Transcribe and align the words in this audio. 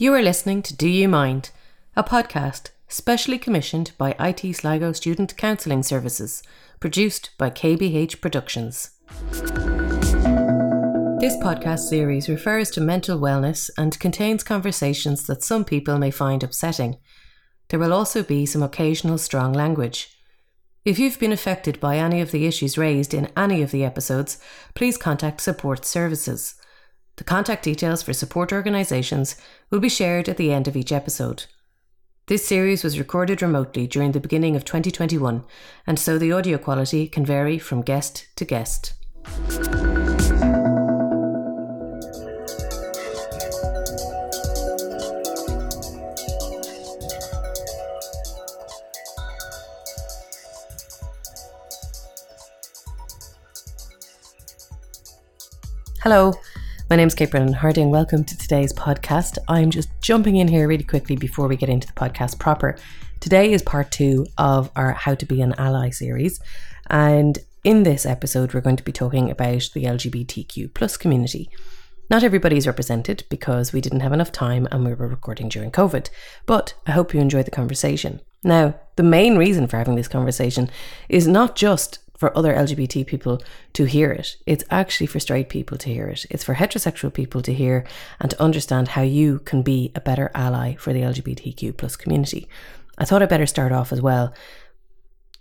You 0.00 0.14
are 0.14 0.22
listening 0.22 0.62
to 0.62 0.74
Do 0.74 0.88
You 0.88 1.10
Mind, 1.10 1.50
a 1.94 2.02
podcast 2.02 2.70
specially 2.88 3.36
commissioned 3.36 3.92
by 3.98 4.16
IT 4.18 4.56
Sligo 4.56 4.92
Student 4.92 5.36
Counselling 5.36 5.82
Services, 5.82 6.42
produced 6.80 7.32
by 7.36 7.50
KBH 7.50 8.22
Productions. 8.22 8.92
This 11.20 11.36
podcast 11.36 11.80
series 11.80 12.30
refers 12.30 12.70
to 12.70 12.80
mental 12.80 13.20
wellness 13.20 13.68
and 13.76 14.00
contains 14.00 14.42
conversations 14.42 15.26
that 15.26 15.42
some 15.42 15.66
people 15.66 15.98
may 15.98 16.10
find 16.10 16.42
upsetting. 16.42 16.96
There 17.68 17.78
will 17.78 17.92
also 17.92 18.22
be 18.22 18.46
some 18.46 18.62
occasional 18.62 19.18
strong 19.18 19.52
language. 19.52 20.16
If 20.82 20.98
you've 20.98 21.20
been 21.20 21.30
affected 21.30 21.78
by 21.78 21.98
any 21.98 22.22
of 22.22 22.30
the 22.30 22.46
issues 22.46 22.78
raised 22.78 23.12
in 23.12 23.28
any 23.36 23.60
of 23.60 23.70
the 23.70 23.84
episodes, 23.84 24.38
please 24.72 24.96
contact 24.96 25.42
Support 25.42 25.84
Services. 25.84 26.54
The 27.20 27.24
contact 27.24 27.64
details 27.64 28.02
for 28.02 28.14
support 28.14 28.50
organisations 28.50 29.36
will 29.68 29.78
be 29.78 29.90
shared 29.90 30.26
at 30.26 30.38
the 30.38 30.50
end 30.50 30.66
of 30.66 30.74
each 30.74 30.90
episode. 30.90 31.44
This 32.28 32.46
series 32.46 32.82
was 32.82 32.98
recorded 32.98 33.42
remotely 33.42 33.86
during 33.86 34.12
the 34.12 34.20
beginning 34.20 34.56
of 34.56 34.64
2021, 34.64 35.44
and 35.86 35.98
so 35.98 36.16
the 36.16 36.32
audio 36.32 36.56
quality 36.56 37.06
can 37.08 37.26
vary 37.26 37.58
from 37.58 37.82
guest 37.82 38.28
to 38.36 38.46
guest. 38.46 38.94
Hello, 56.02 56.32
my 56.90 56.96
name 56.96 57.06
is 57.06 57.14
Kate 57.14 57.30
Brennan 57.30 57.52
Harding, 57.52 57.84
and 57.84 57.92
welcome 57.92 58.24
to 58.24 58.36
today's 58.36 58.72
podcast. 58.72 59.38
I'm 59.46 59.70
just 59.70 59.88
jumping 60.02 60.34
in 60.34 60.48
here 60.48 60.66
really 60.66 60.82
quickly 60.82 61.14
before 61.14 61.46
we 61.46 61.54
get 61.54 61.68
into 61.68 61.86
the 61.86 61.92
podcast 61.92 62.40
proper. 62.40 62.76
Today 63.20 63.52
is 63.52 63.62
part 63.62 63.92
two 63.92 64.26
of 64.36 64.72
our 64.74 64.90
How 64.94 65.14
to 65.14 65.24
Be 65.24 65.40
an 65.40 65.54
Ally 65.56 65.90
series, 65.90 66.40
and 66.88 67.38
in 67.62 67.84
this 67.84 68.04
episode, 68.04 68.52
we're 68.52 68.60
going 68.60 68.74
to 68.74 68.82
be 68.82 68.90
talking 68.90 69.30
about 69.30 69.70
the 69.72 69.84
LGBTQ 69.84 70.74
plus 70.74 70.96
community. 70.96 71.48
Not 72.10 72.24
everybody 72.24 72.56
is 72.56 72.66
represented 72.66 73.22
because 73.28 73.72
we 73.72 73.80
didn't 73.80 74.00
have 74.00 74.12
enough 74.12 74.32
time 74.32 74.66
and 74.72 74.84
we 74.84 74.92
were 74.92 75.06
recording 75.06 75.48
during 75.48 75.70
COVID, 75.70 76.10
but 76.44 76.74
I 76.88 76.90
hope 76.90 77.14
you 77.14 77.20
enjoyed 77.20 77.46
the 77.46 77.52
conversation. 77.52 78.20
Now, 78.42 78.74
the 78.96 79.04
main 79.04 79.38
reason 79.38 79.68
for 79.68 79.76
having 79.76 79.94
this 79.94 80.08
conversation 80.08 80.68
is 81.08 81.28
not 81.28 81.54
just 81.54 82.00
for 82.20 82.36
other 82.36 82.52
LGBT 82.54 83.06
people 83.06 83.42
to 83.72 83.86
hear 83.86 84.12
it. 84.12 84.36
It's 84.44 84.62
actually 84.70 85.06
for 85.06 85.18
straight 85.18 85.48
people 85.48 85.78
to 85.78 85.88
hear 85.88 86.06
it. 86.08 86.26
It's 86.28 86.44
for 86.44 86.54
heterosexual 86.54 87.14
people 87.14 87.40
to 87.40 87.54
hear 87.54 87.86
and 88.20 88.30
to 88.30 88.42
understand 88.42 88.88
how 88.88 89.00
you 89.00 89.38
can 89.38 89.62
be 89.62 89.90
a 89.94 90.02
better 90.02 90.30
ally 90.34 90.74
for 90.74 90.92
the 90.92 91.00
LGBTQ 91.00 91.78
plus 91.78 91.96
community. 91.96 92.46
I 92.98 93.06
thought 93.06 93.22
I'd 93.22 93.30
better 93.30 93.46
start 93.46 93.72
off 93.72 93.90
as 93.90 94.02
well, 94.02 94.34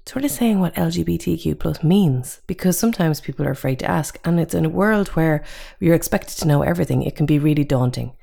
sort 0.06 0.24
of 0.24 0.32
saying 0.32 0.62
what 0.62 0.74
LGBTQ 0.76 1.60
plus 1.60 1.84
means, 1.84 2.40
because 2.48 2.80
sometimes 2.80 3.20
people 3.20 3.46
are 3.46 3.52
afraid 3.52 3.80
to 3.80 3.92
ask, 3.92 4.18
and 4.24 4.40
it's 4.40 4.54
in 4.54 4.64
a 4.64 4.70
world 4.70 5.10
where 5.10 5.44
you're 5.82 5.94
expected 5.94 6.38
to 6.38 6.48
know 6.48 6.62
everything, 6.62 7.04
it 7.04 7.18
can 7.18 7.26
be 7.26 7.40
really 7.40 7.66
daunting. 7.66 8.14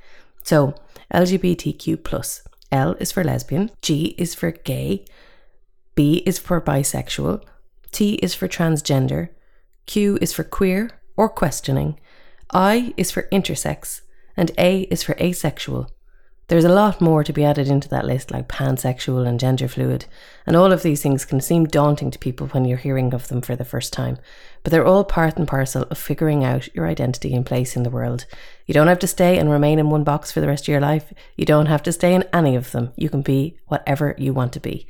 So, 0.42 0.74
LGBTQ 1.12 2.02
plus. 2.02 2.40
L 2.72 2.94
is 2.94 3.12
for 3.12 3.22
lesbian, 3.22 3.70
G 3.82 4.14
is 4.16 4.34
for 4.34 4.50
gay, 4.50 5.04
B 5.94 6.22
is 6.24 6.38
for 6.38 6.58
bisexual, 6.58 7.44
T 7.92 8.14
is 8.14 8.34
for 8.34 8.48
transgender, 8.48 9.30
Q 9.86 10.18
is 10.20 10.32
for 10.32 10.44
queer 10.44 10.90
or 11.16 11.28
questioning, 11.28 11.98
I 12.52 12.94
is 12.96 13.10
for 13.10 13.28
intersex, 13.32 14.02
and 14.36 14.50
A 14.58 14.82
is 14.82 15.02
for 15.02 15.16
asexual. 15.20 15.90
There's 16.48 16.64
a 16.64 16.68
lot 16.68 17.00
more 17.00 17.24
to 17.24 17.32
be 17.32 17.44
added 17.44 17.66
into 17.66 17.88
that 17.88 18.04
list, 18.04 18.30
like 18.30 18.46
pansexual 18.46 19.26
and 19.26 19.40
gender 19.40 19.66
fluid, 19.66 20.04
and 20.46 20.54
all 20.54 20.70
of 20.70 20.82
these 20.82 21.02
things 21.02 21.24
can 21.24 21.40
seem 21.40 21.64
daunting 21.64 22.12
to 22.12 22.20
people 22.20 22.46
when 22.48 22.64
you're 22.64 22.78
hearing 22.78 23.12
of 23.12 23.26
them 23.26 23.40
for 23.40 23.56
the 23.56 23.64
first 23.64 23.92
time. 23.92 24.16
But 24.62 24.70
they're 24.70 24.86
all 24.86 25.02
part 25.02 25.36
and 25.38 25.48
parcel 25.48 25.82
of 25.90 25.98
figuring 25.98 26.44
out 26.44 26.72
your 26.72 26.86
identity 26.86 27.34
and 27.34 27.44
place 27.44 27.74
in 27.74 27.82
the 27.82 27.90
world. 27.90 28.26
You 28.64 28.74
don't 28.74 28.86
have 28.86 29.00
to 29.00 29.08
stay 29.08 29.38
and 29.38 29.50
remain 29.50 29.80
in 29.80 29.90
one 29.90 30.04
box 30.04 30.30
for 30.30 30.40
the 30.40 30.46
rest 30.46 30.64
of 30.64 30.68
your 30.68 30.80
life. 30.80 31.12
You 31.36 31.46
don't 31.46 31.66
have 31.66 31.82
to 31.82 31.92
stay 31.92 32.14
in 32.14 32.22
any 32.32 32.54
of 32.54 32.70
them. 32.70 32.92
You 32.94 33.08
can 33.08 33.22
be 33.22 33.58
whatever 33.66 34.14
you 34.16 34.32
want 34.32 34.52
to 34.52 34.60
be. 34.60 34.86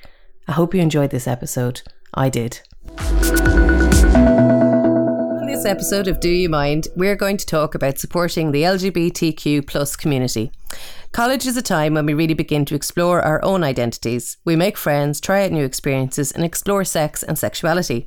I 0.47 0.53
hope 0.53 0.75
you 0.75 0.82
enjoyed 0.82 1.10
this 1.10 1.26
episode. 1.26 1.81
I 2.12 2.28
did. 2.28 2.60
In 5.40 5.46
this 5.46 5.64
episode 5.64 6.08
of 6.08 6.20
Do 6.20 6.28
You 6.28 6.48
Mind, 6.48 6.88
we're 6.96 7.16
going 7.16 7.36
to 7.36 7.46
talk 7.46 7.74
about 7.74 7.98
supporting 7.98 8.52
the 8.52 8.62
LGBTQ 8.62 9.66
plus 9.66 9.96
community. 9.96 10.50
College 11.12 11.46
is 11.46 11.56
a 11.56 11.62
time 11.62 11.94
when 11.94 12.06
we 12.06 12.14
really 12.14 12.34
begin 12.34 12.64
to 12.66 12.74
explore 12.74 13.22
our 13.22 13.42
own 13.44 13.64
identities. 13.64 14.36
We 14.44 14.56
make 14.56 14.76
friends, 14.76 15.20
try 15.20 15.44
out 15.44 15.52
new 15.52 15.64
experiences, 15.64 16.32
and 16.32 16.44
explore 16.44 16.84
sex 16.84 17.22
and 17.22 17.38
sexuality. 17.38 18.06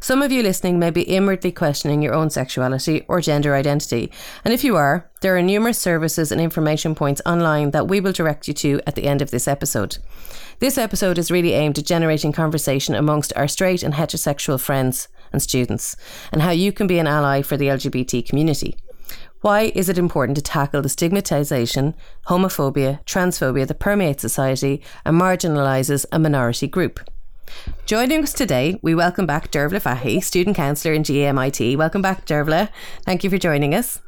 Some 0.00 0.22
of 0.22 0.30
you 0.30 0.42
listening 0.42 0.78
may 0.78 0.90
be 0.90 1.02
inwardly 1.02 1.50
questioning 1.50 2.02
your 2.02 2.14
own 2.14 2.30
sexuality 2.30 3.04
or 3.08 3.20
gender 3.20 3.54
identity. 3.54 4.12
And 4.44 4.54
if 4.54 4.62
you 4.62 4.76
are, 4.76 5.10
there 5.22 5.36
are 5.36 5.42
numerous 5.42 5.78
services 5.78 6.30
and 6.30 6.40
information 6.40 6.94
points 6.94 7.20
online 7.26 7.72
that 7.72 7.88
we 7.88 8.00
will 8.00 8.12
direct 8.12 8.46
you 8.46 8.54
to 8.54 8.80
at 8.86 8.94
the 8.94 9.08
end 9.08 9.22
of 9.22 9.32
this 9.32 9.48
episode. 9.48 9.98
This 10.60 10.78
episode 10.78 11.18
is 11.18 11.30
really 11.30 11.52
aimed 11.52 11.78
at 11.78 11.84
generating 11.84 12.32
conversation 12.32 12.94
amongst 12.94 13.32
our 13.34 13.48
straight 13.48 13.82
and 13.82 13.94
heterosexual 13.94 14.60
friends 14.60 15.08
and 15.32 15.42
students, 15.42 15.96
and 16.32 16.42
how 16.42 16.50
you 16.50 16.72
can 16.72 16.86
be 16.86 16.98
an 16.98 17.06
ally 17.06 17.42
for 17.42 17.56
the 17.56 17.66
LGBT 17.66 18.26
community. 18.26 18.76
Why 19.40 19.72
is 19.74 19.88
it 19.88 19.98
important 19.98 20.36
to 20.36 20.42
tackle 20.42 20.82
the 20.82 20.88
stigmatisation, 20.88 21.94
homophobia, 22.26 23.04
transphobia 23.04 23.66
that 23.66 23.78
permeates 23.78 24.22
society 24.22 24.82
and 25.04 25.20
marginalises 25.20 26.06
a 26.10 26.18
minority 26.18 26.66
group? 26.66 27.00
Joining 27.86 28.22
us 28.22 28.32
today, 28.32 28.78
we 28.82 28.94
welcome 28.94 29.26
back 29.26 29.50
Dervla 29.50 29.80
Fahy, 29.80 30.22
student 30.22 30.56
counsellor 30.56 30.92
in 30.92 31.02
GMIT. 31.02 31.76
Welcome 31.76 32.02
back, 32.02 32.26
Dervla. 32.26 32.68
Thank 33.04 33.24
you 33.24 33.30
for 33.30 33.38
joining 33.38 33.74
us. 33.74 34.00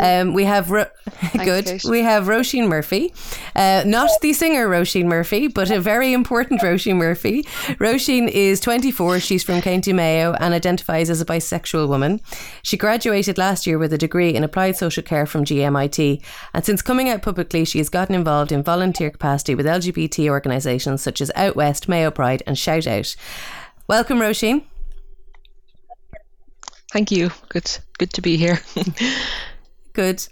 Um, 0.00 0.34
we 0.34 0.44
have 0.44 0.70
Ro- 0.70 0.86
good. 1.32 1.66
Kate. 1.66 1.84
We 1.84 2.02
have 2.02 2.24
Roisin 2.24 2.68
Murphy, 2.68 3.12
uh, 3.54 3.84
not 3.86 4.10
the 4.20 4.32
singer 4.32 4.68
Roisin 4.68 5.06
Murphy, 5.06 5.48
but 5.48 5.70
a 5.70 5.80
very 5.80 6.12
important 6.12 6.60
Roisin 6.62 6.96
Murphy. 6.96 7.42
Roisin 7.78 8.28
is 8.28 8.60
24. 8.60 9.20
She's 9.20 9.42
from 9.42 9.60
County 9.60 9.92
Mayo 9.92 10.34
and 10.34 10.54
identifies 10.54 11.10
as 11.10 11.20
a 11.20 11.24
bisexual 11.24 11.88
woman. 11.88 12.20
She 12.62 12.76
graduated 12.76 13.38
last 13.38 13.66
year 13.66 13.78
with 13.78 13.92
a 13.92 13.98
degree 13.98 14.34
in 14.34 14.44
applied 14.44 14.76
social 14.76 15.02
care 15.02 15.26
from 15.26 15.44
GMIT, 15.44 16.22
and 16.54 16.64
since 16.64 16.82
coming 16.82 17.08
out 17.08 17.22
publicly, 17.22 17.64
she 17.64 17.78
has 17.78 17.88
gotten 17.88 18.14
involved 18.14 18.52
in 18.52 18.62
volunteer 18.62 19.10
capacity 19.10 19.54
with 19.54 19.66
LGBT 19.66 20.28
organisations 20.28 21.02
such 21.02 21.20
as 21.20 21.30
Out 21.34 21.56
West, 21.56 21.88
Mayo 21.88 22.10
Pride, 22.10 22.42
and 22.46 22.58
Shout 22.58 22.86
Out. 22.86 23.14
Welcome, 23.88 24.18
Roisin. 24.18 24.62
Thank 26.92 27.10
you. 27.10 27.30
Good, 27.48 27.78
good 27.98 28.12
to 28.12 28.20
be 28.22 28.36
here. 28.36 28.60
Good. 29.92 30.26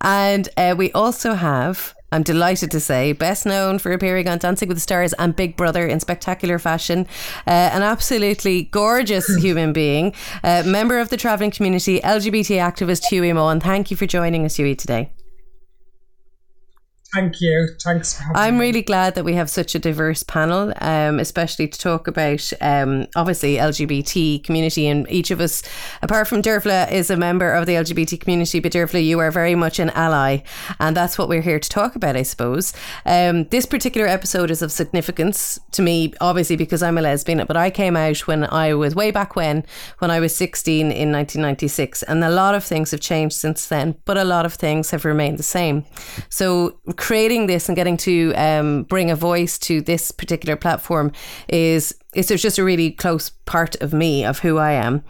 And 0.00 0.48
uh, 0.56 0.74
we 0.76 0.92
also 0.92 1.34
have, 1.34 1.94
I'm 2.12 2.22
delighted 2.22 2.70
to 2.72 2.80
say, 2.80 3.12
best 3.12 3.46
known 3.46 3.78
for 3.78 3.92
appearing 3.92 4.28
on 4.28 4.38
Dancing 4.38 4.68
with 4.68 4.76
the 4.76 4.80
Stars 4.82 5.12
and 5.14 5.34
Big 5.34 5.56
Brother 5.56 5.86
in 5.86 6.00
spectacular 6.00 6.58
fashion, 6.58 7.06
uh, 7.46 7.70
an 7.72 7.82
absolutely 7.82 8.64
gorgeous 8.64 9.26
human 9.42 9.72
being, 9.72 10.14
uh, 10.44 10.62
member 10.66 10.98
of 10.98 11.08
the 11.08 11.16
travelling 11.16 11.50
community, 11.50 12.00
LGBT 12.00 12.58
activist 12.60 13.06
Hughie 13.06 13.32
Maughan. 13.32 13.62
Thank 13.62 13.90
you 13.90 13.96
for 13.96 14.06
joining 14.06 14.44
us, 14.44 14.56
Hughie, 14.56 14.76
today. 14.76 15.10
Thank 17.14 17.40
you. 17.40 17.68
Thanks. 17.82 18.20
I'm 18.36 18.54
me. 18.54 18.66
really 18.66 18.82
glad 18.82 19.16
that 19.16 19.24
we 19.24 19.34
have 19.34 19.50
such 19.50 19.74
a 19.74 19.80
diverse 19.80 20.22
panel, 20.22 20.72
um, 20.80 21.18
especially 21.18 21.66
to 21.66 21.78
talk 21.78 22.06
about 22.06 22.52
um, 22.60 23.08
obviously 23.16 23.56
LGBT 23.56 24.44
community. 24.44 24.86
And 24.86 25.10
each 25.10 25.32
of 25.32 25.40
us, 25.40 25.62
apart 26.02 26.28
from 26.28 26.40
Dervla, 26.40 26.90
is 26.92 27.10
a 27.10 27.16
member 27.16 27.52
of 27.52 27.66
the 27.66 27.72
LGBT 27.72 28.20
community. 28.20 28.60
But 28.60 28.72
Dervla, 28.72 29.04
you 29.04 29.18
are 29.18 29.32
very 29.32 29.56
much 29.56 29.80
an 29.80 29.90
ally, 29.90 30.38
and 30.78 30.96
that's 30.96 31.18
what 31.18 31.28
we're 31.28 31.40
here 31.40 31.58
to 31.58 31.68
talk 31.68 31.96
about, 31.96 32.16
I 32.16 32.22
suppose. 32.22 32.72
Um, 33.04 33.44
this 33.46 33.66
particular 33.66 34.06
episode 34.06 34.50
is 34.50 34.62
of 34.62 34.70
significance 34.70 35.58
to 35.72 35.82
me, 35.82 36.14
obviously 36.20 36.56
because 36.56 36.80
I'm 36.80 36.96
a 36.96 37.02
lesbian. 37.02 37.44
But 37.44 37.56
I 37.56 37.70
came 37.70 37.96
out 37.96 38.18
when 38.28 38.44
I 38.44 38.74
was 38.74 38.94
way 38.94 39.10
back 39.10 39.34
when, 39.34 39.64
when 39.98 40.12
I 40.12 40.20
was 40.20 40.36
16 40.36 40.80
in 40.80 41.10
1996, 41.10 42.04
and 42.04 42.22
a 42.22 42.30
lot 42.30 42.54
of 42.54 42.62
things 42.62 42.92
have 42.92 43.00
changed 43.00 43.34
since 43.34 43.66
then. 43.66 43.96
But 44.04 44.16
a 44.16 44.24
lot 44.24 44.46
of 44.46 44.54
things 44.54 44.90
have 44.92 45.04
remained 45.04 45.38
the 45.38 45.42
same. 45.42 45.84
So 46.28 46.78
creating 47.00 47.46
this 47.46 47.68
and 47.68 47.74
getting 47.74 47.96
to 47.96 48.32
um, 48.34 48.82
bring 48.84 49.10
a 49.10 49.16
voice 49.16 49.58
to 49.58 49.80
this 49.80 50.12
particular 50.12 50.54
platform 50.54 51.10
is 51.48 51.94
is 52.14 52.28
just 52.28 52.58
a 52.58 52.64
really 52.64 52.90
close 52.90 53.30
part 53.46 53.74
of 53.76 53.92
me 53.92 54.24
of 54.24 54.40
who 54.40 54.58
I 54.58 54.72
am. 54.72 55.02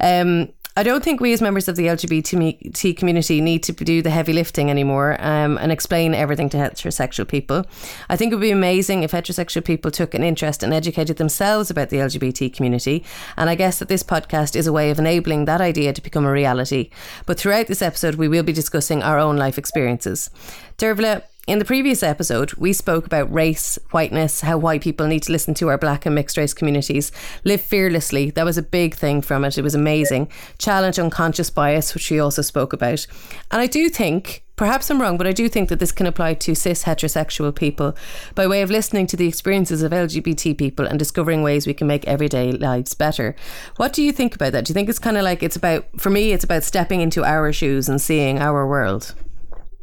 Um, 0.00 0.52
I 0.76 0.84
don't 0.84 1.02
think 1.02 1.20
we 1.20 1.32
as 1.32 1.40
members 1.40 1.66
of 1.66 1.74
the 1.74 1.86
LGBT 1.86 2.96
community 2.96 3.40
need 3.40 3.64
to 3.64 3.72
do 3.72 4.00
the 4.00 4.10
heavy 4.10 4.32
lifting 4.32 4.70
anymore 4.70 5.16
um, 5.18 5.58
and 5.58 5.72
explain 5.72 6.14
everything 6.14 6.48
to 6.50 6.56
heterosexual 6.56 7.26
people. 7.26 7.64
I 8.08 8.16
think 8.16 8.30
it 8.30 8.36
would 8.36 8.42
be 8.42 8.52
amazing 8.52 9.02
if 9.02 9.10
heterosexual 9.10 9.64
people 9.64 9.90
took 9.90 10.14
an 10.14 10.22
interest 10.22 10.62
and 10.62 10.72
educated 10.72 11.16
themselves 11.16 11.68
about 11.68 11.90
the 11.90 11.96
LGBT 11.96 12.54
community. 12.54 13.04
And 13.36 13.50
I 13.50 13.56
guess 13.56 13.80
that 13.80 13.88
this 13.88 14.04
podcast 14.04 14.54
is 14.54 14.68
a 14.68 14.72
way 14.72 14.90
of 14.90 15.00
enabling 15.00 15.46
that 15.46 15.60
idea 15.60 15.92
to 15.92 16.02
become 16.02 16.24
a 16.24 16.30
reality. 16.30 16.90
But 17.26 17.40
throughout 17.40 17.66
this 17.66 17.82
episode, 17.82 18.14
we 18.14 18.28
will 18.28 18.44
be 18.44 18.52
discussing 18.52 19.02
our 19.02 19.18
own 19.18 19.36
life 19.36 19.58
experiences. 19.58 20.30
Dervla, 20.76 21.24
in 21.48 21.58
the 21.58 21.64
previous 21.64 22.02
episode, 22.02 22.52
we 22.54 22.74
spoke 22.74 23.06
about 23.06 23.32
race, 23.32 23.78
whiteness, 23.90 24.42
how 24.42 24.58
white 24.58 24.82
people 24.82 25.06
need 25.06 25.22
to 25.22 25.32
listen 25.32 25.54
to 25.54 25.68
our 25.68 25.78
black 25.78 26.04
and 26.04 26.14
mixed 26.14 26.36
race 26.36 26.52
communities, 26.52 27.10
live 27.42 27.62
fearlessly. 27.62 28.30
That 28.30 28.44
was 28.44 28.58
a 28.58 28.62
big 28.62 28.94
thing 28.94 29.22
from 29.22 29.46
it. 29.46 29.56
It 29.56 29.62
was 29.62 29.74
amazing. 29.74 30.30
Challenge 30.58 30.98
unconscious 30.98 31.48
bias, 31.48 31.94
which 31.94 32.10
we 32.10 32.20
also 32.20 32.42
spoke 32.42 32.74
about. 32.74 33.06
And 33.50 33.62
I 33.62 33.66
do 33.66 33.88
think 33.88 34.44
perhaps 34.56 34.90
I'm 34.90 35.00
wrong, 35.00 35.16
but 35.16 35.26
I 35.26 35.32
do 35.32 35.48
think 35.48 35.70
that 35.70 35.78
this 35.78 35.90
can 35.90 36.06
apply 36.06 36.34
to 36.34 36.54
cis 36.54 36.84
heterosexual 36.84 37.54
people 37.54 37.96
by 38.34 38.46
way 38.46 38.60
of 38.60 38.70
listening 38.70 39.06
to 39.06 39.16
the 39.16 39.26
experiences 39.26 39.82
of 39.82 39.92
LGBT 39.92 40.58
people 40.58 40.86
and 40.86 40.98
discovering 40.98 41.42
ways 41.42 41.66
we 41.66 41.72
can 41.72 41.86
make 41.86 42.06
everyday 42.06 42.52
lives 42.52 42.92
better. 42.92 43.34
What 43.76 43.94
do 43.94 44.02
you 44.02 44.12
think 44.12 44.34
about 44.34 44.52
that? 44.52 44.66
Do 44.66 44.70
you 44.72 44.74
think 44.74 44.90
it's 44.90 44.98
kind 44.98 45.16
of 45.16 45.24
like 45.24 45.42
it's 45.42 45.56
about, 45.56 45.86
for 45.96 46.10
me, 46.10 46.32
it's 46.32 46.44
about 46.44 46.64
stepping 46.64 47.00
into 47.00 47.24
our 47.24 47.54
shoes 47.54 47.88
and 47.88 47.98
seeing 47.98 48.38
our 48.38 48.66
world? 48.66 49.14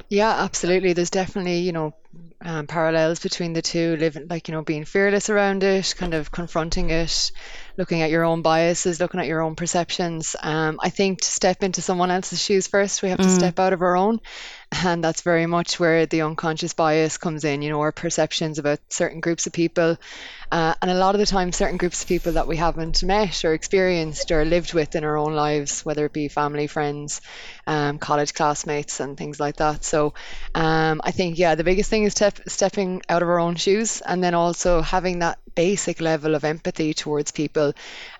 Yeah, 0.10 0.30
absolutely. 0.44 0.94
There's 0.94 1.10
definitely, 1.10 1.60
you 1.60 1.72
know, 1.72 1.94
um, 2.42 2.68
parallels 2.68 3.20
between 3.20 3.54
the 3.54 3.62
two, 3.62 3.96
living 3.98 4.28
like, 4.30 4.48
you 4.48 4.54
know, 4.54 4.62
being 4.62 4.86
fearless 4.86 5.30
around 5.30 5.64
it, 5.64 5.94
kind 5.98 6.14
of 6.14 6.32
confronting 6.32 6.90
it, 6.92 7.32
looking 7.78 8.02
at 8.02 8.10
your 8.10 8.24
own 8.24 8.42
biases, 8.42 9.00
looking 9.00 9.20
at 9.20 9.28
your 9.28 9.42
own 9.42 9.56
perceptions. 9.56 10.36
Um, 10.42 10.80
I 10.82 10.90
think 10.90 11.22
to 11.22 11.28
step 11.28 11.64
into 11.64 11.82
someone 11.82 12.12
else's 12.12 12.42
shoes 12.42 12.68
first, 12.68 13.02
we 13.02 13.10
have 13.10 13.20
to 13.20 13.26
mm. 13.26 13.36
step 13.36 13.60
out 13.60 13.74
of 13.74 13.82
our 13.82 13.96
own. 13.96 14.22
And 14.84 15.04
that's 15.04 15.22
very 15.22 15.46
much 15.46 15.80
where 15.80 16.06
the 16.06 16.22
unconscious 16.22 16.74
bias 16.74 17.18
comes 17.18 17.44
in, 17.44 17.62
you 17.62 17.70
know, 17.70 17.82
our 17.82 17.92
perceptions 17.92 18.60
about 18.60 18.80
certain 18.90 19.20
groups 19.20 19.48
of 19.48 19.54
people. 19.54 19.98
Uh, 20.52 20.74
and 20.82 20.92
a 20.92 20.96
lot 20.96 21.16
of 21.16 21.20
the 21.20 21.26
time, 21.26 21.52
certain 21.52 21.78
groups 21.78 22.02
of 22.02 22.08
people 22.08 22.34
that 22.34 22.48
we 22.48 22.58
haven't 22.58 23.04
met 23.04 23.46
or 23.46 23.54
experienced 23.54 24.32
or 24.32 24.44
lived 24.46 24.74
with 24.74 24.96
in 24.96 25.04
our 25.04 25.18
own 25.18 25.34
lives, 25.34 25.86
whether 25.86 26.06
it 26.06 26.14
be 26.14 26.28
family, 26.28 26.68
friends, 26.68 27.22
um, 27.68 28.00
college 28.00 28.34
classmates, 28.34 29.00
and 29.00 29.18
things 29.18 29.40
like 29.40 29.58
that. 29.58 29.84
So 29.84 30.14
um, 30.54 31.02
I 31.04 31.12
think, 31.12 31.38
yeah, 31.38 31.56
the 31.56 31.64
biggest 31.64 31.90
thing 31.90 32.04
is 32.04 32.14
step, 32.14 32.40
stepping 32.48 33.02
out 33.08 33.22
of 33.22 33.30
our 33.30 33.40
own 33.40 33.56
shoes 33.56 34.02
and 34.02 34.24
then 34.24 34.34
also 34.34 34.82
having 34.82 35.20
that 35.20 35.40
basic 35.56 36.02
level 36.02 36.36
of 36.36 36.44
empathy 36.44 36.94
towards 36.94 37.32
people. 37.32 37.74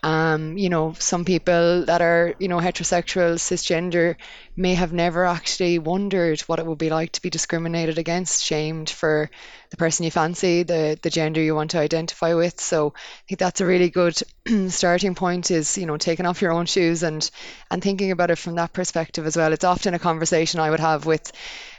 Um, 0.04 0.58
you 0.58 0.70
know, 0.70 0.94
some 1.00 1.26
people 1.26 1.86
that 1.86 2.02
are, 2.02 2.36
you 2.40 2.48
know, 2.48 2.60
heterosexual, 2.60 3.36
cisgender 3.36 4.16
may 4.56 4.76
have 4.76 4.94
never 4.94 5.26
actually 5.26 5.80
wondered 5.80 6.42
what 6.42 6.60
it 6.60 6.66
would 6.66 6.78
be 6.78 6.90
like 6.90 7.12
to 7.14 7.22
be 7.22 7.30
discriminated 7.30 7.98
against, 7.98 8.44
shamed 8.44 8.90
for 8.90 9.30
the 9.72 9.78
person 9.78 10.06
you 10.06 10.12
fancy, 10.12 10.64
the 10.64 10.98
the 11.02 11.10
gender 11.10 11.42
you 11.42 11.56
want 11.56 11.72
to 11.72 11.80
identify 11.80 12.34
with. 12.34 12.60
So 12.62 12.94
I 12.96 13.24
think 13.28 13.40
that's 13.40 13.62
a 13.62 13.66
really 13.66 13.90
good 13.90 14.18
starting 14.70 15.16
point 15.16 15.52
is, 15.52 15.78
you 15.78 15.86
know, 15.86 15.98
taking 15.98 16.26
off 16.26 16.42
your 16.42 16.52
own 16.52 16.66
shoes 16.66 17.04
and 17.04 17.30
and 17.70 17.82
thinking 17.82 18.12
about 18.12 18.32
it 18.32 18.38
from 18.38 18.56
that 18.56 18.74
perspective 18.74 19.26
as 19.26 19.36
well. 19.36 19.54
It's 19.54 19.64
often 19.64 19.94
a 19.94 20.00
conversation 20.00 20.60
I 20.60 20.70
would 20.70 20.80
have 20.80 21.06
with 21.06 21.32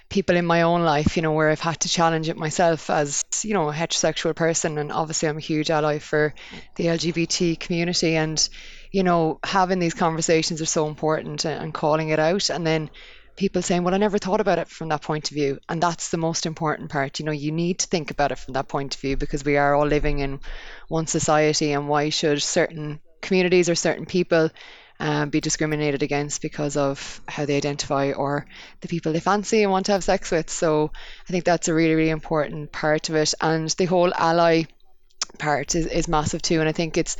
people 0.08 0.36
in 0.36 0.46
my 0.46 0.62
own 0.62 0.82
life, 0.82 1.16
you 1.16 1.22
know, 1.22 1.32
where 1.32 1.50
I've 1.50 1.60
had 1.60 1.80
to 1.80 1.88
challenge 1.88 2.28
it 2.28 2.36
myself 2.36 2.90
as, 2.90 3.24
you 3.42 3.54
know, 3.54 3.68
a 3.68 3.72
heterosexual 3.72 4.34
person. 4.34 4.78
And 4.78 4.92
obviously, 4.92 5.28
I'm 5.28 5.38
a 5.38 5.40
huge 5.40 5.70
ally 5.70 5.98
for 5.98 6.34
the 6.76 6.86
LGBT 6.86 7.58
community. 7.58 8.16
And, 8.16 8.48
you 8.92 9.02
know, 9.02 9.40
having 9.44 9.78
these 9.78 9.94
conversations 9.94 10.62
are 10.62 10.66
so 10.66 10.86
important 10.86 11.44
and 11.44 11.74
calling 11.74 12.10
it 12.10 12.18
out. 12.18 12.50
And 12.50 12.66
then 12.66 12.90
people 13.36 13.62
saying, 13.62 13.84
well, 13.84 13.94
I 13.94 13.98
never 13.98 14.18
thought 14.18 14.40
about 14.40 14.58
it 14.58 14.68
from 14.68 14.88
that 14.88 15.02
point 15.02 15.30
of 15.30 15.34
view. 15.34 15.58
And 15.68 15.82
that's 15.82 16.10
the 16.10 16.16
most 16.16 16.46
important 16.46 16.90
part. 16.90 17.18
You 17.18 17.26
know, 17.26 17.32
you 17.32 17.52
need 17.52 17.80
to 17.80 17.86
think 17.86 18.10
about 18.10 18.32
it 18.32 18.38
from 18.38 18.54
that 18.54 18.68
point 18.68 18.94
of 18.94 19.00
view 19.00 19.16
because 19.16 19.44
we 19.44 19.56
are 19.56 19.74
all 19.74 19.86
living 19.86 20.20
in 20.20 20.40
one 20.88 21.06
society. 21.06 21.72
And 21.72 21.88
why 21.88 22.10
should 22.10 22.42
certain 22.42 23.00
communities 23.20 23.68
or 23.68 23.74
certain 23.74 24.06
people 24.06 24.50
um, 24.98 25.30
be 25.30 25.40
discriminated 25.40 26.02
against 26.02 26.42
because 26.42 26.76
of 26.76 27.20
how 27.28 27.44
they 27.44 27.56
identify 27.56 28.12
or 28.12 28.46
the 28.80 28.88
people 28.88 29.12
they 29.12 29.20
fancy 29.20 29.62
and 29.62 29.72
want 29.72 29.86
to 29.86 29.92
have 29.92 30.04
sex 30.04 30.30
with. 30.30 30.50
So 30.50 30.90
I 31.28 31.32
think 31.32 31.44
that's 31.44 31.68
a 31.68 31.74
really, 31.74 31.94
really 31.94 32.10
important 32.10 32.72
part 32.72 33.08
of 33.08 33.16
it. 33.16 33.34
And 33.40 33.68
the 33.70 33.84
whole 33.84 34.12
ally 34.14 34.64
part 35.38 35.74
is, 35.74 35.86
is 35.86 36.08
massive 36.08 36.42
too. 36.42 36.60
And 36.60 36.68
I 36.68 36.72
think 36.72 36.96
it's 36.96 37.16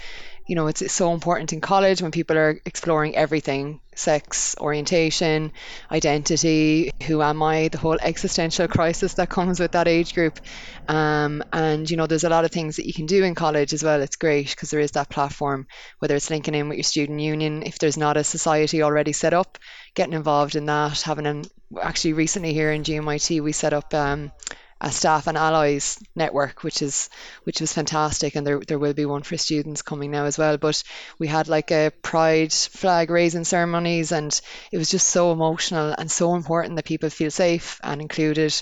you 0.47 0.55
know, 0.55 0.69
it's, 0.69 0.83
it's 0.83 0.95
so 0.95 1.13
important 1.13 1.53
in 1.53 1.61
college 1.61 2.01
when 2.01 2.13
people 2.13 2.39
are 2.39 2.61
exploring 2.65 3.17
everything 3.17 3.81
sex, 3.97 4.55
orientation, 4.61 5.53
identity, 5.91 6.91
who 7.07 7.23
am 7.23 7.43
I, 7.43 7.69
the 7.69 7.79
whole 7.79 7.99
existential 8.01 8.69
crisis 8.69 9.15
that 9.15 9.31
comes 9.31 9.59
with 9.59 9.73
that 9.73 9.89
age 9.89 10.15
group. 10.15 10.39
Um, 10.87 11.43
and, 11.53 11.91
you 11.91 11.97
know, 11.97 12.07
there's 12.07 12.25
a 12.25 12.29
lot 12.29 12.45
of 12.45 12.51
things 12.51 12.77
that 12.77 12.87
you 12.87 12.93
can 12.93 13.07
do 13.07 13.25
in 13.25 13.35
college 13.35 13.73
as 13.73 13.83
well. 13.83 14.03
It's 14.03 14.17
great 14.17 14.51
because 14.51 14.71
there 14.71 14.81
is 14.81 14.93
that 14.93 15.09
platform, 15.09 15.67
whether 15.99 16.15
it's 16.15 16.31
linking 16.31 16.55
in 16.55 16.69
with 16.69 16.77
your 16.77 16.85
student 16.85 17.21
union, 17.21 17.63
if 17.65 17.79
there's 17.79 17.97
not 17.97 18.17
a 18.17 18.25
society 18.25 18.83
already 18.83 19.13
set 19.13 19.33
up, 19.33 19.59
getting 19.95 20.15
involved 20.15 20.57
in 20.57 20.67
that, 20.67 21.01
having 21.01 21.27
an 21.27 21.45
actually 21.81 22.13
recently 22.13 22.53
here 22.53 22.71
in 22.71 22.85
GMIT, 22.85 23.43
we 23.43 23.53
set 23.53 23.73
up. 23.73 23.93
Um, 23.95 24.31
a 24.81 24.93
staff 24.93 25.27
and 25.27 25.39
allies 25.39 25.99
network, 26.15 26.63
which 26.63 26.83
is 26.83 27.09
which 27.45 27.61
was 27.61 27.73
fantastic, 27.73 28.37
and 28.37 28.47
there 28.47 28.61
there 28.61 28.79
will 28.79 28.93
be 28.93 29.07
one 29.07 29.23
for 29.23 29.37
students 29.37 29.83
coming 29.83 30.11
now 30.11 30.25
as 30.25 30.39
well. 30.39 30.59
But 30.59 30.83
we 31.19 31.27
had 31.29 31.49
like 31.49 31.71
a 31.71 31.93
pride 32.03 32.53
flag 32.53 33.11
raising 33.11 33.45
ceremonies, 33.45 34.13
and 34.13 34.39
it 34.73 34.79
was 34.79 34.91
just 34.91 35.09
so 35.09 35.33
emotional 35.33 35.95
and 35.97 36.11
so 36.11 36.35
important 36.35 36.77
that 36.77 36.85
people 36.85 37.11
feel 37.11 37.31
safe 37.31 37.81
and 37.83 38.01
included 38.01 38.55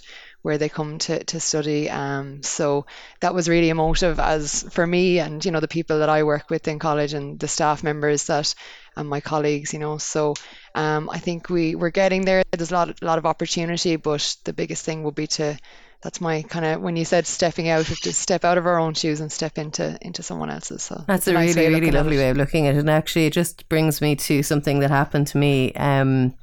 where 0.43 0.59
they 0.59 0.69
come 0.69 0.99
to, 0.99 1.25
to 1.25 1.41
study. 1.41 1.89
Um, 1.89 2.43
so 2.43 2.85
that 3.21 3.35
was 3.35 3.49
really 3.49 3.71
emotive 3.71 4.21
as 4.21 4.63
for 4.71 4.87
me 4.87 5.19
and 5.19 5.43
you 5.43 5.51
know 5.51 5.61
the 5.61 5.69
people 5.69 6.01
that 6.01 6.11
I 6.11 6.23
work 6.23 6.51
with 6.51 6.69
in 6.69 6.79
college 6.79 7.15
and 7.15 7.41
the 7.41 7.49
staff 7.49 7.83
members 7.83 8.25
that 8.27 8.55
and 8.97 9.09
my 9.09 9.21
colleagues, 9.21 9.73
you 9.73 9.79
know. 9.79 9.99
So 9.99 10.35
um, 10.75 11.09
I 11.11 11.19
think 11.19 11.49
we 11.49 11.75
we're 11.75 11.91
getting 11.91 12.25
there. 12.25 12.43
There's 12.53 12.71
a 12.71 12.75
lot 12.75 12.91
a 13.03 13.05
lot 13.05 13.19
of 13.19 13.27
opportunity, 13.27 13.97
but 13.97 14.37
the 14.45 14.53
biggest 14.53 14.85
thing 14.85 15.03
will 15.03 15.13
be 15.13 15.27
to 15.39 15.59
that's 16.05 16.21
my 16.21 16.43
kind 16.43 16.67
of 16.67 16.83
when 16.83 16.97
you 16.97 17.05
said 17.05 17.27
stepping 17.27 17.69
out 17.69 17.87
to 17.87 18.13
step 18.13 18.45
out 18.45 18.59
of 18.59 18.67
our 18.67 18.79
own 18.79 18.93
shoes 18.93 19.21
and 19.21 19.33
step 19.33 19.57
into 19.57 19.99
into 20.03 20.23
someone 20.23 20.51
else's 20.51 20.83
so 20.83 21.03
that's 21.09 21.27
a, 21.27 21.31
a 21.31 21.35
nice 21.35 21.57
really 21.57 21.81
really 21.81 21.91
lovely 21.91 22.19
way 22.19 22.29
of 22.29 22.37
looking 22.37 22.67
at 22.67 22.77
it 22.77 22.79
and 22.79 22.91
actually 22.91 23.25
it 23.27 23.33
just 23.33 23.67
brings 23.71 24.01
me 24.03 24.15
to 24.15 24.43
something 24.43 24.81
that 24.81 24.91
happened 24.91 25.27
to 25.27 25.39
me 25.39 25.73
um, 25.73 26.35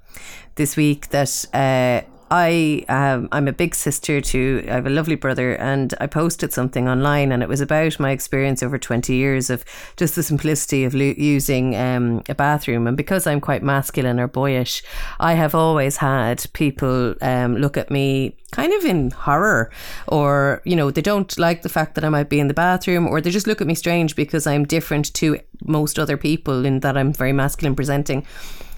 this 0.55 0.75
week 0.75 1.09
that 1.09 1.45
uh, 1.53 2.01
I 2.31 2.85
um, 2.87 3.27
I'm 3.33 3.49
a 3.49 3.51
big 3.53 3.75
sister 3.75 4.21
to 4.21 4.63
I 4.69 4.71
have 4.71 4.87
a 4.87 4.89
lovely 4.89 5.15
brother 5.15 5.55
and 5.57 5.93
I 5.99 6.07
posted 6.07 6.53
something 6.53 6.87
online 6.87 7.33
and 7.33 7.43
it 7.43 7.49
was 7.49 7.59
about 7.59 7.99
my 7.99 8.11
experience 8.11 8.63
over 8.63 8.77
20 8.77 9.13
years 9.13 9.49
of 9.49 9.65
just 9.97 10.15
the 10.15 10.23
simplicity 10.23 10.85
of 10.85 10.93
lo- 10.93 11.13
using 11.17 11.75
um, 11.75 12.23
a 12.29 12.33
bathroom. 12.33 12.87
And 12.87 12.95
because 12.95 13.27
I'm 13.27 13.41
quite 13.41 13.63
masculine 13.63 14.17
or 14.17 14.29
boyish 14.29 14.81
I 15.19 15.33
have 15.33 15.53
always 15.53 15.97
had 15.97 16.45
people 16.53 17.15
um, 17.21 17.57
look 17.57 17.75
at 17.75 17.91
me 17.91 18.37
kind 18.51 18.71
of 18.73 18.85
in 18.85 19.11
horror 19.11 19.69
or 20.07 20.61
you 20.63 20.77
know 20.77 20.89
they 20.89 21.01
don't 21.01 21.37
like 21.37 21.63
the 21.63 21.69
fact 21.69 21.95
that 21.95 22.05
I 22.05 22.09
might 22.09 22.29
be 22.29 22.39
in 22.39 22.47
the 22.47 22.53
bathroom 22.53 23.07
or 23.07 23.19
they 23.19 23.29
just 23.29 23.47
look 23.47 23.59
at 23.59 23.67
me 23.67 23.75
strange 23.75 24.15
because 24.15 24.47
I'm 24.47 24.63
different 24.63 25.13
to 25.15 25.37
most 25.65 25.99
other 25.99 26.15
people 26.15 26.63
in 26.63 26.79
that 26.79 26.95
I'm 26.95 27.11
very 27.11 27.33
masculine 27.33 27.75
presenting. 27.75 28.25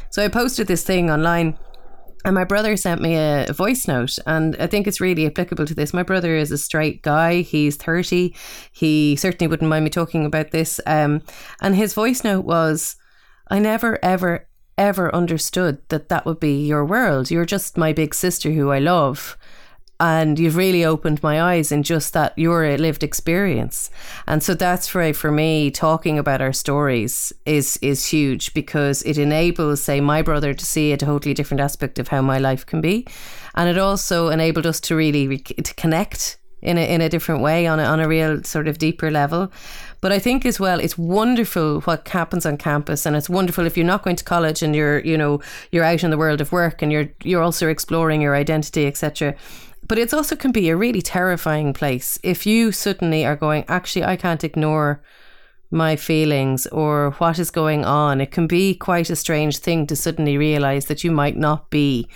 So 0.09 0.23
I 0.23 0.27
posted 0.27 0.65
this 0.65 0.83
thing 0.83 1.11
online 1.11 1.55
and 2.25 2.35
my 2.35 2.43
brother 2.43 2.77
sent 2.77 3.01
me 3.01 3.15
a 3.15 3.51
voice 3.51 3.87
note, 3.87 4.17
and 4.25 4.55
I 4.57 4.67
think 4.67 4.87
it's 4.87 5.01
really 5.01 5.25
applicable 5.25 5.65
to 5.65 5.75
this. 5.75 5.93
My 5.93 6.03
brother 6.03 6.35
is 6.35 6.51
a 6.51 6.57
straight 6.57 7.01
guy. 7.01 7.41
He's 7.41 7.75
30. 7.75 8.33
He 8.71 9.15
certainly 9.15 9.49
wouldn't 9.49 9.69
mind 9.69 9.83
me 9.83 9.89
talking 9.89 10.25
about 10.25 10.51
this. 10.51 10.79
Um, 10.85 11.21
and 11.61 11.75
his 11.75 11.93
voice 11.93 12.23
note 12.23 12.45
was 12.45 12.95
I 13.49 13.59
never, 13.59 13.99
ever, 14.03 14.47
ever 14.77 15.13
understood 15.13 15.81
that 15.89 16.09
that 16.09 16.25
would 16.25 16.39
be 16.39 16.65
your 16.65 16.85
world. 16.85 17.29
You're 17.29 17.45
just 17.45 17.77
my 17.77 17.91
big 17.91 18.15
sister 18.15 18.51
who 18.51 18.71
I 18.71 18.79
love 18.79 19.37
and 20.03 20.37
you've 20.37 20.57
really 20.57 20.83
opened 20.83 21.23
my 21.23 21.41
eyes 21.41 21.71
in 21.71 21.81
just 21.81 22.11
that 22.11 22.37
your 22.37 22.77
lived 22.77 23.03
experience 23.03 23.89
and 24.27 24.43
so 24.43 24.53
that's 24.53 24.93
why 24.93 25.13
for 25.13 25.31
me 25.31 25.71
talking 25.71 26.19
about 26.19 26.41
our 26.41 26.51
stories 26.51 27.31
is 27.45 27.77
is 27.81 28.05
huge 28.07 28.53
because 28.53 29.01
it 29.03 29.17
enables 29.17 29.81
say 29.81 30.01
my 30.01 30.21
brother 30.21 30.53
to 30.53 30.65
see 30.65 30.91
a 30.91 30.97
totally 30.97 31.33
different 31.33 31.61
aspect 31.61 31.97
of 31.99 32.09
how 32.09 32.21
my 32.21 32.37
life 32.37 32.65
can 32.65 32.81
be 32.81 33.07
and 33.55 33.69
it 33.69 33.77
also 33.77 34.27
enabled 34.27 34.65
us 34.65 34.81
to 34.81 34.93
really 34.93 35.25
re- 35.25 35.37
to 35.37 35.73
connect 35.75 36.37
in 36.61 36.77
a, 36.77 36.93
in 36.93 37.01
a 37.01 37.09
different 37.09 37.41
way 37.41 37.67
on 37.67 37.79
a, 37.79 37.83
on 37.83 37.99
a 37.99 38.07
real 38.07 38.41
sort 38.43 38.67
of 38.67 38.77
deeper 38.77 39.11
level. 39.11 39.51
But 39.99 40.13
I 40.13 40.19
think 40.19 40.45
as 40.45 40.59
well, 40.59 40.79
it's 40.79 40.97
wonderful 40.97 41.81
what 41.81 42.07
happens 42.07 42.45
on 42.45 42.57
campus, 42.57 43.05
and 43.05 43.15
it's 43.15 43.29
wonderful 43.29 43.65
if 43.65 43.77
you're 43.77 43.85
not 43.85 44.03
going 44.03 44.15
to 44.15 44.23
college 44.23 44.63
and 44.63 44.75
you're 44.75 44.99
you 44.99 45.17
know 45.17 45.41
you're 45.71 45.83
out 45.83 46.03
in 46.03 46.11
the 46.11 46.17
world 46.17 46.41
of 46.41 46.51
work 46.51 46.81
and 46.81 46.91
you're 46.91 47.09
you're 47.23 47.43
also 47.43 47.67
exploring 47.67 48.21
your 48.21 48.35
identity, 48.35 48.87
etc. 48.87 49.35
But 49.87 49.97
it's 49.97 50.13
also 50.13 50.35
can 50.35 50.51
be 50.51 50.69
a 50.69 50.77
really 50.77 51.01
terrifying 51.01 51.73
place 51.73 52.17
if 52.23 52.45
you 52.45 52.71
suddenly 52.71 53.25
are 53.25 53.35
going, 53.35 53.65
actually, 53.67 54.05
I 54.05 54.15
can't 54.15 54.43
ignore 54.43 55.01
my 55.71 55.95
feelings 55.95 56.67
or 56.67 57.11
what 57.17 57.39
is 57.39 57.51
going 57.51 57.83
on. 57.83 58.21
It 58.21 58.31
can 58.31 58.47
be 58.47 58.75
quite 58.75 59.09
a 59.09 59.15
strange 59.15 59.57
thing 59.57 59.87
to 59.87 59.95
suddenly 59.95 60.37
realize 60.37 60.85
that 60.85 61.03
you 61.03 61.11
might 61.11 61.35
not 61.35 61.69
be 61.69 62.07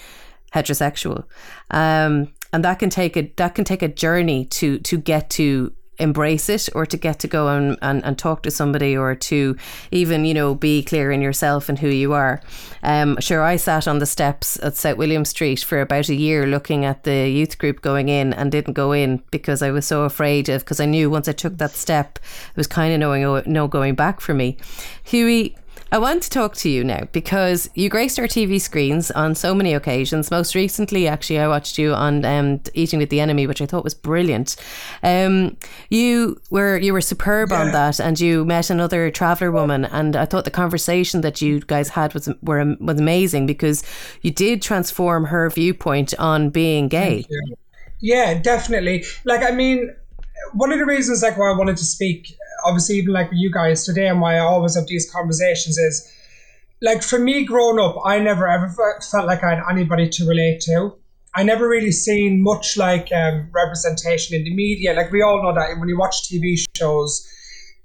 heterosexual. 0.54 1.26
Um, 1.72 2.34
and 2.54 2.64
that 2.64 2.80
can 2.80 2.90
take 2.90 3.18
a 3.18 3.34
that 3.36 3.56
can 3.56 3.66
take 3.66 3.82
a 3.82 3.88
journey 3.88 4.46
to 4.46 4.80
to 4.80 4.98
get 4.98 5.30
to 5.32 5.74
embrace 6.00 6.50
it 6.50 6.70
or 6.76 6.86
to 6.86 6.98
get 6.98 7.20
to 7.20 7.28
go 7.28 7.48
and, 7.48 7.78
and, 7.82 8.04
and 8.06 8.18
talk 8.18 8.44
to 8.44 8.52
somebody 8.52 8.96
or 8.96 9.16
to 9.16 9.56
even, 9.92 10.26
you 10.26 10.34
know, 10.34 10.56
be 10.56 10.84
clear 10.84 11.12
in 11.12 11.22
yourself 11.22 11.70
and 11.70 11.80
who 11.80 11.90
you 11.90 12.14
are. 12.14 12.42
Um, 12.84 13.20
sure, 13.20 13.42
I 13.42 13.56
sat 13.56 13.88
on 13.88 14.00
the 14.00 14.06
steps 14.06 14.60
at 14.62 14.76
South 14.76 14.98
William 14.98 15.26
Street 15.26 15.60
for 15.60 15.82
about 15.82 16.10
a 16.10 16.16
year 16.16 16.46
looking 16.46 16.86
at 16.86 17.04
the 17.04 17.30
youth 17.30 17.58
group 17.58 17.82
going 17.82 18.10
in 18.10 18.34
and 18.34 18.52
didn't 18.52 18.74
go 18.74 18.92
in 18.92 19.24
because 19.32 19.62
I 19.62 19.72
was 19.72 19.86
so 19.86 20.04
afraid 20.04 20.50
of, 20.50 20.62
because 20.64 20.80
I 20.80 20.86
knew 20.86 21.10
once 21.10 21.28
I 21.28 21.34
took 21.34 21.58
that 21.58 21.72
step, 21.72 22.20
it 22.50 22.58
was 22.58 22.68
kind 22.68 22.94
of 22.94 23.00
knowing 23.00 23.44
no 23.46 23.68
going 23.68 23.96
back 23.96 24.22
for 24.22 24.34
me. 24.34 24.58
Hughie, 25.04 25.56
I 25.92 26.00
want 26.00 26.24
to 26.24 26.30
talk 26.30 26.56
to 26.58 26.70
you 26.70 26.84
now 26.84 27.08
because 27.12 27.70
you 27.74 27.90
graced 27.90 28.20
our 28.20 28.26
TV 28.26 28.60
screens 28.60 29.10
on 29.12 29.36
so 29.36 29.56
many 29.56 29.74
occasions. 29.74 30.30
Most 30.30 30.54
recently, 30.54 31.08
actually, 31.08 31.40
I 31.40 31.48
watched 31.48 31.78
you 31.78 31.94
on 31.94 32.26
um, 32.26 32.60
Eating 32.74 33.00
with 33.00 33.10
the 33.10 33.22
Enemy, 33.22 33.48
which 33.48 33.62
I 33.62 33.66
thought 33.66 33.84
was 33.84 33.94
brilliant. 33.94 34.58
Um, 35.02 35.56
you 35.90 36.42
were 36.50 36.78
you 36.78 36.92
were 36.92 37.02
superb 37.02 37.52
yeah. 37.52 37.62
on 37.62 37.72
that, 37.72 38.00
and 38.00 38.20
you 38.20 38.44
met 38.44 38.70
another 38.70 39.10
traveller 39.12 39.52
woman, 39.52 39.86
and 39.86 40.16
I 40.16 40.26
thought 40.26 40.44
the 40.44 40.52
conversation 40.52 41.22
that 41.22 41.42
you 41.42 41.62
guys 41.62 41.90
had 41.90 42.14
was 42.14 42.30
were 42.42 42.76
was 42.80 43.00
amazing 43.00 43.46
because 43.46 43.84
you 44.22 44.32
did 44.32 44.62
transform 44.62 45.26
her 45.26 45.50
viewpoint 45.50 46.14
on 46.20 46.50
being 46.50 46.90
gay. 46.90 47.26
Yeah, 48.00 48.36
definitely. 48.36 49.06
Like, 49.26 49.42
I 49.42 49.52
mean, 49.52 49.96
one 50.54 50.72
of 50.72 50.80
the 50.80 50.86
reasons 50.86 51.22
like 51.24 51.38
why 51.38 51.52
I 51.52 51.58
wanted 51.58 51.78
to 51.78 51.86
speak 51.86 52.36
obviously 52.64 52.96
even 52.96 53.14
like 53.14 53.30
with 53.30 53.40
you 53.40 53.52
guys 53.52 53.86
today 53.86 54.08
and 54.08 54.22
why 54.22 54.36
I 54.36 54.40
always 54.40 54.76
have 54.76 54.88
these 54.88 55.10
conversations 55.10 55.78
is 55.78 56.12
like 56.82 57.02
for 57.02 57.18
me 57.18 57.44
growing 57.44 57.80
up, 57.80 57.96
I 58.06 58.20
never 58.20 58.48
ever 58.48 58.70
felt 58.70 59.26
like 59.26 59.44
I 59.44 59.56
had 59.56 59.64
anybody 59.70 60.10
to 60.10 60.28
relate 60.28 60.62
to. 60.62 60.94
I 61.34 61.44
never 61.44 61.68
really 61.68 61.92
seen 61.92 62.42
much 62.42 62.78
like 62.78 63.12
um, 63.12 63.50
representation 63.52 64.36
in 64.36 64.44
the 64.44 64.54
media. 64.54 64.94
Like 64.94 65.12
we 65.12 65.22
all 65.22 65.42
know 65.42 65.54
that 65.54 65.80
when 65.80 65.90
you 65.90 65.98
watch 65.98 66.24
TV 66.24 66.58
shows, 66.76 67.28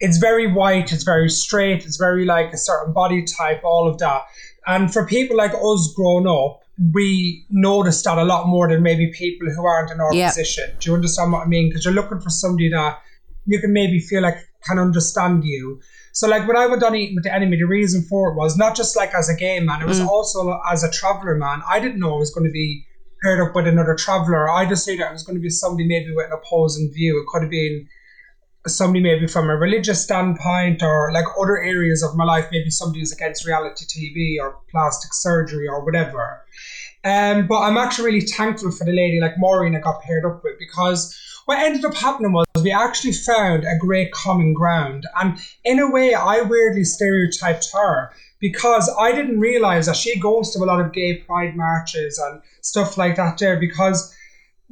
it's 0.00 0.18
very 0.18 0.52
white, 0.52 0.92
it's 0.92 1.04
very 1.04 1.28
straight, 1.28 1.84
it's 1.84 1.96
very 1.96 2.24
like 2.24 2.52
a 2.52 2.58
certain 2.58 2.92
body 2.92 3.24
type, 3.24 3.62
all 3.62 3.88
of 3.88 3.98
that. 3.98 4.22
And 4.66 4.92
for 4.92 5.06
people 5.06 5.36
like 5.36 5.52
us 5.54 5.92
growing 5.94 6.26
up, 6.26 6.61
we 6.90 7.46
noticed 7.50 8.04
that 8.04 8.18
a 8.18 8.24
lot 8.24 8.48
more 8.48 8.68
than 8.68 8.82
maybe 8.82 9.12
people 9.12 9.48
who 9.50 9.64
aren't 9.64 9.90
in 9.90 10.00
our 10.00 10.12
yep. 10.12 10.30
position. 10.30 10.74
Do 10.80 10.90
you 10.90 10.94
understand 10.94 11.32
what 11.32 11.46
I 11.46 11.46
mean? 11.46 11.68
Because 11.68 11.84
you're 11.84 11.94
looking 11.94 12.20
for 12.20 12.30
somebody 12.30 12.70
that 12.70 12.98
you 13.46 13.60
can 13.60 13.72
maybe 13.72 14.00
feel 14.00 14.22
like 14.22 14.38
can 14.64 14.78
understand 14.78 15.44
you. 15.44 15.80
So 16.12 16.28
like 16.28 16.46
when 16.46 16.56
I 16.56 16.66
went 16.66 16.82
on 16.82 16.94
eating 16.94 17.14
with 17.14 17.24
the 17.24 17.34
enemy, 17.34 17.56
the 17.56 17.64
reason 17.64 18.02
for 18.02 18.32
it 18.32 18.36
was 18.36 18.56
not 18.56 18.76
just 18.76 18.96
like 18.96 19.14
as 19.14 19.28
a 19.28 19.34
gay 19.34 19.60
man, 19.60 19.82
it 19.82 19.86
was 19.86 20.00
mm. 20.00 20.08
also 20.08 20.60
as 20.70 20.84
a 20.84 20.90
traveller 20.90 21.36
man. 21.36 21.62
I 21.68 21.80
didn't 21.80 22.00
know 22.00 22.14
I 22.14 22.18
was 22.18 22.32
going 22.32 22.46
to 22.46 22.52
be 22.52 22.84
paired 23.22 23.40
up 23.40 23.54
with 23.54 23.66
another 23.66 23.94
traveller. 23.94 24.50
I 24.50 24.68
just 24.68 24.86
knew 24.86 24.96
that 24.98 25.10
it 25.10 25.12
was 25.12 25.22
going 25.22 25.36
to 25.36 25.42
be 25.42 25.50
somebody 25.50 25.86
maybe 25.86 26.12
with 26.14 26.26
an 26.26 26.32
opposing 26.32 26.90
view. 26.92 27.20
It 27.20 27.26
could 27.28 27.42
have 27.42 27.50
been 27.50 27.88
somebody 28.66 29.02
maybe 29.02 29.26
from 29.26 29.50
a 29.50 29.56
religious 29.56 30.02
standpoint 30.02 30.82
or 30.82 31.10
like 31.12 31.24
other 31.40 31.62
areas 31.62 32.02
of 32.02 32.16
my 32.16 32.24
life. 32.24 32.46
Maybe 32.52 32.70
somebody 32.70 33.00
who's 33.00 33.12
against 33.12 33.46
reality 33.46 33.84
TV 33.84 34.42
or 34.42 34.58
plastic 34.70 35.12
surgery 35.12 35.68
or 35.68 35.84
whatever. 35.84 36.44
Um, 37.04 37.46
but 37.48 37.60
I'm 37.60 37.76
actually 37.76 38.06
really 38.06 38.26
thankful 38.26 38.70
for 38.70 38.84
the 38.84 38.92
lady 38.92 39.20
like 39.20 39.36
Maureen 39.36 39.74
I 39.74 39.80
got 39.80 40.02
paired 40.02 40.24
up 40.24 40.44
with 40.44 40.58
because 40.58 41.18
what 41.46 41.58
ended 41.58 41.84
up 41.84 41.94
happening 41.94 42.32
was 42.32 42.46
we 42.62 42.70
actually 42.70 43.12
found 43.12 43.64
a 43.64 43.76
great 43.78 44.12
common 44.12 44.54
ground. 44.54 45.06
And 45.20 45.38
in 45.64 45.80
a 45.80 45.90
way, 45.90 46.14
I 46.14 46.42
weirdly 46.42 46.84
stereotyped 46.84 47.70
her 47.72 48.12
because 48.38 48.88
I 48.98 49.12
didn't 49.12 49.40
realize 49.40 49.86
that 49.86 49.96
she 49.96 50.18
goes 50.20 50.52
to 50.52 50.60
a 50.60 50.66
lot 50.66 50.80
of 50.80 50.92
gay 50.92 51.16
pride 51.18 51.56
marches 51.56 52.18
and 52.18 52.40
stuff 52.60 52.96
like 52.96 53.16
that 53.16 53.38
there 53.38 53.58
because 53.58 54.14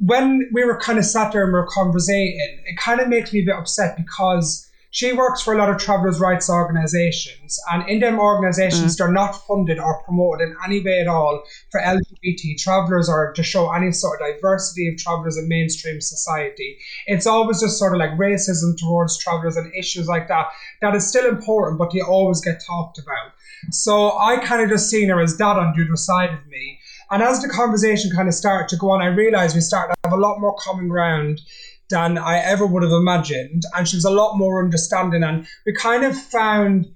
when 0.03 0.49
we 0.51 0.65
were 0.65 0.77
kind 0.77 0.97
of 0.97 1.05
sat 1.05 1.31
there 1.31 1.43
and 1.43 1.53
we 1.53 1.59
were 1.59 1.69
conversating, 1.71 2.39
it 2.65 2.77
kind 2.77 2.99
of 2.99 3.07
makes 3.07 3.31
me 3.31 3.41
a 3.41 3.45
bit 3.45 3.55
upset 3.55 3.95
because 3.95 4.67
she 4.93 5.13
works 5.13 5.41
for 5.41 5.53
a 5.53 5.57
lot 5.57 5.69
of 5.69 5.77
travellers' 5.77 6.19
rights 6.19 6.49
organisations, 6.49 7.57
and 7.71 7.87
in 7.87 8.01
them 8.01 8.19
organisations, 8.19 8.93
mm. 8.93 8.97
they're 8.97 9.11
not 9.11 9.31
funded 9.47 9.79
or 9.79 10.03
promoted 10.03 10.49
in 10.49 10.55
any 10.65 10.83
way 10.83 10.99
at 10.99 11.07
all 11.07 11.43
for 11.71 11.79
LGBT 11.79 12.57
travellers 12.57 13.07
or 13.07 13.31
to 13.31 13.41
show 13.41 13.71
any 13.71 13.93
sort 13.93 14.21
of 14.21 14.35
diversity 14.35 14.89
of 14.89 14.97
travellers 14.97 15.37
in 15.37 15.47
mainstream 15.47 16.01
society. 16.01 16.77
It's 17.07 17.25
always 17.25 17.61
just 17.61 17.79
sort 17.79 17.93
of 17.93 17.99
like 17.99 18.11
racism 18.11 18.77
towards 18.77 19.17
travellers 19.17 19.55
and 19.55 19.73
issues 19.73 20.09
like 20.09 20.27
that 20.27 20.47
that 20.81 20.93
is 20.93 21.07
still 21.07 21.29
important, 21.29 21.79
but 21.79 21.91
they 21.93 22.01
always 22.01 22.41
get 22.41 22.61
talked 22.67 22.97
about. 22.97 23.31
So 23.69 24.17
I 24.17 24.37
kind 24.43 24.61
of 24.61 24.69
just 24.69 24.89
seen 24.89 25.07
her 25.07 25.21
as 25.21 25.37
that 25.37 25.55
on 25.55 25.73
the 25.73 25.85
other 25.85 25.95
side 25.95 26.33
of 26.33 26.45
me. 26.47 26.79
And 27.11 27.21
as 27.21 27.41
the 27.41 27.49
conversation 27.49 28.09
kind 28.15 28.27
of 28.27 28.33
started 28.33 28.69
to 28.69 28.77
go 28.77 28.91
on, 28.91 29.01
I 29.01 29.07
realised 29.07 29.53
we 29.53 29.61
started 29.61 29.93
to 29.93 30.09
have 30.09 30.17
a 30.17 30.21
lot 30.21 30.39
more 30.39 30.55
common 30.57 30.87
ground 30.87 31.41
than 31.89 32.17
I 32.17 32.37
ever 32.37 32.65
would 32.65 32.83
have 32.83 32.91
imagined. 32.93 33.63
And 33.75 33.87
she 33.87 33.97
was 33.97 34.05
a 34.05 34.09
lot 34.09 34.37
more 34.37 34.63
understanding. 34.63 35.21
And 35.21 35.45
we 35.65 35.73
kind 35.73 36.05
of 36.05 36.17
found 36.17 36.87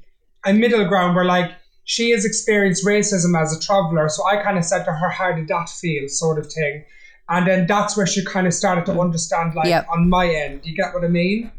a 0.45 0.53
middle 0.53 0.87
ground 0.87 1.15
where, 1.15 1.25
like, 1.25 1.51
she 1.83 2.11
has 2.11 2.25
experienced 2.25 2.85
racism 2.85 3.39
as 3.39 3.55
a 3.55 3.59
traveler. 3.59 4.07
So 4.09 4.25
I 4.25 4.41
kind 4.41 4.57
of 4.57 4.63
said 4.63 4.85
to 4.85 4.93
her, 4.93 5.09
How 5.09 5.33
did 5.33 5.49
that 5.49 5.69
feel? 5.69 6.07
sort 6.07 6.39
of 6.39 6.51
thing. 6.51 6.85
And 7.27 7.45
then 7.45 7.67
that's 7.67 7.97
where 7.97 8.07
she 8.07 8.23
kind 8.23 8.47
of 8.47 8.53
started 8.53 8.85
to 8.85 8.99
understand, 9.01 9.53
like, 9.53 9.67
yep. 9.67 9.85
on 9.89 10.09
my 10.09 10.27
end. 10.27 10.61
You 10.63 10.75
get 10.75 10.93
what 10.93 11.03
I 11.03 11.07
mean? 11.07 11.51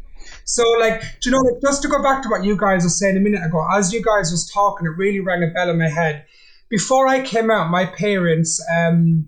So, 0.45 0.63
like, 0.79 1.01
do 1.21 1.29
you 1.29 1.31
know, 1.31 1.39
like, 1.39 1.61
just 1.61 1.81
to 1.83 1.89
go 1.89 2.01
back 2.01 2.23
to 2.23 2.29
what 2.29 2.43
you 2.43 2.57
guys 2.57 2.83
were 2.83 2.89
saying 2.89 3.17
a 3.17 3.19
minute 3.19 3.45
ago, 3.45 3.65
as 3.71 3.93
you 3.93 4.01
guys 4.01 4.31
was 4.31 4.49
talking, 4.49 4.87
it 4.87 4.91
really 4.97 5.19
rang 5.19 5.43
a 5.43 5.47
bell 5.47 5.69
in 5.69 5.77
my 5.77 5.89
head. 5.89 6.25
Before 6.69 7.07
I 7.07 7.21
came 7.21 7.49
out, 7.49 7.69
my 7.69 7.85
parents, 7.85 8.61
um, 8.75 9.27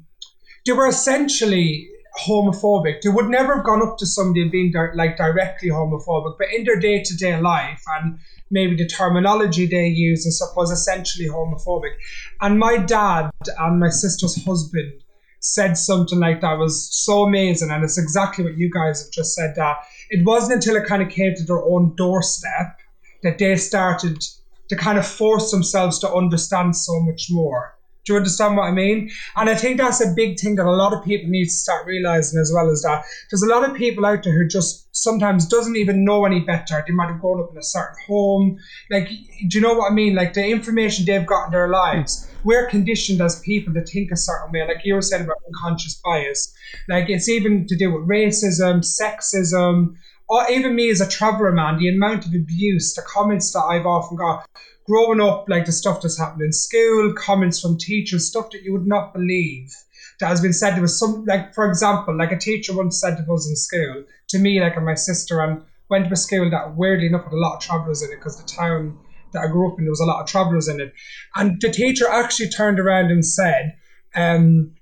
they 0.65 0.73
were 0.73 0.87
essentially 0.87 1.89
homophobic. 2.27 3.01
They 3.01 3.09
would 3.09 3.29
never 3.29 3.57
have 3.57 3.65
gone 3.65 3.81
up 3.81 3.97
to 3.99 4.05
somebody 4.05 4.41
and 4.41 4.51
been 4.51 4.71
di- 4.71 4.93
like 4.95 5.17
directly 5.17 5.69
homophobic, 5.69 6.35
but 6.37 6.47
in 6.53 6.65
their 6.65 6.79
day 6.79 7.01
to 7.03 7.15
day 7.15 7.39
life 7.39 7.81
and 7.97 8.19
maybe 8.51 8.75
the 8.75 8.87
terminology 8.87 9.65
they 9.65 9.87
use 9.87 10.25
and 10.25 10.33
stuff 10.33 10.49
was 10.55 10.71
essentially 10.71 11.29
homophobic. 11.29 11.93
And 12.41 12.59
my 12.59 12.77
dad 12.77 13.29
and 13.57 13.79
my 13.79 13.89
sister's 13.89 14.43
husband 14.43 14.93
said 15.39 15.77
something 15.77 16.19
like 16.19 16.41
that 16.41 16.57
was 16.57 16.89
so 16.91 17.23
amazing, 17.23 17.71
and 17.71 17.83
it's 17.83 17.97
exactly 17.97 18.43
what 18.43 18.57
you 18.57 18.69
guys 18.69 19.01
have 19.01 19.11
just 19.11 19.33
said. 19.33 19.53
That 19.55 19.77
it 20.09 20.25
wasn't 20.25 20.55
until 20.55 20.75
it 20.75 20.87
kind 20.87 21.01
of 21.01 21.09
came 21.09 21.33
to 21.35 21.43
their 21.43 21.63
own 21.63 21.95
doorstep 21.95 22.77
that 23.23 23.37
they 23.37 23.55
started 23.55 24.21
to 24.69 24.75
kind 24.75 24.97
of 24.97 25.07
force 25.07 25.51
themselves 25.51 25.99
to 25.99 26.13
understand 26.13 26.75
so 26.75 26.99
much 27.01 27.27
more. 27.29 27.75
Do 28.05 28.13
you 28.13 28.17
understand 28.17 28.57
what 28.57 28.63
I 28.63 28.71
mean? 28.71 29.11
And 29.35 29.49
I 29.49 29.55
think 29.55 29.77
that's 29.77 30.01
a 30.01 30.13
big 30.15 30.39
thing 30.39 30.55
that 30.55 30.65
a 30.65 30.71
lot 30.71 30.93
of 30.93 31.03
people 31.03 31.29
need 31.29 31.45
to 31.45 31.51
start 31.51 31.85
realizing 31.85 32.39
as 32.39 32.51
well 32.53 32.69
is 32.69 32.81
that 32.81 33.03
there's 33.29 33.43
a 33.43 33.47
lot 33.47 33.69
of 33.69 33.75
people 33.75 34.05
out 34.05 34.23
there 34.23 34.33
who 34.33 34.47
just 34.47 34.87
sometimes 34.95 35.45
doesn't 35.45 35.75
even 35.75 36.05
know 36.05 36.25
any 36.25 36.39
better. 36.39 36.83
They 36.87 36.93
might 36.93 37.09
have 37.09 37.21
grown 37.21 37.41
up 37.41 37.51
in 37.51 37.57
a 37.57 37.63
certain 37.63 37.97
home. 38.07 38.57
Like, 38.89 39.09
do 39.09 39.57
you 39.57 39.61
know 39.61 39.73
what 39.73 39.91
I 39.91 39.93
mean? 39.93 40.15
Like 40.15 40.33
the 40.33 40.47
information 40.47 41.05
they've 41.05 41.25
got 41.25 41.47
in 41.47 41.51
their 41.51 41.67
lives, 41.67 42.27
we're 42.43 42.67
conditioned 42.67 43.21
as 43.21 43.39
people 43.41 43.73
to 43.73 43.83
think 43.83 44.11
a 44.11 44.17
certain 44.17 44.51
way. 44.51 44.65
Like 44.65 44.83
you 44.85 44.95
were 44.95 45.01
saying 45.01 45.25
about 45.25 45.37
unconscious 45.47 46.01
bias. 46.03 46.51
Like 46.87 47.09
it's 47.09 47.29
even 47.29 47.67
to 47.67 47.75
do 47.75 47.93
with 47.93 48.07
racism, 48.07 48.79
sexism, 48.79 49.95
or 50.29 50.49
even 50.49 50.75
me 50.75 50.89
as 50.89 51.01
a 51.01 51.09
traveller 51.09 51.51
man, 51.51 51.77
the 51.77 51.89
amount 51.89 52.25
of 52.25 52.33
abuse, 52.33 52.93
the 52.93 53.01
comments 53.01 53.51
that 53.53 53.63
I've 53.63 53.85
often 53.85 54.15
got 54.15 54.47
growing 54.85 55.19
up, 55.19 55.49
like 55.49 55.65
the 55.65 55.71
stuff 55.71 56.01
that's 56.01 56.19
happened 56.19 56.43
in 56.43 56.53
school, 56.53 57.13
comments 57.13 57.59
from 57.59 57.77
teachers, 57.77 58.27
stuff 58.27 58.51
that 58.51 58.63
you 58.63 58.73
would 58.73 58.87
not 58.87 59.13
believe 59.13 59.73
that 60.19 60.27
has 60.27 60.41
been 60.41 60.53
said. 60.53 60.75
There 60.75 60.81
was 60.81 60.99
some, 60.99 61.25
like, 61.25 61.53
for 61.53 61.67
example, 61.67 62.15
like 62.15 62.31
a 62.31 62.37
teacher 62.37 62.75
once 62.75 62.99
said 62.99 63.15
to 63.15 63.33
us 63.33 63.47
in 63.47 63.55
school, 63.55 64.03
to 64.29 64.39
me, 64.39 64.61
like, 64.61 64.75
and 64.75 64.85
my 64.85 64.95
sister, 64.95 65.41
and 65.41 65.63
went 65.89 66.07
to 66.07 66.13
a 66.13 66.17
school 66.17 66.49
that 66.51 66.75
weirdly 66.75 67.07
enough 67.07 67.23
had 67.23 67.33
a 67.33 67.37
lot 67.37 67.55
of 67.55 67.61
travellers 67.61 68.03
in 68.03 68.11
it 68.11 68.17
because 68.17 68.39
the 68.39 68.47
town 68.47 68.97
that 69.31 69.43
I 69.43 69.47
grew 69.47 69.71
up 69.71 69.79
in, 69.79 69.85
there 69.85 69.91
was 69.91 69.99
a 69.99 70.05
lot 70.05 70.21
of 70.21 70.27
travellers 70.27 70.67
in 70.67 70.79
it. 70.79 70.93
And 71.35 71.59
the 71.61 71.71
teacher 71.71 72.07
actually 72.07 72.49
turned 72.49 72.79
around 72.79 73.11
and 73.11 73.25
said, 73.25 73.75
um, 74.15 74.75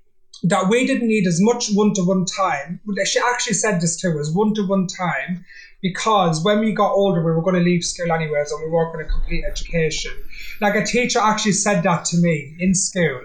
that 0.44 0.68
we 0.68 0.86
didn't 0.86 1.08
need 1.08 1.26
as 1.26 1.38
much 1.40 1.70
one 1.72 1.92
to 1.94 2.02
one 2.02 2.24
time. 2.24 2.80
She 3.04 3.18
actually 3.18 3.54
said 3.54 3.80
this 3.80 3.96
to 4.00 4.18
us 4.18 4.30
one 4.32 4.54
to 4.54 4.66
one 4.66 4.86
time 4.86 5.44
because 5.80 6.42
when 6.44 6.60
we 6.60 6.72
got 6.72 6.92
older, 6.92 7.24
we 7.24 7.32
were 7.32 7.42
going 7.42 7.56
to 7.56 7.62
leave 7.62 7.84
school 7.84 8.12
anyways 8.12 8.50
and 8.50 8.62
we 8.64 8.70
weren't 8.70 8.92
going 8.92 9.04
to 9.04 9.10
complete 9.10 9.44
education. 9.44 10.12
Like 10.60 10.74
a 10.74 10.84
teacher 10.84 11.20
actually 11.20 11.52
said 11.52 11.82
that 11.82 12.04
to 12.06 12.18
me 12.18 12.56
in 12.58 12.74
school. 12.74 13.20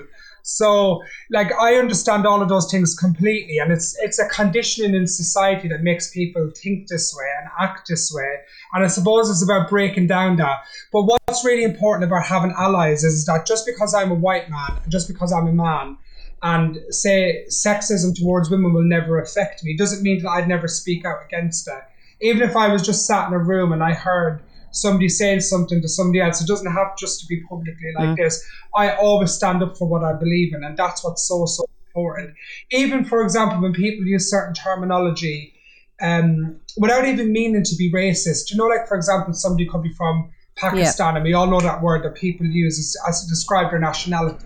So, 0.45 1.01
like, 1.31 1.53
I 1.53 1.75
understand 1.75 2.27
all 2.27 2.41
of 2.41 2.49
those 2.49 2.69
things 2.69 2.93
completely, 2.93 3.59
and 3.59 3.71
it's 3.71 3.97
it's 4.01 4.19
a 4.19 4.27
conditioning 4.27 4.93
in 4.93 5.07
society 5.07 5.69
that 5.69 5.83
makes 5.83 6.11
people 6.11 6.51
think 6.61 6.89
this 6.89 7.15
way 7.17 7.25
and 7.39 7.49
act 7.57 7.87
this 7.87 8.11
way. 8.13 8.39
And 8.73 8.83
I 8.83 8.87
suppose 8.87 9.29
it's 9.29 9.41
about 9.41 9.69
breaking 9.69 10.07
down 10.07 10.35
that. 10.37 10.65
But 10.91 11.03
what's 11.03 11.45
really 11.45 11.63
important 11.63 12.03
about 12.03 12.25
having 12.25 12.53
allies 12.57 13.05
is 13.05 13.25
that 13.25 13.47
just 13.47 13.65
because 13.65 13.93
I'm 13.93 14.11
a 14.11 14.15
white 14.15 14.49
man, 14.49 14.81
just 14.89 15.07
because 15.07 15.31
I'm 15.31 15.47
a 15.47 15.53
man, 15.53 15.97
and 16.43 16.77
say 16.89 17.45
sexism 17.49 18.13
towards 18.15 18.49
women 18.49 18.73
will 18.73 18.83
never 18.83 19.19
affect 19.19 19.63
me, 19.63 19.75
doesn't 19.75 20.03
mean 20.03 20.21
that 20.21 20.29
I'd 20.29 20.47
never 20.47 20.67
speak 20.67 21.05
out 21.05 21.19
against 21.25 21.67
it 21.67 21.83
even 22.23 22.41
if 22.41 22.55
I 22.55 22.69
was 22.69 22.81
just 22.81 23.05
sat 23.05 23.27
in 23.27 23.33
a 23.33 23.39
room 23.39 23.73
and 23.73 23.83
I 23.83 23.93
heard 23.93 24.41
somebody 24.71 25.09
saying 25.09 25.41
something 25.41 25.81
to 25.81 25.89
somebody 25.89 26.21
else, 26.21 26.41
it 26.41 26.47
doesn't 26.47 26.71
have 26.71 26.97
just 26.97 27.19
to 27.19 27.27
be 27.27 27.41
publicly 27.41 27.91
like 27.95 28.09
mm. 28.09 28.15
this. 28.15 28.43
I 28.75 28.95
always 28.95 29.31
stand 29.31 29.61
up 29.61 29.77
for 29.77 29.87
what 29.87 30.03
I 30.03 30.13
believe 30.13 30.53
in, 30.53 30.63
and 30.63 30.75
that's 30.77 31.03
what's 31.03 31.27
so 31.27 31.45
so 31.45 31.65
important. 31.87 32.33
Even 32.71 33.03
for 33.03 33.21
example, 33.21 33.61
when 33.61 33.73
people 33.73 34.05
use 34.05 34.31
certain 34.31 34.53
terminology 34.53 35.53
um, 36.01 36.59
without 36.77 37.05
even 37.05 37.31
meaning 37.31 37.63
to 37.63 37.75
be 37.75 37.91
racist. 37.91 38.49
You 38.49 38.57
know, 38.57 38.65
like 38.65 38.87
for 38.87 38.95
example, 38.95 39.33
somebody 39.33 39.67
could 39.67 39.83
be 39.83 39.93
from 39.93 40.31
Pakistan, 40.55 41.13
yeah. 41.13 41.17
and 41.17 41.23
we 41.23 41.33
all 41.33 41.47
know 41.47 41.59
that 41.59 41.81
word 41.81 42.03
that 42.03 42.15
people 42.15 42.45
use 42.45 42.79
as, 42.79 42.95
as 43.07 43.23
to 43.23 43.29
describe 43.29 43.69
their 43.69 43.79
nationality. 43.79 44.45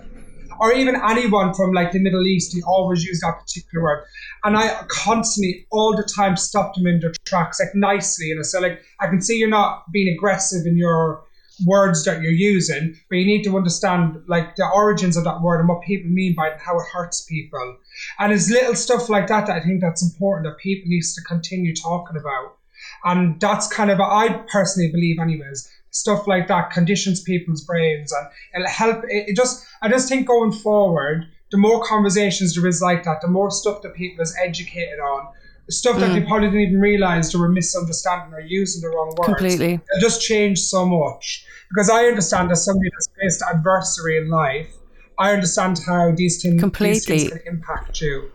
Or 0.60 0.74
even 0.74 0.96
anyone 0.96 1.54
from 1.54 1.72
like 1.74 1.92
the 1.92 2.00
Middle 2.00 2.26
East, 2.26 2.54
he 2.54 2.62
always 2.64 3.04
used 3.04 3.22
that 3.24 3.40
particular 3.40 3.84
word. 3.84 4.06
And 4.44 4.58
I 4.58 4.84
constantly, 4.90 5.66
all 5.72 5.96
the 5.96 6.04
time, 6.04 6.38
stopped 6.38 6.78
him 6.78 6.88
in 6.88 7.00
their 7.00 7.14
tracks, 7.26 7.60
like 7.60 7.76
nicely. 7.76 8.32
And 8.32 8.40
I 8.40 8.44
said, 8.44 8.62
like, 8.62 8.82
I 9.00 9.08
can 9.08 9.22
see 9.22 9.38
you're 9.38 9.50
not 9.50 9.92
being 9.92 10.14
aggressive 10.14 10.66
in 10.66 10.78
your 10.78 11.24
words 11.66 12.06
that 12.06 12.22
you're 12.22 12.32
using, 12.32 12.96
but 13.10 13.18
you 13.18 13.26
need 13.26 13.44
to 13.44 13.58
understand 13.58 14.22
like 14.28 14.56
the 14.56 14.68
origins 14.68 15.18
of 15.18 15.24
that 15.24 15.42
word 15.42 15.60
and 15.60 15.68
what 15.68 15.82
people 15.82 16.10
mean 16.10 16.36
by 16.36 16.48
it 16.48 16.54
and 16.54 16.62
how 16.62 16.78
it 16.78 16.86
hurts 16.94 17.22
people. 17.22 17.78
And 18.20 18.32
it's 18.32 18.50
little 18.50 18.76
stuff 18.76 19.10
like 19.10 19.28
that 19.28 19.48
that 19.48 19.56
I 19.56 19.60
think 19.62 19.82
that's 19.82 20.04
important 20.04 20.46
that 20.48 20.60
people 20.60 20.90
needs 20.90 21.16
to 21.16 21.22
continue 21.22 21.76
talking 21.76 22.18
about. 22.18 22.58
And 23.04 23.40
that's 23.40 23.68
kind 23.68 23.90
of 23.90 24.00
I 24.00 24.44
personally 24.52 24.92
believe 24.92 25.20
anyways, 25.20 25.70
stuff 25.98 26.28
like 26.28 26.48
that 26.48 26.70
conditions 26.72 27.22
people's 27.22 27.64
brains 27.64 28.14
and 28.14 28.28
it'll 28.56 28.68
help 28.68 29.04
it, 29.06 29.30
it 29.30 29.36
just 29.36 29.66
I 29.82 29.90
just 29.90 30.08
think 30.08 30.28
going 30.28 30.52
forward, 30.52 31.26
the 31.52 31.58
more 31.58 31.84
conversations 31.84 32.56
there 32.56 32.68
is 32.68 32.82
like 32.82 33.04
that, 33.06 33.22
the 33.22 33.28
more 33.28 33.50
stuff 33.52 33.82
that 33.82 33.96
people 33.96 34.22
is 34.22 34.36
educated 34.44 35.00
on, 35.00 35.28
the 35.66 35.74
stuff 35.74 36.00
that 36.00 36.12
mm. 36.12 36.16
they 36.16 36.26
probably 36.26 36.48
didn't 36.48 36.62
even 36.62 36.80
realize 36.80 37.32
they 37.32 37.40
were 37.40 37.50
misunderstanding 37.50 38.34
or 38.34 38.42
using 38.42 38.82
the 38.82 38.90
wrong 38.90 39.14
words. 39.18 39.28
Completely. 39.28 39.74
It 39.74 40.02
just 40.02 40.22
changed 40.22 40.62
so 40.62 40.86
much. 40.86 41.46
Because 41.70 41.90
I 41.90 42.06
understand 42.06 42.52
as 42.52 42.64
somebody 42.64 42.90
that's 42.92 43.10
faced 43.22 43.44
adversity 43.54 44.18
in 44.18 44.30
life, 44.30 44.74
I 45.20 45.34
understand 45.34 45.80
how 45.86 46.14
these 46.16 46.42
things, 46.42 46.62
Completely. 46.62 46.94
These 46.94 47.30
things 47.30 47.30
can 47.30 47.56
impact 47.56 48.02
you. 48.02 48.32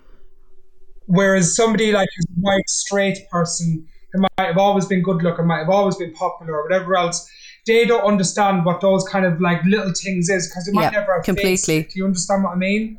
Whereas 1.07 1.57
somebody 1.57 1.93
like 1.93 2.09
a 2.09 2.41
white, 2.41 2.69
straight 2.69 3.29
person 3.31 3.87
who 4.13 4.21
might 4.21 4.47
have 4.47 4.59
always 4.59 4.87
been 4.87 5.03
good 5.03 5.23
looking, 5.23 5.47
might 5.47 5.61
have 5.61 5.71
always 5.71 5.97
been 5.97 6.13
popular 6.13 6.55
or 6.55 6.63
whatever 6.65 6.97
else, 6.97 7.29
they 7.67 7.85
don't 7.85 8.05
understand 8.05 8.65
what 8.65 8.81
those 8.81 9.07
kind 9.09 9.25
of 9.25 9.41
like 9.41 9.63
little 9.65 9.93
things 9.93 10.29
is 10.29 10.49
because 10.49 10.67
they 10.67 10.73
might 10.73 10.93
never 10.93 11.15
have 11.15 11.25
completely. 11.25 11.83
Do 11.83 11.91
you 11.95 12.05
understand 12.05 12.43
what 12.45 12.51
I 12.51 12.57
mean? 12.57 12.99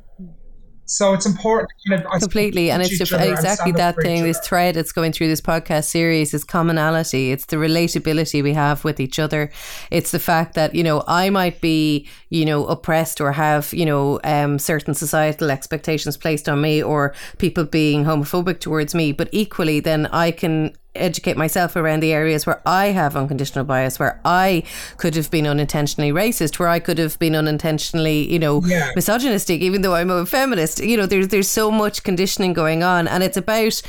So 0.86 1.14
it's 1.14 1.26
important 1.26 1.72
kind 1.88 2.04
of, 2.04 2.22
completely, 2.22 2.70
and 2.70 2.82
it's 2.84 3.00
exactly 3.00 3.72
that 3.72 3.96
thing. 3.96 4.24
This 4.24 4.40
thread 4.40 4.76
that's 4.76 4.92
going 4.92 5.14
through 5.14 5.30
this 5.30 5.40
podcast 5.40 5.86
series 5.86 6.34
is 6.34 6.44
commonality. 6.44 7.32
It's 7.32 7.46
the 7.46 7.56
relatability 7.56 8.44
we 8.44 8.54
have 8.54 8.84
with 8.84 9.00
each 9.00 9.18
other. 9.18 9.50
It's 9.92 10.12
the 10.12 10.20
fact 10.20 10.56
that 10.56 10.76
you 10.76 10.84
know 10.84 11.04
I 11.08 11.30
might 11.30 11.62
be 11.62 12.08
you 12.30 12.46
know 12.46 12.68
oppressed 12.68 13.22
or 13.22 13.32
have 13.32 13.74
you 13.74 13.86
know 13.86 14.20
um, 14.26 14.60
certain 14.60 14.94
societal 14.94 15.52
expectations 15.52 16.18
placed 16.18 16.50
on 16.50 16.62
me, 16.62 16.84
or 16.84 17.16
people 17.38 17.64
being 17.64 18.04
homophobic 18.04 18.60
towards 18.60 18.94
me, 18.94 19.14
but 19.14 19.30
equally, 19.32 19.80
then 19.80 20.08
I 20.08 20.32
can 20.32 20.76
educate 20.96 21.38
myself 21.38 21.76
around 21.76 22.02
the 22.02 22.14
areas 22.14 22.46
where 22.46 22.62
I 22.66 22.88
have 22.88 23.16
unconditional 23.16 23.66
bias, 23.66 24.00
where 24.00 24.20
I 24.24 24.64
could 24.98 25.16
have 25.16 25.32
been 25.32 25.48
unintentionally 25.48 26.12
racist, 26.12 26.60
where 26.60 26.70
I 26.70 26.80
could 26.80 26.98
have 26.98 27.18
been 27.20 27.36
unintentionally, 27.36 28.32
you 28.32 28.40
know, 28.40 28.62
yeah. 28.66 28.92
misogynistic, 28.96 29.62
even 29.62 29.82
though 29.82 29.96
I'm 29.96 30.10
a 30.10 30.26
feminist. 30.26 30.80
You 30.80 30.98
know, 30.98 31.06
there's 31.06 31.30
there's 31.30 31.50
so 31.50 31.72
much 31.72 32.04
conditioning 32.04 32.54
going 32.54 32.84
on, 32.84 33.08
and 33.08 33.24
it's 33.24 33.38
about. 33.38 33.82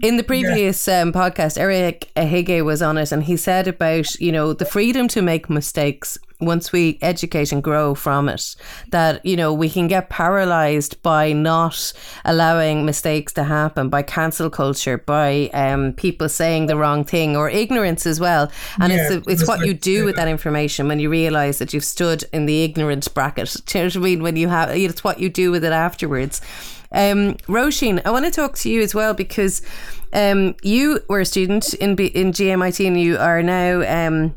In 0.00 0.16
the 0.16 0.22
previous 0.22 0.86
yeah. 0.86 1.00
um, 1.00 1.12
podcast, 1.12 1.58
Eric 1.58 2.08
Hige 2.14 2.64
was 2.64 2.82
on 2.82 2.98
it, 2.98 3.10
and 3.10 3.24
he 3.24 3.36
said 3.36 3.66
about 3.66 4.14
you 4.20 4.30
know 4.30 4.52
the 4.52 4.64
freedom 4.64 5.08
to 5.08 5.22
make 5.22 5.50
mistakes 5.50 6.16
once 6.40 6.70
we 6.72 6.98
educate 7.02 7.50
and 7.50 7.62
grow 7.62 7.94
from 7.94 8.28
it, 8.28 8.54
that, 8.90 9.24
you 9.26 9.36
know, 9.36 9.52
we 9.52 9.68
can 9.68 9.88
get 9.88 10.08
paralyzed 10.08 11.00
by 11.02 11.32
not 11.32 11.92
allowing 12.24 12.86
mistakes 12.86 13.32
to 13.32 13.44
happen, 13.44 13.88
by 13.88 14.02
cancel 14.02 14.48
culture, 14.48 14.98
by 14.98 15.48
um, 15.52 15.92
people 15.94 16.28
saying 16.28 16.66
the 16.66 16.76
wrong 16.76 17.04
thing 17.04 17.36
or 17.36 17.50
ignorance 17.50 18.06
as 18.06 18.20
well. 18.20 18.50
And 18.80 18.92
yeah, 18.92 19.12
it's, 19.12 19.26
it's 19.26 19.48
what 19.48 19.66
you 19.66 19.74
do 19.74 20.04
with 20.04 20.16
that 20.16 20.28
information 20.28 20.86
when 20.86 21.00
you 21.00 21.10
realize 21.10 21.58
that 21.58 21.74
you've 21.74 21.84
stood 21.84 22.24
in 22.32 22.46
the 22.46 22.62
ignorance 22.62 23.08
bracket. 23.08 23.56
Do 23.66 23.78
you 23.78 23.84
know 23.84 23.88
what 23.88 23.96
I 23.96 24.00
mean? 24.00 24.22
When 24.22 24.36
you 24.36 24.48
have, 24.48 24.70
it's 24.70 25.02
what 25.02 25.18
you 25.18 25.28
do 25.28 25.50
with 25.50 25.64
it 25.64 25.72
afterwards. 25.72 26.40
Um, 26.92 27.34
Roisin, 27.48 28.00
I 28.04 28.10
want 28.10 28.24
to 28.24 28.30
talk 28.30 28.56
to 28.58 28.70
you 28.70 28.80
as 28.80 28.94
well 28.94 29.12
because 29.12 29.60
um, 30.12 30.54
you 30.62 31.00
were 31.08 31.20
a 31.20 31.26
student 31.26 31.74
in 31.74 31.90
in 31.98 32.32
GMIT 32.32 32.86
and 32.86 32.98
you 32.98 33.18
are 33.18 33.42
now 33.42 34.06
um, 34.06 34.34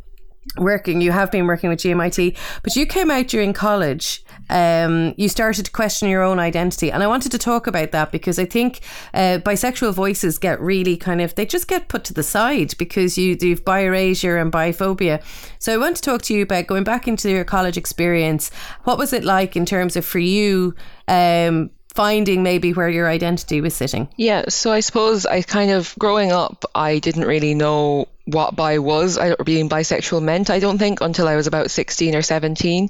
working 0.58 1.02
you 1.02 1.12
have 1.12 1.32
been 1.32 1.46
working 1.46 1.70
with 1.70 1.80
GMIT 1.80 2.36
but 2.64 2.76
you 2.76 2.86
came 2.86 3.12
out 3.12 3.28
during 3.28 3.54
college 3.54 4.24
um, 4.50 5.14
you 5.18 5.30
started 5.30 5.66
to 5.66 5.72
question 5.72 6.10
your 6.10 6.24
own 6.24 6.40
identity 6.40 6.92
and 6.92 7.04
I 7.04 7.08
wanted 7.08 7.32
to 7.32 7.38
talk 7.38 7.68
about 7.68 7.92
that 7.92 8.12
because 8.12 8.40
I 8.40 8.46
think 8.46 8.82
uh, 9.14 9.40
bisexual 9.44 9.94
voices 9.94 10.38
get 10.38 10.60
really 10.60 10.98
kind 10.98 11.22
of 11.22 11.36
they 11.36 11.46
just 11.46 11.68
get 11.68 11.88
put 11.88 12.04
to 12.06 12.14
the 12.14 12.24
side 12.24 12.76
because 12.78 13.18
you 13.18 13.36
do 13.36 13.56
bi-erasure 13.56 14.38
and 14.38 14.52
biphobia 14.52 15.24
so 15.60 15.74
I 15.74 15.78
want 15.78 15.96
to 15.98 16.02
talk 16.02 16.24
to 16.24 16.34
you 16.34 16.44
about 16.44 16.68
going 16.68 16.84
back 16.84 17.08
into 17.08 17.30
your 17.30 17.46
college 17.46 17.78
experience 17.78 18.52
what 18.84 18.98
was 18.98 19.14
it 19.14 19.24
like 19.24 19.56
in 19.56 19.66
terms 19.66 19.96
of 19.96 20.06
for 20.06 20.20
you 20.20 20.76
um, 21.08 21.70
finding 21.94 22.42
maybe 22.42 22.74
where 22.74 22.90
your 22.90 23.10
identity 23.10 23.62
was 23.62 23.76
sitting? 23.76 24.08
Yeah, 24.16 24.46
so 24.48 24.72
I 24.72 24.80
suppose 24.80 25.26
I 25.26 25.42
kind 25.42 25.72
of 25.72 25.94
growing 26.00 26.32
up, 26.32 26.64
I 26.74 27.00
didn't 27.00 27.26
really 27.26 27.54
know 27.54 28.08
what 28.32 28.56
bi 28.56 28.80
was 28.80 29.18
or 29.18 29.36
being 29.44 29.70
bisexual 29.70 30.22
meant. 30.22 30.50
I 30.50 30.60
don't 30.60 30.78
think 30.78 31.02
until 31.02 31.28
I 31.28 31.36
was 31.36 31.48
about 31.48 31.72
sixteen 31.72 32.16
or 32.16 32.22
seventeen. 32.22 32.90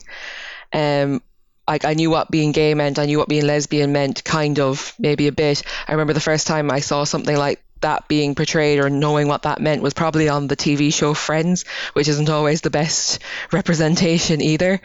Um, 0.73 1.21
like 1.67 1.85
I 1.85 1.93
knew 1.93 2.09
what 2.09 2.31
being 2.31 2.51
gay 2.51 2.73
meant, 2.73 2.99
I 2.99 3.05
knew 3.05 3.17
what 3.17 3.29
being 3.29 3.45
lesbian 3.45 3.91
meant, 3.91 4.23
kind 4.23 4.59
of 4.59 4.93
maybe 4.99 5.27
a 5.27 5.31
bit. 5.31 5.63
I 5.87 5.93
remember 5.93 6.13
the 6.13 6.19
first 6.19 6.47
time 6.47 6.71
I 6.71 6.79
saw 6.79 7.03
something 7.03 7.35
like 7.35 7.63
that 7.81 8.07
being 8.07 8.35
portrayed 8.35 8.79
or 8.79 8.89
knowing 8.89 9.27
what 9.27 9.43
that 9.43 9.59
meant 9.59 9.81
was 9.81 9.93
probably 9.93 10.29
on 10.29 10.47
the 10.47 10.55
TV 10.55 10.93
show 10.93 11.13
Friends, 11.13 11.65
which 11.93 12.07
isn't 12.07 12.29
always 12.29 12.61
the 12.61 12.69
best 12.69 13.19
representation 13.51 14.41
either. 14.41 14.81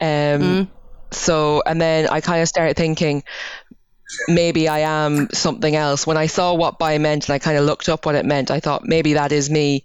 Um, 0.00 0.06
mm. 0.06 0.68
So, 1.12 1.62
and 1.64 1.80
then 1.80 2.08
I 2.08 2.20
kind 2.20 2.42
of 2.42 2.48
started 2.48 2.76
thinking, 2.76 3.22
maybe 4.28 4.68
I 4.68 4.80
am 4.80 5.28
something 5.32 5.74
else. 5.74 6.06
When 6.06 6.16
I 6.16 6.26
saw 6.26 6.54
what 6.54 6.78
bi 6.78 6.98
meant 6.98 7.28
and 7.28 7.34
I 7.34 7.38
kind 7.38 7.58
of 7.58 7.64
looked 7.64 7.88
up 7.88 8.06
what 8.06 8.14
it 8.14 8.24
meant, 8.24 8.50
I 8.50 8.60
thought 8.60 8.84
maybe 8.84 9.14
that 9.14 9.32
is 9.32 9.50
me. 9.50 9.82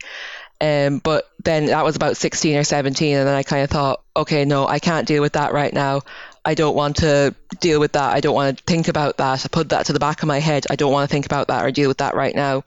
Um, 0.60 1.00
but 1.00 1.28
then 1.44 1.68
that 1.68 1.84
was 1.84 1.96
about 1.96 2.18
16 2.18 2.56
or 2.56 2.64
17, 2.64 3.18
and 3.18 3.28
then 3.28 3.34
I 3.34 3.42
kind 3.42 3.64
of 3.64 3.72
thought, 3.72 4.04
okay, 4.16 4.46
no, 4.46 4.68
I 4.68 4.78
can't 4.78 5.08
deal 5.08 5.22
with 5.22 5.34
that 5.34 5.54
right 5.54 5.74
now. 5.74 6.02
I 6.46 6.54
don't 6.54 6.76
want 6.76 6.98
to 6.98 7.36
deal 7.60 7.80
with 7.80 7.94
that. 7.94 8.14
I 8.14 8.20
don't 8.20 8.36
want 8.36 8.58
to 8.58 8.64
think 8.64 8.88
about 8.88 9.18
that. 9.18 9.46
I 9.46 9.48
put 9.48 9.70
that 9.70 9.88
to 9.88 9.94
the 9.94 10.00
back 10.00 10.22
of 10.22 10.28
my 10.28 10.40
head. 10.40 10.66
I 10.70 10.76
don't 10.76 10.92
want 10.92 11.10
to 11.10 11.12
think 11.12 11.26
about 11.26 11.48
that 11.48 11.64
or 11.64 11.72
deal 11.72 11.88
with 11.88 12.00
that 12.00 12.16
right 12.16 12.36
now. 12.36 12.64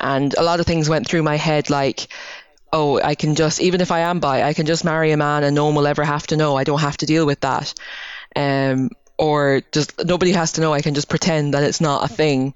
And 0.00 0.34
a 0.34 0.42
lot 0.42 0.60
of 0.60 0.66
things 0.66 0.88
went 0.88 1.06
through 1.06 1.22
my 1.22 1.36
head 1.36 1.68
like, 1.68 2.08
oh, 2.72 3.00
I 3.02 3.14
can 3.14 3.34
just, 3.34 3.60
even 3.60 3.82
if 3.82 3.90
I 3.90 4.00
am 4.00 4.20
bi, 4.20 4.42
I 4.42 4.54
can 4.54 4.64
just 4.64 4.84
marry 4.84 5.10
a 5.12 5.16
man 5.18 5.44
and 5.44 5.54
no 5.54 5.66
one 5.66 5.74
will 5.74 5.86
ever 5.86 6.04
have 6.04 6.26
to 6.28 6.36
know. 6.36 6.56
I 6.56 6.64
don't 6.64 6.80
have 6.80 6.96
to 6.98 7.06
deal 7.06 7.26
with 7.26 7.40
that. 7.40 7.74
Um, 8.34 8.90
or 9.18 9.62
just 9.72 10.04
nobody 10.04 10.32
has 10.32 10.52
to 10.52 10.60
know. 10.60 10.72
I 10.72 10.80
can 10.80 10.94
just 10.94 11.08
pretend 11.08 11.54
that 11.54 11.62
it's 11.62 11.80
not 11.80 12.04
a 12.04 12.12
thing 12.12 12.54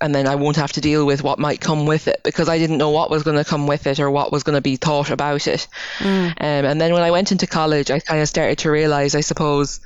and 0.00 0.14
then 0.14 0.26
I 0.26 0.34
won't 0.34 0.56
have 0.56 0.72
to 0.72 0.80
deal 0.80 1.06
with 1.06 1.22
what 1.22 1.38
might 1.38 1.60
come 1.60 1.86
with 1.86 2.08
it 2.08 2.20
because 2.24 2.48
I 2.48 2.58
didn't 2.58 2.78
know 2.78 2.90
what 2.90 3.10
was 3.10 3.22
going 3.22 3.36
to 3.36 3.44
come 3.44 3.66
with 3.66 3.86
it 3.86 4.00
or 4.00 4.10
what 4.10 4.32
was 4.32 4.42
going 4.42 4.56
to 4.56 4.60
be 4.60 4.76
thought 4.76 5.10
about 5.10 5.46
it. 5.46 5.66
Mm. 5.98 6.26
Um, 6.26 6.34
and 6.40 6.80
then 6.80 6.92
when 6.92 7.02
I 7.02 7.10
went 7.10 7.32
into 7.32 7.46
college, 7.46 7.90
I 7.90 8.00
kind 8.00 8.20
of 8.20 8.28
started 8.28 8.58
to 8.58 8.70
realize, 8.70 9.14
I 9.14 9.20
suppose, 9.20 9.80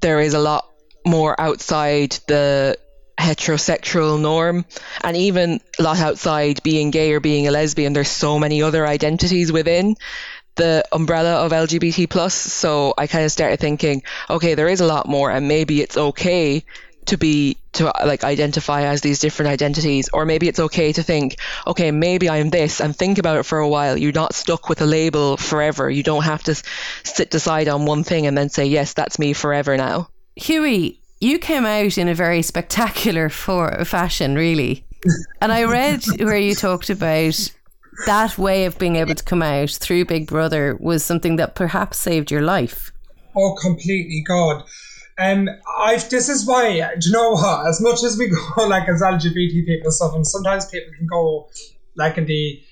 there 0.00 0.20
is 0.20 0.34
a 0.34 0.38
lot 0.38 0.70
more 1.04 1.38
outside 1.38 2.12
the 2.26 2.78
heterosexual 3.18 4.20
norm 4.20 4.64
and 5.02 5.16
even 5.16 5.60
a 5.78 5.82
lot 5.82 5.98
outside 5.98 6.62
being 6.62 6.90
gay 6.90 7.12
or 7.12 7.20
being 7.20 7.48
a 7.48 7.50
lesbian 7.50 7.94
there's 7.94 8.10
so 8.10 8.38
many 8.38 8.62
other 8.62 8.86
identities 8.86 9.50
within 9.50 9.96
the 10.56 10.84
umbrella 10.92 11.44
of 11.44 11.52
lgbt 11.52 12.08
plus 12.08 12.34
so 12.34 12.94
i 12.98 13.06
kind 13.06 13.24
of 13.24 13.30
started 13.30 13.60
thinking 13.60 14.02
okay 14.28 14.54
there 14.54 14.68
is 14.68 14.80
a 14.80 14.86
lot 14.86 15.06
more 15.06 15.30
and 15.30 15.48
maybe 15.48 15.80
it's 15.80 15.96
okay 15.96 16.64
to 17.06 17.16
be 17.16 17.56
to 17.72 17.84
like 18.04 18.24
identify 18.24 18.82
as 18.82 19.00
these 19.00 19.20
different 19.20 19.48
identities 19.50 20.08
or 20.12 20.24
maybe 20.24 20.48
it's 20.48 20.58
okay 20.58 20.92
to 20.92 21.02
think 21.02 21.36
okay 21.66 21.90
maybe 21.90 22.28
i'm 22.28 22.50
this 22.50 22.80
and 22.80 22.96
think 22.96 23.18
about 23.18 23.38
it 23.38 23.44
for 23.44 23.58
a 23.58 23.68
while. 23.68 23.96
You're 23.96 24.12
not 24.12 24.34
stuck 24.34 24.68
with 24.68 24.80
a 24.80 24.86
label 24.86 25.36
forever. 25.36 25.88
You 25.88 26.02
don't 26.02 26.24
have 26.24 26.42
to 26.44 26.60
sit 27.04 27.30
decide 27.30 27.68
on 27.68 27.86
one 27.86 28.02
thing 28.02 28.26
and 28.26 28.36
then 28.36 28.48
say 28.48 28.66
yes 28.66 28.92
that's 28.92 29.18
me 29.18 29.34
forever 29.34 29.76
now. 29.76 30.08
Hughie 30.34 31.00
you 31.20 31.38
came 31.38 31.64
out 31.64 31.96
in 31.96 32.08
a 32.08 32.14
very 32.14 32.42
spectacular 32.42 33.28
for 33.28 33.84
fashion, 33.84 34.34
really. 34.34 34.84
and 35.40 35.52
I 35.52 35.64
read 35.64 36.04
where 36.18 36.36
you 36.36 36.54
talked 36.54 36.90
about 36.90 37.52
that 38.04 38.36
way 38.36 38.66
of 38.66 38.78
being 38.78 38.96
able 38.96 39.14
to 39.14 39.24
come 39.24 39.42
out 39.42 39.70
through 39.70 40.04
Big 40.04 40.26
Brother 40.26 40.76
was 40.80 41.04
something 41.04 41.36
that 41.36 41.54
perhaps 41.54 41.98
saved 41.98 42.30
your 42.30 42.42
life. 42.42 42.92
Oh, 43.34 43.54
completely, 43.60 44.22
God. 44.26 44.64
Um, 45.18 45.48
this 46.10 46.28
is 46.28 46.46
why. 46.46 46.78
Do 46.98 47.08
you 47.08 47.12
know 47.12 47.30
what? 47.32 47.66
As 47.66 47.80
much 47.80 48.02
as 48.04 48.18
we 48.18 48.28
go 48.28 48.66
like 48.66 48.88
as 48.88 49.00
LGBT 49.00 49.64
people 49.64 49.90
sometimes 49.90 50.66
people 50.66 50.92
can 50.96 51.06
go 51.06 51.48
like 51.96 52.18
in 52.18 52.26
the 52.26 52.62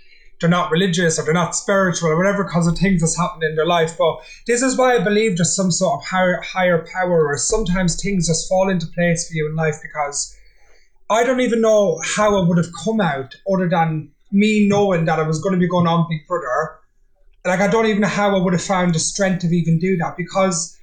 they're 0.41 0.51
not 0.51 0.71
religious 0.71 1.19
or 1.19 1.25
they're 1.25 1.33
not 1.33 1.57
spiritual 1.57 2.11
or 2.11 2.17
whatever 2.17 2.45
because 2.45 2.67
of 2.67 2.77
things 2.77 3.01
that's 3.01 3.17
happened 3.17 3.45
in 3.45 3.57
their 3.57 3.67
life. 3.67 3.97
But 3.97 4.19
this 4.47 4.63
is 4.63 4.77
why 4.77 4.95
I 4.95 5.03
believe 5.03 5.37
there's 5.37 5.55
some 5.57 5.71
sort 5.71 6.01
of 6.01 6.07
higher, 6.07 6.41
higher 6.43 6.85
power 6.93 7.29
or 7.29 7.39
sometimes 7.39 8.01
things 8.03 8.27
just 8.27 8.49
fall 8.49 8.69
into 8.69 8.87
place 8.89 9.29
for 9.29 9.35
you 9.35 9.49
in 9.49 9.57
life 9.57 9.77
because 9.81 10.37
I 11.09 11.25
don't 11.25 11.41
even 11.41 11.61
know 11.61 12.01
how 12.05 12.37
I 12.37 12.47
would 12.47 12.59
have 12.59 12.73
come 12.85 13.01
out 13.01 13.35
other 13.51 13.69
than 13.69 14.11
me 14.35 14.67
knowing 14.67 15.05
that 15.05 15.19
I 15.19 15.23
was 15.23 15.41
going 15.41 15.55
to 15.55 15.59
be 15.59 15.69
going 15.69 15.87
on 15.87 16.07
Big 16.11 16.27
Brother. 16.27 16.81
Like 17.47 17.61
I 17.61 17.69
don't 17.69 17.87
even 17.87 18.03
know 18.03 18.09
how 18.09 18.37
I 18.37 18.43
would 18.43 18.53
have 18.53 18.63
found 18.63 18.95
the 18.95 18.99
strength 18.99 19.41
to 19.41 19.47
even 19.49 19.79
do 19.79 19.97
that 19.99 20.17
because 20.17 20.77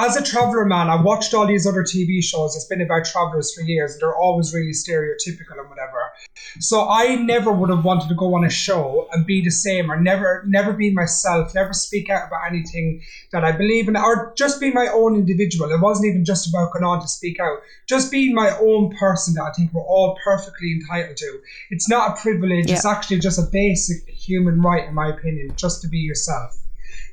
as 0.00 0.16
a 0.16 0.22
traveller 0.22 0.64
man, 0.64 0.88
I 0.88 1.00
watched 1.02 1.34
all 1.34 1.46
these 1.46 1.66
other 1.66 1.82
TV 1.82 2.22
shows. 2.22 2.54
It's 2.54 2.66
been 2.66 2.80
about 2.80 3.04
travellers 3.04 3.52
for 3.52 3.62
years, 3.62 3.92
and 3.92 4.00
they're 4.00 4.14
always 4.14 4.54
really 4.54 4.70
stereotypical 4.70 5.58
and 5.58 5.68
whatever. 5.68 6.12
So 6.60 6.88
I 6.88 7.16
never 7.16 7.50
would 7.50 7.70
have 7.70 7.84
wanted 7.84 8.08
to 8.08 8.14
go 8.14 8.34
on 8.34 8.44
a 8.44 8.50
show 8.50 9.08
and 9.10 9.26
be 9.26 9.42
the 9.42 9.50
same, 9.50 9.90
or 9.90 10.00
never, 10.00 10.44
never 10.46 10.72
be 10.72 10.92
myself, 10.92 11.52
never 11.54 11.72
speak 11.72 12.10
out 12.10 12.28
about 12.28 12.46
anything 12.48 13.02
that 13.32 13.44
I 13.44 13.50
believe 13.50 13.88
in, 13.88 13.96
or 13.96 14.32
just 14.36 14.60
be 14.60 14.70
my 14.70 14.86
own 14.86 15.16
individual. 15.16 15.72
It 15.72 15.80
wasn't 15.80 16.06
even 16.06 16.24
just 16.24 16.48
about 16.48 16.72
going 16.72 16.84
on 16.84 17.00
to 17.00 17.08
speak 17.08 17.40
out, 17.40 17.58
just 17.88 18.12
being 18.12 18.34
my 18.34 18.56
own 18.58 18.94
person 18.96 19.34
that 19.34 19.42
I 19.42 19.52
think 19.52 19.72
we're 19.72 19.82
all 19.82 20.16
perfectly 20.22 20.72
entitled 20.72 21.16
to. 21.16 21.40
It's 21.70 21.88
not 21.88 22.16
a 22.16 22.22
privilege; 22.22 22.68
yeah. 22.68 22.76
it's 22.76 22.86
actually 22.86 23.18
just 23.18 23.38
a 23.38 23.48
basic 23.50 24.08
human 24.08 24.60
right, 24.62 24.88
in 24.88 24.94
my 24.94 25.08
opinion, 25.08 25.54
just 25.56 25.82
to 25.82 25.88
be 25.88 25.98
yourself. 25.98 26.56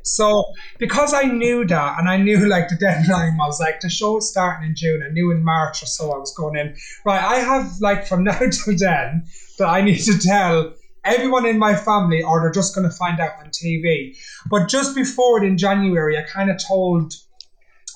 So 0.05 0.53
because 0.77 1.13
I 1.13 1.23
knew 1.23 1.65
that 1.65 1.99
and 1.99 2.07
I 2.07 2.17
knew 2.17 2.47
like 2.47 2.69
the 2.69 2.75
deadline 2.75 3.37
was 3.37 3.59
like 3.59 3.81
the 3.81 3.89
show 3.89 4.13
was 4.13 4.29
starting 4.29 4.69
in 4.69 4.75
June, 4.75 5.01
I 5.03 5.11
knew 5.11 5.31
in 5.31 5.43
March 5.43 5.81
or 5.81 5.87
so 5.87 6.13
I 6.13 6.17
was 6.17 6.33
going 6.35 6.55
in. 6.57 6.75
Right, 7.05 7.21
I 7.21 7.37
have 7.39 7.81
like 7.81 8.05
from 8.05 8.23
now 8.29 8.37
to 8.37 8.75
then 8.75 9.25
that 9.57 9.67
I 9.67 9.81
need 9.81 9.99
to 9.99 10.17
tell 10.19 10.73
everyone 11.03 11.45
in 11.45 11.57
my 11.57 11.75
family 11.75 12.21
or 12.21 12.41
they're 12.41 12.51
just 12.51 12.75
gonna 12.75 12.91
find 12.91 13.19
out 13.19 13.31
on 13.39 13.49
TV. 13.49 14.15
But 14.49 14.69
just 14.69 14.95
before 14.95 15.43
it 15.43 15.47
in 15.47 15.57
January 15.57 16.17
I 16.17 16.23
kinda 16.23 16.55
told 16.55 17.13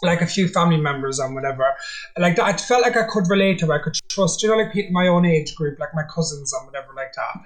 like 0.01 0.21
a 0.21 0.27
few 0.27 0.47
family 0.47 0.77
members 0.77 1.19
and 1.19 1.35
whatever. 1.35 1.75
Like 2.17 2.39
I 2.39 2.53
felt 2.53 2.81
like 2.81 2.97
I 2.97 3.03
could 3.03 3.29
relate 3.29 3.59
to, 3.59 3.71
I 3.71 3.79
could 3.79 3.99
trust, 4.09 4.41
you 4.41 4.49
know, 4.49 4.55
like 4.55 4.73
people 4.73 4.93
my 4.93 5.07
own 5.07 5.25
age 5.25 5.53
group, 5.55 5.77
like 5.79 5.93
my 5.93 6.03
cousins 6.03 6.53
and 6.53 6.65
whatever, 6.65 6.93
like 6.95 7.13
that. 7.13 7.43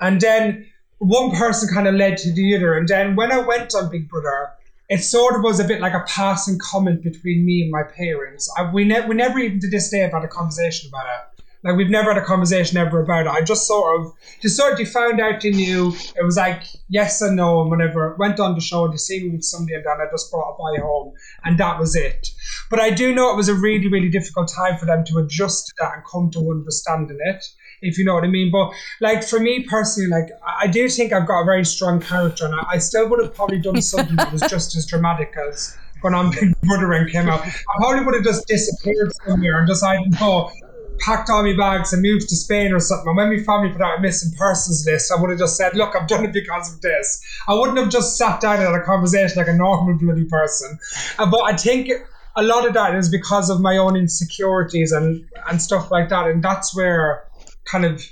And 0.00 0.20
then 0.20 0.66
one 1.02 1.32
person 1.32 1.68
kind 1.72 1.88
of 1.88 1.94
led 1.94 2.16
to 2.16 2.32
the 2.32 2.54
other. 2.54 2.74
And 2.76 2.86
then 2.86 3.16
when 3.16 3.32
I 3.32 3.38
went 3.38 3.74
on 3.74 3.90
Big 3.90 4.08
Brother, 4.08 4.50
it 4.88 4.98
sort 4.98 5.34
of 5.34 5.42
was 5.42 5.58
a 5.58 5.64
bit 5.64 5.80
like 5.80 5.94
a 5.94 6.04
passing 6.06 6.58
comment 6.60 7.02
between 7.02 7.44
me 7.44 7.62
and 7.62 7.72
my 7.72 7.82
parents. 7.82 8.52
I, 8.56 8.70
we, 8.72 8.84
ne- 8.84 9.06
we 9.08 9.16
never 9.16 9.40
even 9.40 9.58
to 9.60 9.68
this 9.68 9.90
day 9.90 9.98
have 9.98 10.12
had 10.12 10.22
a 10.22 10.28
conversation 10.28 10.88
about 10.88 11.06
it. 11.06 11.42
Like 11.64 11.76
we've 11.76 11.90
never 11.90 12.12
had 12.12 12.22
a 12.22 12.24
conversation 12.24 12.76
ever 12.76 13.00
about 13.00 13.26
it. 13.26 13.30
I 13.30 13.42
just 13.42 13.66
sort 13.66 14.00
of 14.00 14.12
just 14.40 14.56
sort 14.56 14.80
of 14.80 14.88
found 14.90 15.20
out 15.20 15.40
they 15.40 15.50
knew 15.50 15.92
it 16.16 16.24
was 16.24 16.36
like 16.36 16.64
yes 16.88 17.20
and 17.20 17.36
no 17.36 17.62
and 17.62 17.70
whenever 17.70 18.16
went 18.18 18.40
on 18.40 18.54
the 18.56 18.60
show 18.60 18.84
and 18.84 18.92
to 18.92 18.98
see 18.98 19.22
me 19.22 19.30
with 19.30 19.44
somebody 19.44 19.74
and 19.74 19.84
then 19.84 20.00
I 20.00 20.10
just 20.10 20.30
brought 20.30 20.54
a 20.54 20.56
boy 20.56 20.82
home 20.82 21.14
and 21.44 21.58
that 21.58 21.78
was 21.78 21.94
it. 21.94 22.28
But 22.68 22.80
I 22.80 22.90
do 22.90 23.14
know 23.14 23.30
it 23.32 23.36
was 23.36 23.48
a 23.48 23.54
really, 23.54 23.88
really 23.88 24.08
difficult 24.08 24.52
time 24.52 24.76
for 24.76 24.86
them 24.86 25.04
to 25.06 25.18
adjust 25.18 25.66
to 25.66 25.72
that 25.78 25.94
and 25.94 26.02
come 26.04 26.32
to 26.32 26.50
understanding 26.50 27.18
it 27.26 27.44
if 27.82 27.98
you 27.98 28.04
know 28.04 28.14
what 28.14 28.24
I 28.24 28.28
mean. 28.28 28.50
But 28.50 28.72
like 29.00 29.22
for 29.24 29.40
me 29.40 29.64
personally, 29.64 30.08
like 30.08 30.30
I 30.46 30.66
do 30.66 30.88
think 30.88 31.12
I've 31.12 31.26
got 31.26 31.42
a 31.42 31.44
very 31.44 31.64
strong 31.64 32.00
character, 32.00 32.46
and 32.46 32.54
I, 32.54 32.64
I 32.70 32.78
still 32.78 33.08
would 33.08 33.22
have 33.22 33.34
probably 33.34 33.60
done 33.60 33.82
something 33.82 34.16
that 34.16 34.32
was 34.32 34.42
just 34.42 34.76
as 34.76 34.86
dramatic 34.86 35.34
as 35.48 35.76
when 36.00 36.14
I'm 36.14 36.30
Big 36.30 36.58
Brother 36.62 36.92
and 36.92 37.10
came 37.10 37.28
out. 37.28 37.40
I 37.46 37.52
probably 37.76 38.04
would 38.04 38.14
have 38.14 38.24
just 38.24 38.46
disappeared 38.46 39.12
somewhere 39.24 39.58
and 39.58 39.68
decided, 39.68 40.14
oh, 40.20 40.50
packed 40.98 41.30
all 41.30 41.42
my 41.42 41.56
bags 41.56 41.92
and 41.92 42.02
moved 42.02 42.28
to 42.28 42.36
Spain 42.36 42.72
or 42.72 42.80
something. 42.80 43.08
And 43.08 43.16
when 43.16 43.36
my 43.36 43.42
family 43.42 43.70
put 43.70 43.82
out 43.82 43.98
a 43.98 44.00
missing 44.00 44.32
persons 44.36 44.84
list, 44.86 45.12
I 45.12 45.20
would 45.20 45.30
have 45.30 45.38
just 45.38 45.56
said, 45.56 45.74
look, 45.74 45.94
I've 45.96 46.08
done 46.08 46.24
it 46.24 46.32
because 46.32 46.72
of 46.72 46.80
this. 46.80 47.22
I 47.48 47.54
wouldn't 47.54 47.78
have 47.78 47.88
just 47.88 48.16
sat 48.16 48.40
down 48.40 48.56
and 48.56 48.64
had 48.64 48.74
a 48.74 48.84
conversation 48.84 49.38
like 49.38 49.48
a 49.48 49.52
normal 49.52 49.98
bloody 49.98 50.24
person. 50.24 50.78
Uh, 51.18 51.30
but 51.30 51.42
I 51.42 51.56
think 51.56 51.90
a 52.36 52.42
lot 52.42 52.66
of 52.66 52.74
that 52.74 52.94
is 52.94 53.08
because 53.08 53.50
of 53.50 53.60
my 53.60 53.76
own 53.76 53.96
insecurities 53.96 54.92
and, 54.92 55.24
and 55.48 55.60
stuff 55.60 55.90
like 55.90 56.08
that. 56.08 56.26
And 56.26 56.42
that's 56.42 56.74
where 56.74 57.24
kind 57.64 57.84
of 57.84 58.02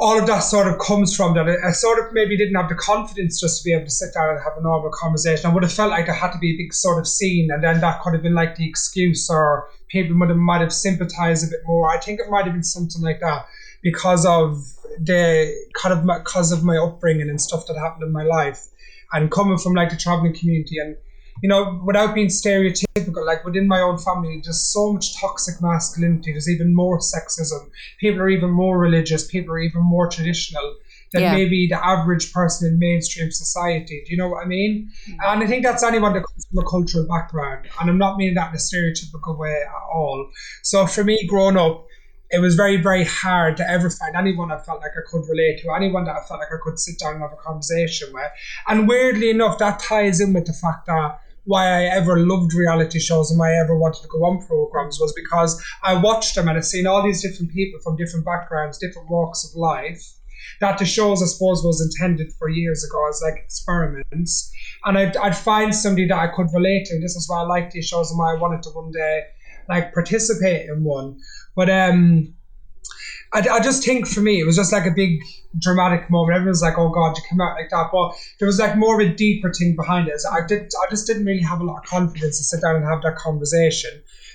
all 0.00 0.16
of 0.16 0.26
that 0.26 0.40
sort 0.40 0.68
of 0.68 0.78
comes 0.78 1.16
from 1.16 1.34
that. 1.34 1.48
I, 1.48 1.68
I, 1.68 1.72
sort 1.72 1.98
of 1.98 2.12
maybe 2.12 2.36
didn't 2.36 2.54
have 2.54 2.68
the 2.68 2.76
confidence 2.76 3.40
just 3.40 3.58
to 3.58 3.64
be 3.64 3.74
able 3.74 3.86
to 3.86 3.90
sit 3.90 4.14
down 4.14 4.30
and 4.30 4.38
have 4.38 4.56
a 4.56 4.62
normal 4.62 4.90
conversation. 4.92 5.50
I 5.50 5.52
would 5.52 5.64
have 5.64 5.72
felt 5.72 5.90
like 5.90 6.06
there 6.06 6.14
had 6.14 6.32
to 6.32 6.38
be 6.38 6.54
a 6.54 6.56
big 6.56 6.72
sort 6.72 7.00
of 7.00 7.08
scene, 7.08 7.50
and 7.50 7.62
then 7.62 7.80
that 7.80 8.00
could 8.02 8.14
have 8.14 8.22
been 8.22 8.34
like 8.34 8.54
the 8.54 8.68
excuse, 8.68 9.28
or 9.28 9.68
people 9.88 10.16
would 10.18 10.28
have 10.28 10.38
might 10.38 10.60
have 10.60 10.72
sympathized 10.72 11.46
a 11.46 11.50
bit 11.50 11.60
more. 11.66 11.90
I 11.90 11.98
think 11.98 12.20
it 12.20 12.30
might 12.30 12.44
have 12.44 12.54
been 12.54 12.62
something 12.62 13.02
like 13.02 13.20
that 13.20 13.46
because 13.82 14.24
of 14.24 14.56
the 15.00 15.52
kind 15.74 15.92
of 15.92 16.04
my, 16.04 16.18
because 16.18 16.52
of 16.52 16.62
my 16.62 16.76
upbringing 16.76 17.28
and 17.28 17.40
stuff 17.40 17.66
that 17.66 17.76
happened 17.76 18.04
in 18.04 18.12
my 18.12 18.22
life, 18.22 18.68
and 19.12 19.32
coming 19.32 19.58
from 19.58 19.74
like 19.74 19.90
the 19.90 19.96
traveling 19.96 20.34
community 20.34 20.78
and 20.78 20.96
you 21.42 21.48
know, 21.48 21.80
without 21.84 22.14
being 22.14 22.28
stereotypical, 22.28 23.24
like 23.24 23.44
within 23.44 23.68
my 23.68 23.80
own 23.80 23.98
family, 23.98 24.40
there's 24.42 24.72
so 24.72 24.92
much 24.92 25.18
toxic 25.20 25.60
masculinity. 25.62 26.32
There's 26.32 26.48
even 26.48 26.74
more 26.74 26.98
sexism. 26.98 27.70
People 28.00 28.22
are 28.22 28.28
even 28.28 28.50
more 28.50 28.78
religious. 28.78 29.26
People 29.26 29.54
are 29.54 29.60
even 29.60 29.82
more 29.82 30.08
traditional 30.08 30.76
than 31.12 31.22
yeah. 31.22 31.32
maybe 31.32 31.66
the 31.68 31.84
average 31.84 32.32
person 32.32 32.68
in 32.68 32.78
mainstream 32.78 33.30
society. 33.30 34.02
Do 34.04 34.12
you 34.12 34.18
know 34.18 34.28
what 34.28 34.44
I 34.44 34.46
mean? 34.46 34.90
Mm. 35.08 35.32
And 35.32 35.44
I 35.44 35.46
think 35.46 35.64
that's 35.64 35.82
anyone 35.82 36.12
that 36.12 36.24
comes 36.24 36.46
from 36.46 36.64
a 36.64 36.68
cultural 36.68 37.06
background. 37.06 37.68
And 37.80 37.88
I'm 37.88 37.98
not 37.98 38.16
meaning 38.18 38.34
that 38.34 38.50
in 38.50 38.54
a 38.54 38.58
stereotypical 38.58 39.38
way 39.38 39.62
at 39.62 39.82
all. 39.92 40.30
So 40.62 40.86
for 40.86 41.04
me, 41.04 41.18
growing 41.26 41.56
up, 41.56 41.86
it 42.30 42.40
was 42.40 42.56
very, 42.56 42.76
very 42.76 43.04
hard 43.04 43.56
to 43.56 43.70
ever 43.70 43.88
find 43.88 44.14
anyone 44.14 44.52
I 44.52 44.58
felt 44.58 44.80
like 44.80 44.90
I 44.92 45.10
could 45.10 45.26
relate 45.28 45.62
to, 45.62 45.72
anyone 45.74 46.04
that 46.04 46.16
I 46.16 46.20
felt 46.26 46.40
like 46.40 46.52
I 46.52 46.58
could 46.62 46.78
sit 46.78 46.98
down 46.98 47.14
and 47.14 47.22
have 47.22 47.32
a 47.32 47.36
conversation 47.36 48.08
with. 48.12 48.30
And 48.66 48.86
weirdly 48.86 49.30
enough, 49.30 49.56
that 49.58 49.80
ties 49.80 50.20
in 50.20 50.34
with 50.34 50.44
the 50.44 50.52
fact 50.52 50.86
that 50.86 51.20
why 51.48 51.64
I 51.66 51.84
ever 51.84 52.18
loved 52.26 52.52
reality 52.52 53.00
shows 53.00 53.30
and 53.30 53.40
why 53.40 53.52
I 53.54 53.60
ever 53.60 53.74
wanted 53.74 54.02
to 54.02 54.08
go 54.08 54.22
on 54.24 54.46
programs 54.46 55.00
was 55.00 55.14
because 55.14 55.58
I 55.82 55.94
watched 55.94 56.34
them 56.34 56.46
and 56.46 56.58
I've 56.58 56.66
seen 56.66 56.86
all 56.86 57.02
these 57.02 57.22
different 57.22 57.52
people 57.52 57.80
from 57.80 57.96
different 57.96 58.26
backgrounds, 58.26 58.76
different 58.76 59.08
walks 59.08 59.48
of 59.48 59.58
life. 59.58 60.02
That 60.60 60.76
the 60.76 60.84
shows, 60.84 61.22
I 61.22 61.26
suppose, 61.26 61.64
was 61.64 61.80
intended 61.80 62.32
for 62.38 62.50
years 62.50 62.84
ago 62.84 63.08
as 63.08 63.22
like 63.22 63.42
experiments. 63.42 64.52
And 64.84 64.98
I'd, 64.98 65.16
I'd 65.16 65.36
find 65.36 65.74
somebody 65.74 66.06
that 66.08 66.18
I 66.18 66.26
could 66.28 66.48
relate 66.52 66.84
to. 66.86 67.00
This 67.00 67.16
is 67.16 67.26
why 67.28 67.38
I 67.38 67.46
liked 67.46 67.72
these 67.72 67.88
shows 67.88 68.10
and 68.10 68.18
why 68.18 68.34
I 68.34 68.38
wanted 68.38 68.62
to 68.64 68.70
one 68.70 68.90
day 68.90 69.22
like 69.70 69.94
participate 69.94 70.68
in 70.68 70.84
one. 70.84 71.18
But 71.56 71.70
um, 71.70 72.34
I, 73.32 73.40
I 73.40 73.60
just 73.60 73.84
think 73.84 74.06
for 74.06 74.20
me, 74.20 74.40
it 74.40 74.46
was 74.46 74.56
just 74.56 74.72
like 74.72 74.86
a 74.86 74.90
big 74.90 75.22
dramatic 75.58 76.10
moment. 76.10 76.36
Everyone's 76.36 76.62
like, 76.62 76.78
"Oh 76.78 76.88
God, 76.88 77.16
you 77.16 77.22
come 77.28 77.40
out 77.40 77.56
like 77.56 77.70
that," 77.70 77.90
but 77.92 78.14
there 78.38 78.46
was 78.46 78.58
like 78.58 78.76
more 78.76 79.00
of 79.00 79.06
a 79.06 79.14
deeper 79.14 79.52
thing 79.52 79.76
behind 79.76 80.08
it. 80.08 80.20
So 80.20 80.30
I 80.30 80.46
did, 80.46 80.62
I 80.62 80.90
just 80.90 81.06
didn't 81.06 81.26
really 81.26 81.42
have 81.42 81.60
a 81.60 81.64
lot 81.64 81.78
of 81.78 81.84
confidence 81.84 82.38
to 82.38 82.44
sit 82.44 82.62
down 82.62 82.76
and 82.76 82.84
have 82.84 83.02
that 83.02 83.16
conversation. 83.16 83.90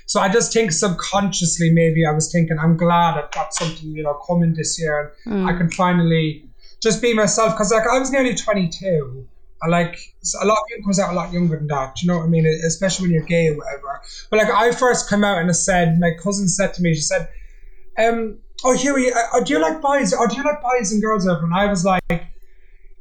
So 0.05 0.19
I 0.19 0.29
just 0.29 0.53
think 0.53 0.71
subconsciously, 0.71 1.71
maybe 1.71 2.05
I 2.05 2.11
was 2.11 2.31
thinking, 2.31 2.57
I'm 2.59 2.77
glad 2.77 3.17
I've 3.17 3.31
got 3.31 3.53
something, 3.53 3.89
you 3.89 4.03
know, 4.03 4.19
coming 4.27 4.53
this 4.53 4.79
year, 4.79 5.13
and 5.25 5.45
mm. 5.45 5.53
I 5.53 5.57
can 5.57 5.69
finally 5.71 6.49
just 6.81 7.01
be 7.01 7.13
myself. 7.13 7.53
Because 7.53 7.71
like 7.71 7.87
I 7.87 7.97
was 7.99 8.11
nearly 8.11 8.35
22. 8.35 9.27
I 9.63 9.67
like 9.67 9.97
a 10.41 10.45
lot 10.45 10.57
of 10.57 10.67
people 10.67 10.83
comes 10.83 10.99
out 10.99 11.13
a 11.13 11.15
lot 11.15 11.31
younger 11.31 11.57
than 11.57 11.67
that. 11.67 11.95
Do 11.95 12.05
you 12.05 12.11
know 12.11 12.19
what 12.19 12.25
I 12.25 12.29
mean? 12.29 12.45
Especially 12.45 13.05
when 13.05 13.11
you're 13.11 13.23
gay 13.23 13.47
or 13.47 13.55
whatever. 13.55 14.01
But 14.29 14.39
like 14.39 14.49
I 14.49 14.71
first 14.71 15.09
come 15.09 15.23
out 15.23 15.37
and 15.37 15.49
I 15.49 15.53
said, 15.53 15.99
my 15.99 16.11
cousin 16.21 16.49
said 16.49 16.73
to 16.73 16.81
me, 16.81 16.93
she 16.93 17.01
said, 17.01 17.29
um, 17.97 18.39
oh 18.63 18.75
Hughie, 18.75 19.11
uh, 19.11 19.43
do 19.43 19.53
you 19.53 19.59
like 19.59 19.81
boys? 19.81 20.13
Or 20.13 20.27
do 20.27 20.35
you 20.35 20.43
like 20.43 20.61
boys 20.61 20.91
and 20.91 21.01
girls? 21.01 21.27
Ever? 21.27 21.43
And 21.43 21.53
I 21.53 21.67
was 21.67 21.85
like, 21.85 22.27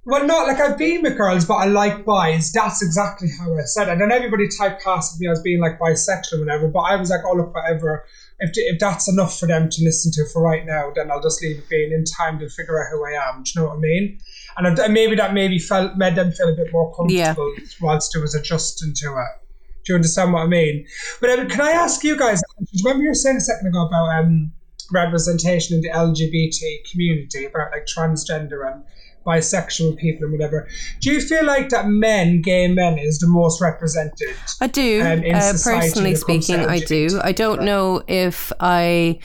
well, 0.05 0.27
not 0.27 0.49
like 0.49 0.59
I've 0.59 0.77
been 0.77 1.03
with 1.03 1.17
girls, 1.17 1.45
but 1.45 1.55
I 1.55 1.67
like 1.67 2.05
boys. 2.05 2.51
That's 2.53 2.83
exactly 2.83 3.29
how 3.39 3.57
I 3.57 3.63
said 3.63 3.89
it. 3.89 3.93
And 3.93 4.01
then 4.01 4.11
everybody 4.11 4.49
typecasted 4.49 5.21
me 5.21 5.29
as 5.29 5.41
being 5.43 5.61
like 5.61 5.79
bisexual 5.79 6.35
or 6.35 6.41
whatever. 6.41 6.69
But 6.69 6.81
I 6.81 6.97
was 6.97 7.11
like, 7.11 7.21
oh 7.25 7.35
look, 7.37 7.55
whatever. 7.55 8.05
If, 8.41 8.51
if 8.55 8.81
that's 8.81 9.09
enough 9.09 9.39
for 9.39 9.47
them 9.47 9.71
to 9.71 9.85
listen 9.85 10.11
to 10.13 10.29
for 10.33 10.43
right 10.43 10.67
now, 10.67 10.91
then 10.93 11.13
I'll 11.13 11.23
just 11.23 11.41
leave 11.41 11.59
it 11.59 11.69
being 11.69 11.93
in 11.93 12.05
time 12.05 12.41
to 12.41 12.49
figure 12.49 12.83
out 12.83 12.91
who 12.91 13.07
I 13.07 13.29
am. 13.29 13.45
Do 13.45 13.53
you 13.55 13.61
know 13.61 13.69
what 13.69 13.77
I 13.77 13.81
mean? 13.81 14.19
And, 14.57 14.79
and 14.79 14.93
maybe 14.93 15.15
that 15.15 15.33
maybe 15.33 15.61
felt 15.61 15.97
made 15.97 16.17
them 16.17 16.33
feel 16.33 16.49
a 16.49 16.57
bit 16.57 16.73
more 16.73 16.93
comfortable 16.97 17.55
yeah. 17.57 17.65
whilst 17.81 18.17
I 18.17 18.21
was 18.21 18.35
adjusting 18.35 18.95
to 18.95 19.07
it. 19.07 19.43
Do 19.85 19.93
you 19.93 19.95
understand 19.95 20.33
what 20.33 20.43
I 20.43 20.47
mean? 20.47 20.87
But 21.21 21.31
um, 21.31 21.49
can 21.49 21.61
I 21.61 21.71
ask 21.71 22.03
you 22.03 22.17
guys? 22.17 22.43
Remember 22.85 23.03
you 23.05 23.11
were 23.11 23.15
saying 23.15 23.37
a 23.37 23.41
second 23.41 23.69
ago 23.69 23.87
about 23.87 24.09
um, 24.19 24.53
representation 24.93 25.77
in 25.77 25.83
the 25.83 25.91
LGBT 25.91 26.91
community 26.91 27.45
about 27.47 27.73
like 27.73 27.87
transgender 27.87 28.71
and 28.71 28.85
bisexual 29.27 29.97
people 29.99 30.25
and 30.25 30.33
whatever. 30.33 30.69
Do 31.01 31.13
you 31.13 31.21
feel 31.21 31.45
like 31.45 31.69
that 31.71 31.87
men, 31.89 32.43
gay 32.43 32.69
men, 32.69 32.99
is 32.99 33.19
the 33.19 33.29
most 33.29 33.61
represented? 33.61 34.35
I 34.61 34.67
do. 34.67 35.03
Um, 35.03 35.23
uh, 35.35 35.53
personally 35.53 36.15
speaking, 36.15 36.61
I 36.61 36.81
do. 36.81 37.21
I 37.23 37.33
don't 37.33 37.63
know 37.63 38.03
if 38.07 38.53
I 38.61 39.19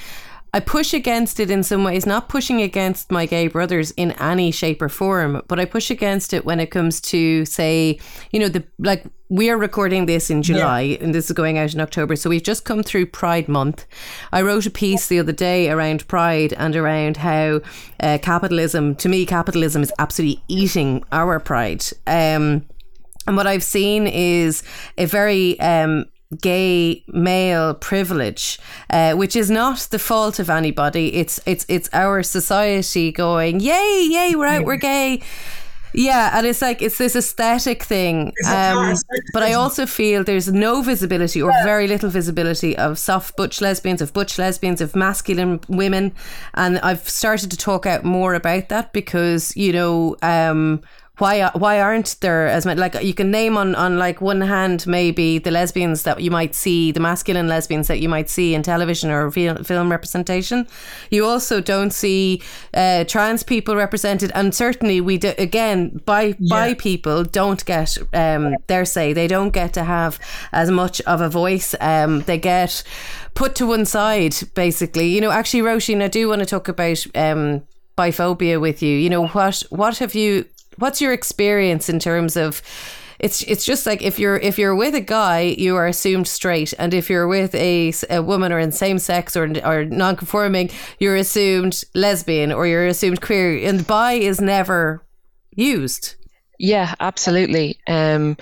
I 0.54 0.60
push 0.60 0.94
against 0.94 1.40
it 1.40 1.52
in 1.52 1.64
some 1.64 1.84
ways, 1.84 2.06
not 2.06 2.30
pushing 2.30 2.62
against 2.62 3.12
my 3.12 3.26
gay 3.26 3.48
brothers 3.48 3.92
in 3.92 4.12
any 4.14 4.52
shape 4.52 4.82
or 4.82 4.90
form, 4.90 5.42
but 5.48 5.60
I 5.60 5.66
push 5.66 5.92
against 5.92 6.34
it 6.34 6.46
when 6.46 6.60
it 6.60 6.68
comes 6.68 7.02
to, 7.02 7.46
say, 7.46 8.00
you 8.32 8.40
know, 8.40 8.48
the 8.48 8.64
like 8.80 9.06
we 9.30 9.50
are 9.50 9.58
recording 9.58 10.06
this 10.06 10.30
in 10.30 10.42
July 10.42 10.82
yeah. 10.82 10.98
and 11.02 11.14
this 11.14 11.26
is 11.26 11.34
going 11.34 11.58
out 11.58 11.74
in 11.74 11.82
October. 11.82 12.16
So 12.16 12.30
we've 12.30 12.44
just 12.44 12.64
come 12.64 12.82
through 12.82 13.08
Pride 13.08 13.50
Month. 13.50 13.86
I 14.32 14.42
wrote 14.42 14.66
a 14.66 14.70
piece 14.70 15.08
the 15.08 15.20
other 15.20 15.34
day 15.34 15.70
around 15.70 16.08
Pride 16.08 16.54
and 16.54 16.76
around 16.76 17.18
how 17.18 17.60
uh, 18.00 18.20
capitalism, 18.22 18.96
to 18.96 19.10
me, 19.10 19.26
capitalism 19.26 19.84
is 19.84 19.92
absolutely 20.00 20.42
eating 20.48 21.04
our 21.12 21.40
pride. 21.42 21.84
Um, 22.06 22.66
and 23.28 23.36
what 23.36 23.48
I've 23.48 23.64
seen 23.64 24.08
is 24.08 24.64
a 24.98 25.06
very 25.06 25.60
um, 25.60 26.06
gay 26.42 27.04
male 27.08 27.74
privilege, 27.74 28.60
uh, 28.90 29.14
which 29.14 29.36
is 29.36 29.50
not 29.50 29.80
the 29.92 30.00
fault 30.00 30.40
of 30.40 30.50
anybody. 30.50 31.16
It's 31.16 31.40
it's 31.46 31.66
it's 31.70 31.90
our 31.94 32.24
society 32.24 33.12
going, 33.12 33.60
yay, 33.60 34.08
yay, 34.10 34.36
we're 34.36 34.48
out, 34.48 34.66
we're 34.66 34.78
gay. 34.78 35.22
Yeah, 35.94 36.38
and 36.38 36.46
it's 36.46 36.62
like 36.62 36.82
it's 36.82 36.98
this 36.98 37.16
aesthetic 37.16 37.84
thing. 37.84 38.34
Um, 38.48 38.94
but 39.34 39.42
I 39.42 39.54
also 39.54 39.86
feel 39.86 40.24
there's 40.24 40.52
no 40.52 40.82
visibility 40.82 41.42
or 41.42 41.52
very 41.64 41.88
little 41.88 42.10
visibility 42.10 42.78
of 42.78 43.00
soft 43.00 43.36
butch 43.36 43.62
lesbians, 43.62 44.02
of 44.02 44.14
butch 44.14 44.38
lesbians, 44.38 44.82
of 44.82 44.96
masculine 44.96 45.60
women, 45.68 46.14
and 46.54 46.78
I've 46.80 47.08
started 47.10 47.50
to 47.52 47.58
talk 47.58 47.86
out 47.86 48.04
more 48.04 48.34
about 48.34 48.70
that 48.70 48.94
because 48.94 49.56
you 49.56 49.74
know. 49.74 50.16
Um, 50.22 50.82
why 51.18 51.50
why 51.54 51.80
aren't 51.82 52.16
there 52.22 52.48
as 52.48 52.66
many 52.66 52.80
like 52.80 53.02
you 53.02 53.14
can 53.14 53.32
name 53.32 53.58
on 53.58 53.74
on 53.76 53.98
like 53.98 54.22
one 54.22 54.42
hand 54.42 54.86
maybe 54.86 55.40
the 55.40 55.50
lesbians 55.50 56.04
that 56.04 56.22
you 56.22 56.30
might 56.30 56.54
see 56.54 56.92
the 56.92 57.00
masculine 57.00 57.48
lesbians 57.48 57.88
that 57.88 58.00
you 58.00 58.08
might 58.08 58.30
see 58.30 58.54
in 58.54 58.62
television 58.62 59.10
or 59.10 59.32
film 59.32 59.92
representation. 59.92 60.68
You 61.10 61.26
also 61.26 61.60
don't 61.60 61.92
see 61.92 62.42
uh, 62.74 63.04
trans 63.06 63.44
people 63.44 63.76
represented 63.76 64.32
and 64.36 64.54
certainly 64.54 65.02
we 65.02 65.18
do 65.18 65.34
again 65.38 66.02
by 66.06 66.36
yeah. 66.40 66.50
bi 66.50 66.74
people 66.76 67.24
don't 67.24 67.66
get 67.66 67.98
um 68.14 68.56
their 68.68 68.86
say. 68.86 69.14
They 69.14 69.28
don't 69.28 69.52
get 69.52 69.74
to 69.74 69.84
have 69.84 70.20
as 70.52 70.70
much 70.70 71.02
of 71.02 71.22
a 71.22 71.30
voice 71.30 71.74
um 71.82 72.22
they 72.22 72.38
get 72.38 72.84
put 73.34 73.56
to 73.56 73.66
one 73.66 73.86
side 73.86 74.36
basically. 74.54 75.08
You 75.08 75.22
know 75.22 75.32
actually 75.32 75.64
Roisin 75.64 76.04
I 76.04 76.10
do 76.10 76.28
want 76.30 76.40
to 76.40 76.46
talk 76.46 76.68
about 76.68 77.06
um 77.16 77.64
biphobia 77.98 78.62
with 78.62 78.84
you. 78.84 78.96
You 78.96 79.10
know 79.10 79.28
what 79.28 79.64
what 79.70 79.98
have 79.98 80.14
you 80.14 80.46
what's 80.78 81.02
your 81.02 81.14
experience 81.14 81.90
in 81.90 82.00
terms 82.00 82.36
of 82.38 82.62
it's 83.20 83.42
it's 83.44 83.66
just 83.66 83.86
like 83.86 84.02
if 84.02 84.20
you're 84.20 84.38
if 84.38 84.60
you're 84.60 84.76
with 84.76 84.94
a 84.94 85.02
guy 85.02 85.42
you 85.42 85.76
are 85.76 85.88
assumed 85.88 86.28
straight. 86.28 86.74
And 86.78 86.94
if 86.94 87.10
you're 87.10 87.28
with 87.28 87.56
a, 87.56 87.94
a 88.10 88.22
woman 88.22 88.52
or 88.52 88.60
in 88.60 88.72
same 88.72 89.00
sex 89.00 89.36
or 89.36 89.52
or 89.66 89.86
non-conforming 89.86 90.70
you're 91.00 91.16
assumed 91.16 91.84
lesbian 91.96 92.52
or 92.52 92.68
you're 92.68 92.86
assumed 92.86 93.22
queer. 93.22 93.58
And 93.68 93.86
bi 93.86 94.14
is 94.14 94.40
never 94.40 95.04
used. 95.52 96.16
Yeah 96.60 96.94
absolutely. 97.00 97.80
Um 97.88 98.38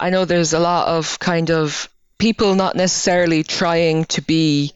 i 0.00 0.10
know 0.10 0.24
there's 0.24 0.52
a 0.52 0.60
lot 0.60 0.88
of 0.88 1.18
kind 1.18 1.50
of 1.50 1.88
people 2.18 2.54
not 2.54 2.76
necessarily 2.76 3.42
trying 3.42 4.04
to 4.06 4.22
be 4.22 4.72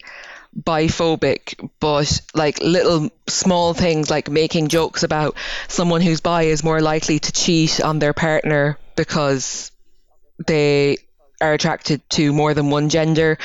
biphobic, 0.59 1.69
but 1.79 2.21
like 2.33 2.59
little 2.61 3.09
small 3.27 3.73
things 3.73 4.09
like 4.09 4.29
making 4.29 4.67
jokes 4.67 5.03
about 5.03 5.35
someone 5.67 6.01
who's 6.01 6.21
bi 6.21 6.43
is 6.43 6.63
more 6.63 6.81
likely 6.81 7.19
to 7.19 7.31
cheat 7.31 7.81
on 7.81 7.99
their 7.99 8.13
partner 8.13 8.77
because 8.95 9.71
they 10.45 10.97
are 11.41 11.53
attracted 11.53 12.07
to 12.09 12.33
more 12.33 12.53
than 12.53 12.69
one 12.69 12.89
gender. 12.89 13.37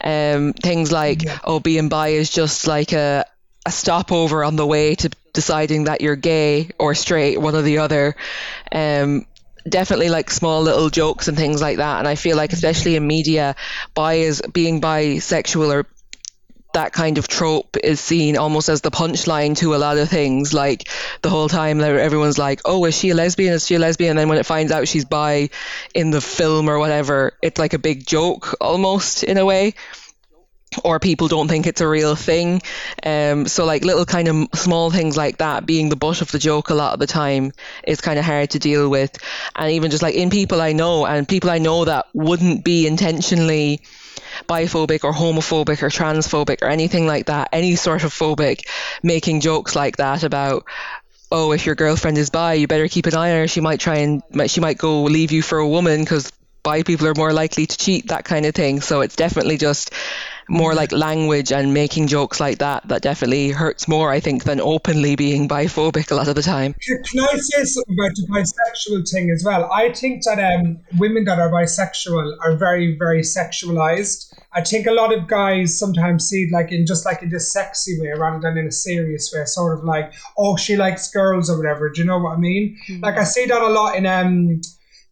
Um, 0.00 0.52
things 0.52 0.92
like, 0.92 1.24
yeah. 1.24 1.38
oh, 1.44 1.60
being 1.60 1.88
bi 1.88 2.08
is 2.08 2.30
just 2.30 2.66
like 2.66 2.92
a, 2.92 3.24
a 3.66 3.72
stopover 3.72 4.44
on 4.44 4.56
the 4.56 4.66
way 4.66 4.94
to 4.94 5.10
deciding 5.32 5.84
that 5.84 6.00
you're 6.00 6.16
gay 6.16 6.70
or 6.78 6.94
straight, 6.94 7.40
one 7.40 7.54
or 7.54 7.62
the 7.62 7.78
other. 7.78 8.16
Um, 8.72 9.26
definitely 9.68 10.08
like 10.08 10.30
small 10.30 10.62
little 10.62 10.90
jokes 10.90 11.28
and 11.28 11.36
things 11.36 11.60
like 11.60 11.78
that. 11.78 11.98
And 11.98 12.08
I 12.08 12.14
feel 12.14 12.36
like, 12.36 12.52
especially 12.52 12.96
in 12.96 13.06
media, 13.06 13.56
bi 13.94 14.14
is 14.14 14.42
being 14.52 14.80
bisexual 14.80 15.72
or 15.72 15.86
that 16.72 16.92
kind 16.92 17.18
of 17.18 17.28
trope 17.28 17.76
is 17.82 18.00
seen 18.00 18.36
almost 18.36 18.68
as 18.68 18.80
the 18.80 18.90
punchline 18.90 19.56
to 19.58 19.74
a 19.74 19.78
lot 19.78 19.98
of 19.98 20.08
things. 20.08 20.54
Like 20.54 20.88
the 21.22 21.30
whole 21.30 21.48
time, 21.48 21.80
everyone's 21.80 22.38
like, 22.38 22.60
"Oh, 22.64 22.84
is 22.84 22.96
she 22.96 23.10
a 23.10 23.14
lesbian? 23.14 23.54
Is 23.54 23.66
she 23.66 23.74
a 23.74 23.78
lesbian?" 23.78 24.10
And 24.10 24.18
then 24.18 24.28
when 24.28 24.38
it 24.38 24.46
finds 24.46 24.72
out 24.72 24.88
she's 24.88 25.04
bi 25.04 25.50
in 25.94 26.10
the 26.10 26.20
film 26.20 26.68
or 26.68 26.78
whatever, 26.78 27.32
it's 27.42 27.58
like 27.58 27.74
a 27.74 27.78
big 27.78 28.06
joke 28.06 28.56
almost 28.60 29.24
in 29.24 29.38
a 29.38 29.44
way. 29.44 29.74
Or 30.84 31.00
people 31.00 31.26
don't 31.26 31.48
think 31.48 31.66
it's 31.66 31.80
a 31.80 31.88
real 31.88 32.14
thing. 32.14 32.62
Um, 33.02 33.48
so 33.48 33.64
like 33.64 33.84
little 33.84 34.04
kind 34.04 34.28
of 34.28 34.48
small 34.54 34.90
things 34.90 35.16
like 35.16 35.38
that 35.38 35.66
being 35.66 35.88
the 35.88 35.96
butt 35.96 36.20
of 36.20 36.30
the 36.30 36.38
joke 36.38 36.70
a 36.70 36.74
lot 36.74 36.92
of 36.92 37.00
the 37.00 37.08
time 37.08 37.52
is 37.84 38.00
kind 38.00 38.20
of 38.20 38.24
hard 38.24 38.50
to 38.50 38.60
deal 38.60 38.88
with. 38.88 39.18
And 39.56 39.72
even 39.72 39.90
just 39.90 40.02
like 40.02 40.14
in 40.14 40.30
people 40.30 40.60
I 40.60 40.72
know 40.72 41.06
and 41.06 41.28
people 41.28 41.50
I 41.50 41.58
know 41.58 41.86
that 41.86 42.06
wouldn't 42.14 42.64
be 42.64 42.86
intentionally 42.86 43.82
biphobic 44.48 45.02
or 45.02 45.12
homophobic 45.12 45.82
or 45.82 45.88
transphobic 45.88 46.62
or 46.62 46.68
anything 46.68 47.06
like 47.06 47.26
that, 47.26 47.48
any 47.52 47.74
sort 47.74 48.04
of 48.04 48.12
phobic, 48.12 48.66
making 49.02 49.40
jokes 49.40 49.74
like 49.74 49.96
that 49.96 50.22
about 50.22 50.64
oh, 51.32 51.52
if 51.52 51.64
your 51.66 51.76
girlfriend 51.76 52.18
is 52.18 52.30
bi, 52.30 52.54
you 52.54 52.66
better 52.66 52.88
keep 52.88 53.06
an 53.06 53.14
eye 53.14 53.30
on 53.30 53.36
her. 53.38 53.48
She 53.48 53.60
might 53.60 53.80
try 53.80 53.98
and 53.98 54.22
she 54.46 54.60
might 54.60 54.78
go 54.78 55.04
leave 55.04 55.32
you 55.32 55.42
for 55.42 55.58
a 55.58 55.68
woman 55.68 56.00
because 56.00 56.32
bi 56.62 56.82
people 56.82 57.06
are 57.06 57.14
more 57.14 57.32
likely 57.32 57.66
to 57.66 57.78
cheat, 57.78 58.08
that 58.08 58.24
kind 58.24 58.46
of 58.46 58.54
thing. 58.54 58.80
So 58.80 59.00
it's 59.00 59.16
definitely 59.16 59.56
just 59.56 59.92
more 60.50 60.74
like 60.74 60.90
language 60.92 61.52
and 61.52 61.72
making 61.72 62.08
jokes 62.08 62.40
like 62.40 62.58
that 62.58 62.86
that 62.88 63.02
definitely 63.02 63.50
hurts 63.50 63.86
more, 63.86 64.10
I 64.10 64.20
think, 64.20 64.44
than 64.44 64.60
openly 64.60 65.14
being 65.14 65.48
biphobic 65.48 66.10
a 66.10 66.14
lot 66.16 66.28
of 66.28 66.34
the 66.34 66.42
time. 66.42 66.74
Can 66.80 67.20
I 67.20 67.36
say 67.36 67.64
something 67.64 67.94
about 67.94 68.16
the 68.16 68.26
bisexual 68.28 69.08
thing 69.10 69.30
as 69.30 69.44
well? 69.44 69.70
I 69.72 69.92
think 69.92 70.24
that 70.24 70.38
um, 70.38 70.80
women 70.98 71.24
that 71.24 71.38
are 71.38 71.50
bisexual 71.50 72.36
are 72.42 72.56
very, 72.56 72.96
very 72.98 73.20
sexualized. 73.20 74.34
I 74.52 74.62
think 74.62 74.86
a 74.86 74.92
lot 74.92 75.16
of 75.16 75.28
guys 75.28 75.78
sometimes 75.78 76.28
see 76.28 76.42
it 76.42 76.52
like 76.52 76.72
in 76.72 76.84
just 76.84 77.06
like 77.06 77.22
in 77.22 77.28
this 77.28 77.52
sexy 77.52 78.00
way 78.00 78.12
rather 78.16 78.40
than 78.40 78.58
in 78.58 78.66
a 78.66 78.72
serious 78.72 79.32
way, 79.32 79.44
sort 79.44 79.78
of 79.78 79.84
like, 79.84 80.12
oh, 80.36 80.56
she 80.56 80.76
likes 80.76 81.10
girls 81.10 81.48
or 81.48 81.56
whatever. 81.56 81.88
Do 81.88 82.00
you 82.00 82.06
know 82.06 82.18
what 82.18 82.36
I 82.36 82.40
mean? 82.40 82.76
Mm-hmm. 82.88 83.04
Like 83.04 83.16
I 83.16 83.24
see 83.24 83.46
that 83.46 83.62
a 83.62 83.68
lot 83.68 83.94
in 83.96 84.06
um 84.06 84.60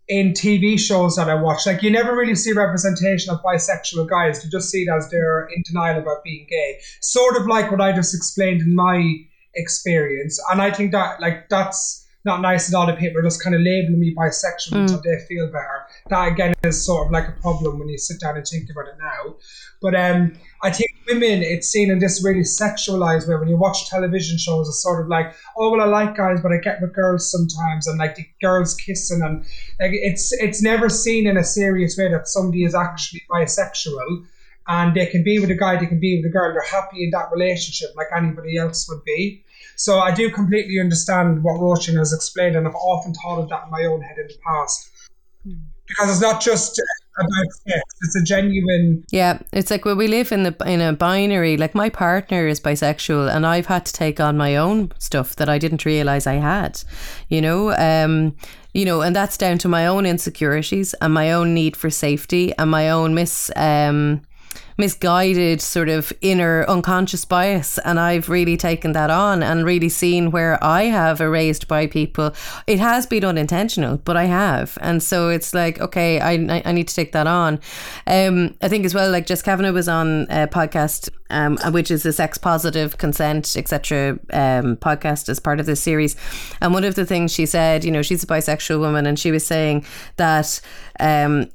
in 0.08 0.32
TV 0.32 0.78
shows 0.78 1.16
that 1.16 1.28
I 1.28 1.34
watch. 1.34 1.66
Like 1.66 1.82
you 1.82 1.90
never 1.90 2.16
really 2.16 2.34
see 2.34 2.52
representation 2.52 3.32
of 3.32 3.42
bisexual 3.42 4.08
guys. 4.08 4.42
You 4.42 4.50
just 4.50 4.70
see 4.70 4.82
it 4.82 4.88
as 4.88 5.10
they're 5.10 5.46
in 5.54 5.62
denial 5.66 5.98
about 5.98 6.24
being 6.24 6.46
gay. 6.48 6.78
Sort 7.02 7.36
of 7.36 7.46
like 7.46 7.70
what 7.70 7.80
I 7.80 7.92
just 7.92 8.14
explained 8.14 8.62
in 8.62 8.74
my 8.74 9.16
experience. 9.54 10.40
And 10.50 10.62
I 10.62 10.70
think 10.70 10.92
that 10.92 11.20
like 11.20 11.48
that's 11.48 12.07
not 12.24 12.40
nice 12.40 12.68
at 12.68 12.76
all 12.76 12.86
that 12.86 12.98
people 12.98 13.18
are 13.18 13.22
just 13.22 13.42
kind 13.42 13.54
of 13.54 13.62
labeling 13.62 14.00
me 14.00 14.14
bisexual 14.14 14.72
mm. 14.72 14.80
until 14.80 15.00
they 15.02 15.18
feel 15.28 15.46
better. 15.46 15.86
That 16.08 16.32
again 16.32 16.54
is 16.64 16.84
sort 16.84 17.06
of 17.06 17.12
like 17.12 17.28
a 17.28 17.40
problem 17.40 17.78
when 17.78 17.88
you 17.88 17.98
sit 17.98 18.20
down 18.20 18.36
and 18.36 18.46
think 18.46 18.68
about 18.70 18.88
it 18.88 18.96
now. 18.98 19.36
But 19.80 19.94
um, 19.94 20.36
I 20.62 20.70
think 20.70 20.90
women, 21.06 21.42
it's 21.42 21.68
seen 21.68 21.90
in 21.90 22.00
this 22.00 22.22
really 22.24 22.40
sexualized 22.40 23.28
way. 23.28 23.36
When 23.36 23.48
you 23.48 23.56
watch 23.56 23.88
television 23.88 24.36
shows, 24.36 24.68
it's 24.68 24.82
sort 24.82 25.00
of 25.00 25.08
like, 25.08 25.34
oh 25.56 25.70
well, 25.70 25.80
I 25.80 25.84
like 25.84 26.16
guys, 26.16 26.40
but 26.42 26.52
I 26.52 26.58
get 26.58 26.80
with 26.80 26.94
girls 26.94 27.30
sometimes, 27.30 27.86
and 27.86 27.98
like 27.98 28.16
the 28.16 28.26
girls 28.40 28.74
kissing, 28.74 29.22
and 29.22 29.40
like 29.80 29.92
it's 29.92 30.32
it's 30.32 30.60
never 30.62 30.88
seen 30.88 31.26
in 31.26 31.36
a 31.36 31.44
serious 31.44 31.96
way 31.96 32.10
that 32.10 32.26
somebody 32.28 32.64
is 32.64 32.74
actually 32.74 33.22
bisexual, 33.30 34.26
and 34.66 34.94
they 34.94 35.06
can 35.06 35.22
be 35.22 35.38
with 35.38 35.50
a 35.50 35.54
guy, 35.54 35.76
they 35.76 35.86
can 35.86 36.00
be 36.00 36.16
with 36.16 36.26
a 36.26 36.32
girl, 36.32 36.52
they're 36.52 36.62
happy 36.62 37.04
in 37.04 37.10
that 37.10 37.30
relationship 37.32 37.90
like 37.96 38.08
anybody 38.14 38.58
else 38.58 38.88
would 38.88 39.04
be. 39.04 39.44
So 39.78 40.00
I 40.00 40.12
do 40.12 40.28
completely 40.28 40.80
understand 40.80 41.44
what 41.44 41.60
Roisin 41.60 41.96
has 41.98 42.12
explained, 42.12 42.56
and 42.56 42.66
I've 42.66 42.74
often 42.74 43.14
thought 43.14 43.38
of 43.38 43.48
that 43.48 43.64
in 43.64 43.70
my 43.70 43.84
own 43.84 44.00
head 44.00 44.18
in 44.18 44.26
the 44.26 44.34
past. 44.44 44.90
Because 45.44 46.10
it's 46.10 46.20
not 46.20 46.40
just 46.42 46.82
about 47.16 47.52
sex; 47.52 47.82
it's 48.02 48.16
a 48.16 48.24
genuine. 48.24 49.04
Yeah, 49.12 49.38
it's 49.52 49.70
like 49.70 49.84
when 49.84 49.96
we 49.96 50.08
live 50.08 50.32
in 50.32 50.42
the 50.42 50.56
in 50.66 50.80
a 50.80 50.92
binary. 50.92 51.56
Like 51.56 51.76
my 51.76 51.90
partner 51.90 52.48
is 52.48 52.60
bisexual, 52.60 53.32
and 53.32 53.46
I've 53.46 53.66
had 53.66 53.86
to 53.86 53.92
take 53.92 54.18
on 54.18 54.36
my 54.36 54.56
own 54.56 54.90
stuff 54.98 55.36
that 55.36 55.48
I 55.48 55.58
didn't 55.58 55.84
realize 55.84 56.26
I 56.26 56.34
had. 56.34 56.82
You 57.28 57.40
know, 57.40 57.70
um, 57.76 58.34
you 58.74 58.84
know, 58.84 59.00
and 59.02 59.14
that's 59.14 59.38
down 59.38 59.58
to 59.58 59.68
my 59.68 59.86
own 59.86 60.06
insecurities 60.06 60.92
and 60.94 61.14
my 61.14 61.30
own 61.30 61.54
need 61.54 61.76
for 61.76 61.88
safety 61.88 62.52
and 62.58 62.68
my 62.68 62.90
own 62.90 63.14
mis 63.14 63.48
um 63.54 64.22
misguided 64.78 65.60
sort 65.60 65.88
of 65.88 66.12
inner 66.22 66.64
unconscious 66.68 67.24
bias. 67.24 67.78
And 67.78 67.98
I've 67.98 68.28
really 68.28 68.56
taken 68.56 68.92
that 68.92 69.10
on 69.10 69.42
and 69.42 69.64
really 69.64 69.88
seen 69.88 70.30
where 70.30 70.62
I 70.62 70.84
have 70.84 71.20
erased 71.20 71.66
bi 71.66 71.88
people. 71.88 72.32
It 72.66 72.78
has 72.78 73.04
been 73.04 73.24
unintentional, 73.24 73.98
but 73.98 74.16
I 74.16 74.24
have. 74.24 74.78
And 74.80 75.02
so 75.02 75.28
it's 75.28 75.52
like, 75.52 75.80
okay, 75.80 76.20
I, 76.20 76.62
I 76.64 76.72
need 76.72 76.86
to 76.88 76.94
take 76.94 77.12
that 77.12 77.26
on. 77.26 77.60
Um, 78.06 78.54
I 78.62 78.68
think 78.68 78.86
as 78.86 78.94
well, 78.94 79.10
like 79.10 79.26
Jess 79.26 79.42
Kavanagh 79.42 79.72
was 79.72 79.88
on 79.88 80.22
a 80.30 80.46
podcast, 80.46 81.10
um, 81.30 81.58
which 81.72 81.90
is 81.90 82.06
a 82.06 82.12
sex 82.12 82.38
positive 82.38 82.98
consent, 82.98 83.56
etc. 83.56 84.12
Um, 84.32 84.76
podcast 84.76 85.28
as 85.28 85.40
part 85.40 85.58
of 85.58 85.66
this 85.66 85.82
series. 85.82 86.14
And 86.60 86.72
one 86.72 86.84
of 86.84 86.94
the 86.94 87.04
things 87.04 87.32
she 87.32 87.46
said, 87.46 87.84
you 87.84 87.90
know, 87.90 88.02
she's 88.02 88.22
a 88.22 88.26
bisexual 88.28 88.78
woman 88.78 89.06
and 89.06 89.18
she 89.18 89.32
was 89.32 89.44
saying 89.44 89.84
that, 90.16 90.60
um, 91.00 91.48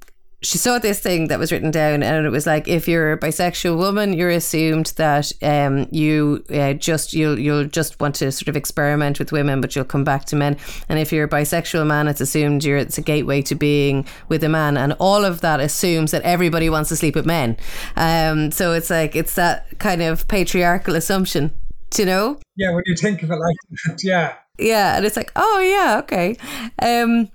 she 0.44 0.58
saw 0.58 0.78
this 0.78 1.00
thing 1.00 1.30
that 1.30 1.40
was 1.40 1.52
written 1.52 1.72
down, 1.72 2.04
and 2.04 2.26
it 2.26 2.30
was 2.30 2.46
like, 2.46 2.68
if 2.68 2.88
you're 2.88 3.14
a 3.14 3.18
bisexual 3.18 3.78
woman, 3.78 4.14
you're 4.14 4.30
assumed 4.30 4.88
that 4.98 5.32
um, 5.42 5.88
you 5.92 6.44
uh, 6.54 6.74
just 6.74 7.14
you'll 7.14 7.40
you'll 7.40 7.66
just 7.66 8.00
want 8.00 8.16
to 8.16 8.32
sort 8.32 8.50
of 8.50 8.58
experiment 8.58 9.20
with 9.20 9.32
women, 9.32 9.62
but 9.62 9.76
you'll 9.76 9.86
come 9.86 10.04
back 10.04 10.26
to 10.26 10.36
men. 10.36 10.58
And 10.90 11.00
if 11.00 11.12
you're 11.12 11.26
a 11.26 11.30
bisexual 11.30 11.88
man, 11.88 12.08
it's 12.08 12.22
assumed 12.22 12.64
you're 12.64 12.78
it's 12.78 12.98
a 12.98 13.02
gateway 13.02 13.42
to 13.44 13.56
being 13.56 14.06
with 14.28 14.44
a 14.44 14.50
man, 14.50 14.78
and 14.78 14.94
all 15.00 15.24
of 15.24 15.42
that 15.42 15.60
assumes 15.60 16.12
that 16.12 16.22
everybody 16.24 16.70
wants 16.70 16.90
to 16.90 16.96
sleep 16.96 17.16
with 17.16 17.26
men. 17.26 17.58
Um, 17.96 18.52
so 18.52 18.74
it's 18.74 18.90
like 18.90 19.16
it's 19.16 19.36
that 19.36 19.80
kind 19.80 20.02
of 20.02 20.28
patriarchal 20.28 20.96
assumption, 20.96 21.52
you 21.98 22.06
know? 22.06 22.40
Yeah, 22.56 22.74
when 22.74 22.84
you 22.86 22.96
think 22.96 23.24
of 23.24 23.32
it 23.32 23.38
like 23.38 23.56
that, 23.86 24.04
yeah. 24.04 24.36
Yeah, 24.60 24.98
and 24.98 25.06
it's 25.06 25.18
like, 25.18 25.32
oh 25.36 25.60
yeah, 25.60 26.00
okay. 26.00 26.38
Um, 26.82 27.30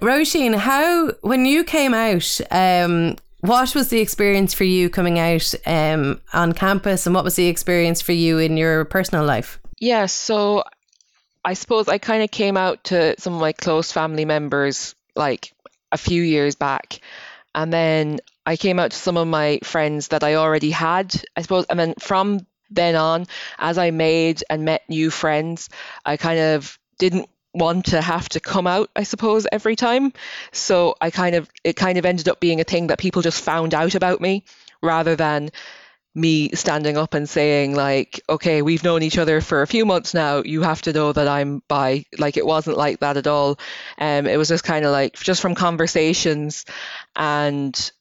Roisin, 0.00 0.54
how 0.54 1.12
when 1.22 1.44
you 1.44 1.64
came 1.64 1.94
out, 1.94 2.40
um, 2.50 3.16
what 3.40 3.74
was 3.74 3.90
the 3.90 4.00
experience 4.00 4.54
for 4.54 4.64
you 4.64 4.88
coming 4.88 5.18
out 5.18 5.54
um, 5.66 6.20
on 6.32 6.52
campus, 6.52 7.06
and 7.06 7.14
what 7.14 7.24
was 7.24 7.36
the 7.36 7.46
experience 7.46 8.00
for 8.00 8.12
you 8.12 8.38
in 8.38 8.56
your 8.56 8.84
personal 8.84 9.24
life? 9.24 9.60
Yeah, 9.78 10.06
so 10.06 10.64
I 11.44 11.54
suppose 11.54 11.88
I 11.88 11.98
kind 11.98 12.22
of 12.22 12.30
came 12.30 12.56
out 12.56 12.84
to 12.84 13.14
some 13.20 13.34
of 13.34 13.40
my 13.40 13.52
close 13.52 13.92
family 13.92 14.24
members 14.24 14.94
like 15.14 15.52
a 15.92 15.98
few 15.98 16.22
years 16.22 16.54
back, 16.54 17.00
and 17.54 17.72
then 17.72 18.18
I 18.46 18.56
came 18.56 18.78
out 18.78 18.90
to 18.92 18.96
some 18.96 19.16
of 19.16 19.28
my 19.28 19.60
friends 19.62 20.08
that 20.08 20.24
I 20.24 20.34
already 20.34 20.70
had, 20.70 21.14
I 21.36 21.42
suppose, 21.42 21.66
and 21.66 21.78
then 21.78 21.94
from 21.98 22.46
then 22.70 22.96
on, 22.96 23.26
as 23.58 23.78
I 23.78 23.90
made 23.90 24.42
and 24.50 24.64
met 24.64 24.88
new 24.88 25.10
friends, 25.10 25.68
I 26.04 26.16
kind 26.16 26.40
of 26.40 26.78
didn't 26.98 27.28
want 27.54 27.86
to 27.86 28.00
have 28.00 28.28
to 28.30 28.40
come 28.40 28.66
out, 28.66 28.90
I 28.96 29.04
suppose, 29.04 29.46
every 29.50 29.76
time. 29.76 30.12
So 30.52 30.96
I 31.00 31.10
kind 31.10 31.36
of 31.36 31.48
it 31.62 31.76
kind 31.76 31.98
of 31.98 32.04
ended 32.04 32.28
up 32.28 32.40
being 32.40 32.60
a 32.60 32.64
thing 32.64 32.88
that 32.88 32.98
people 32.98 33.22
just 33.22 33.42
found 33.42 33.74
out 33.74 33.94
about 33.94 34.20
me 34.20 34.44
rather 34.82 35.16
than 35.16 35.50
me 36.16 36.50
standing 36.50 36.96
up 36.96 37.14
and 37.14 37.28
saying 37.28 37.74
like 37.74 38.20
okay 38.28 38.62
we've 38.62 38.84
known 38.84 39.02
each 39.02 39.18
other 39.18 39.40
for 39.40 39.62
a 39.62 39.66
few 39.66 39.84
months 39.84 40.14
now. 40.14 40.42
You 40.44 40.62
have 40.62 40.82
to 40.82 40.92
know 40.92 41.12
that 41.12 41.26
i'm 41.26 41.62
bi. 41.68 42.04
Like 42.18 42.36
it 42.36 42.46
wasn't 42.46 42.76
like 42.76 43.00
that 43.00 43.16
at 43.16 43.26
all. 43.26 43.58
Um 43.98 44.26
it 44.26 44.36
was 44.36 44.48
just 44.48 44.64
kind 44.64 44.84
of 44.84 44.92
like 44.92 45.14
just 45.14 45.42
from 45.42 45.54
conversations 45.54 46.64
and 47.16 47.92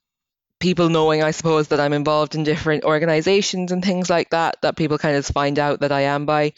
people 0.59 0.87
knowing 0.87 1.21
i 1.21 1.31
suppose 1.31 1.67
that 1.69 1.79
i'm 1.81 1.91
involved 1.91 2.35
in 2.35 2.43
different 2.43 2.85
organizations 2.85 3.73
and 3.73 3.83
things 3.83 4.09
like 4.09 4.29
that 4.29 4.55
that 4.61 4.77
people 4.77 4.97
kind 4.97 5.17
of 5.17 5.25
find 5.25 5.59
out 5.59 5.81
that 5.81 5.91
i 5.91 6.01
am 6.01 6.25
bi. 6.25 6.53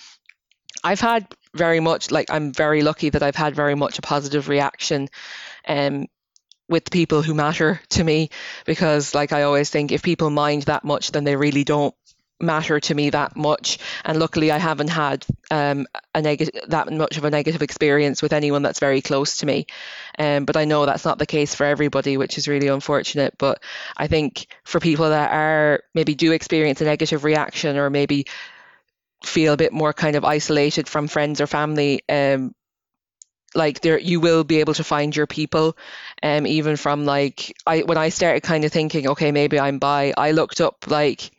I've 0.84 1.00
had 1.00 1.26
very 1.56 1.80
much 1.80 2.12
like 2.12 2.30
I'm 2.30 2.52
very 2.52 2.84
lucky 2.84 3.10
that 3.10 3.24
I've 3.24 3.36
had 3.36 3.56
very 3.56 3.76
much 3.76 3.98
a 3.98 4.02
positive 4.02 4.50
reaction 4.50 5.08
um, 5.68 6.08
with 6.68 6.92
people 6.92 7.22
who 7.22 7.34
matter 7.34 7.82
to 7.90 8.04
me 8.04 8.30
because 8.66 9.16
like 9.16 9.32
I 9.32 9.44
always 9.44 9.70
think 9.70 9.92
if 9.92 10.04
people 10.04 10.30
mind 10.30 10.64
that 10.64 10.84
much 10.84 11.12
then 11.12 11.24
they 11.24 11.36
really 11.36 11.64
don't 11.64 11.96
matter 12.40 12.80
to 12.80 12.94
me 12.94 13.10
that 13.12 13.36
much. 13.36 13.80
And 14.04 14.20
luckily 14.20 14.52
I 14.52 14.58
haven't 14.58 14.90
had 14.90 15.26
um, 15.52 15.88
a 16.14 16.22
negative 16.22 16.70
that 16.70 16.92
much 16.92 17.18
of 17.18 17.24
a 17.24 17.30
negative 17.30 17.62
experience 17.62 18.22
with 18.22 18.34
anyone 18.34 18.62
that's 18.62 18.80
very 18.80 19.02
close 19.02 19.38
to 19.38 19.46
me. 19.46 19.68
Um, 20.20 20.46
but 20.46 20.58
I 20.58 20.66
know 20.66 20.86
that's 20.86 21.06
not 21.06 21.18
the 21.18 21.26
case 21.26 21.56
for 21.56 21.66
everybody 21.66 22.18
which 22.18 22.38
is 22.38 22.48
really 22.48 22.68
unfortunate. 22.68 23.36
But 23.38 23.64
I 23.96 24.08
think 24.08 24.48
for 24.64 24.80
people 24.80 25.10
that 25.10 25.32
are 25.32 25.84
maybe 25.94 26.16
do 26.16 26.32
experience 26.32 26.82
a 26.82 26.86
negative 26.86 27.24
reaction 27.24 27.78
or 27.78 27.90
maybe 27.90 28.28
feel 29.26 29.54
a 29.54 29.58
bit 29.58 29.74
more 29.74 29.94
kind 29.94 30.16
of 30.16 30.26
isolated 30.26 30.88
from 30.88 31.08
friends 31.08 31.42
or 31.42 31.48
family 31.48 32.02
um 32.10 32.54
like 33.54 33.80
there 33.82 33.98
you 33.98 34.20
will 34.20 34.44
be 34.44 34.60
able 34.60 34.74
to 34.74 34.84
find 34.84 35.16
your 35.16 35.28
people 35.28 35.78
um 36.22 36.46
even 36.46 36.76
from 36.76 37.06
like 37.06 37.56
I 37.66 37.80
when 37.82 37.98
I 37.98 38.10
started 38.10 38.44
kind 38.44 38.66
of 38.66 38.72
thinking 38.72 39.10
okay 39.10 39.32
maybe 39.32 39.60
I'm 39.60 39.80
bi 39.80 40.14
I 40.18 40.32
looked 40.32 40.62
up 40.62 40.86
like 40.88 41.32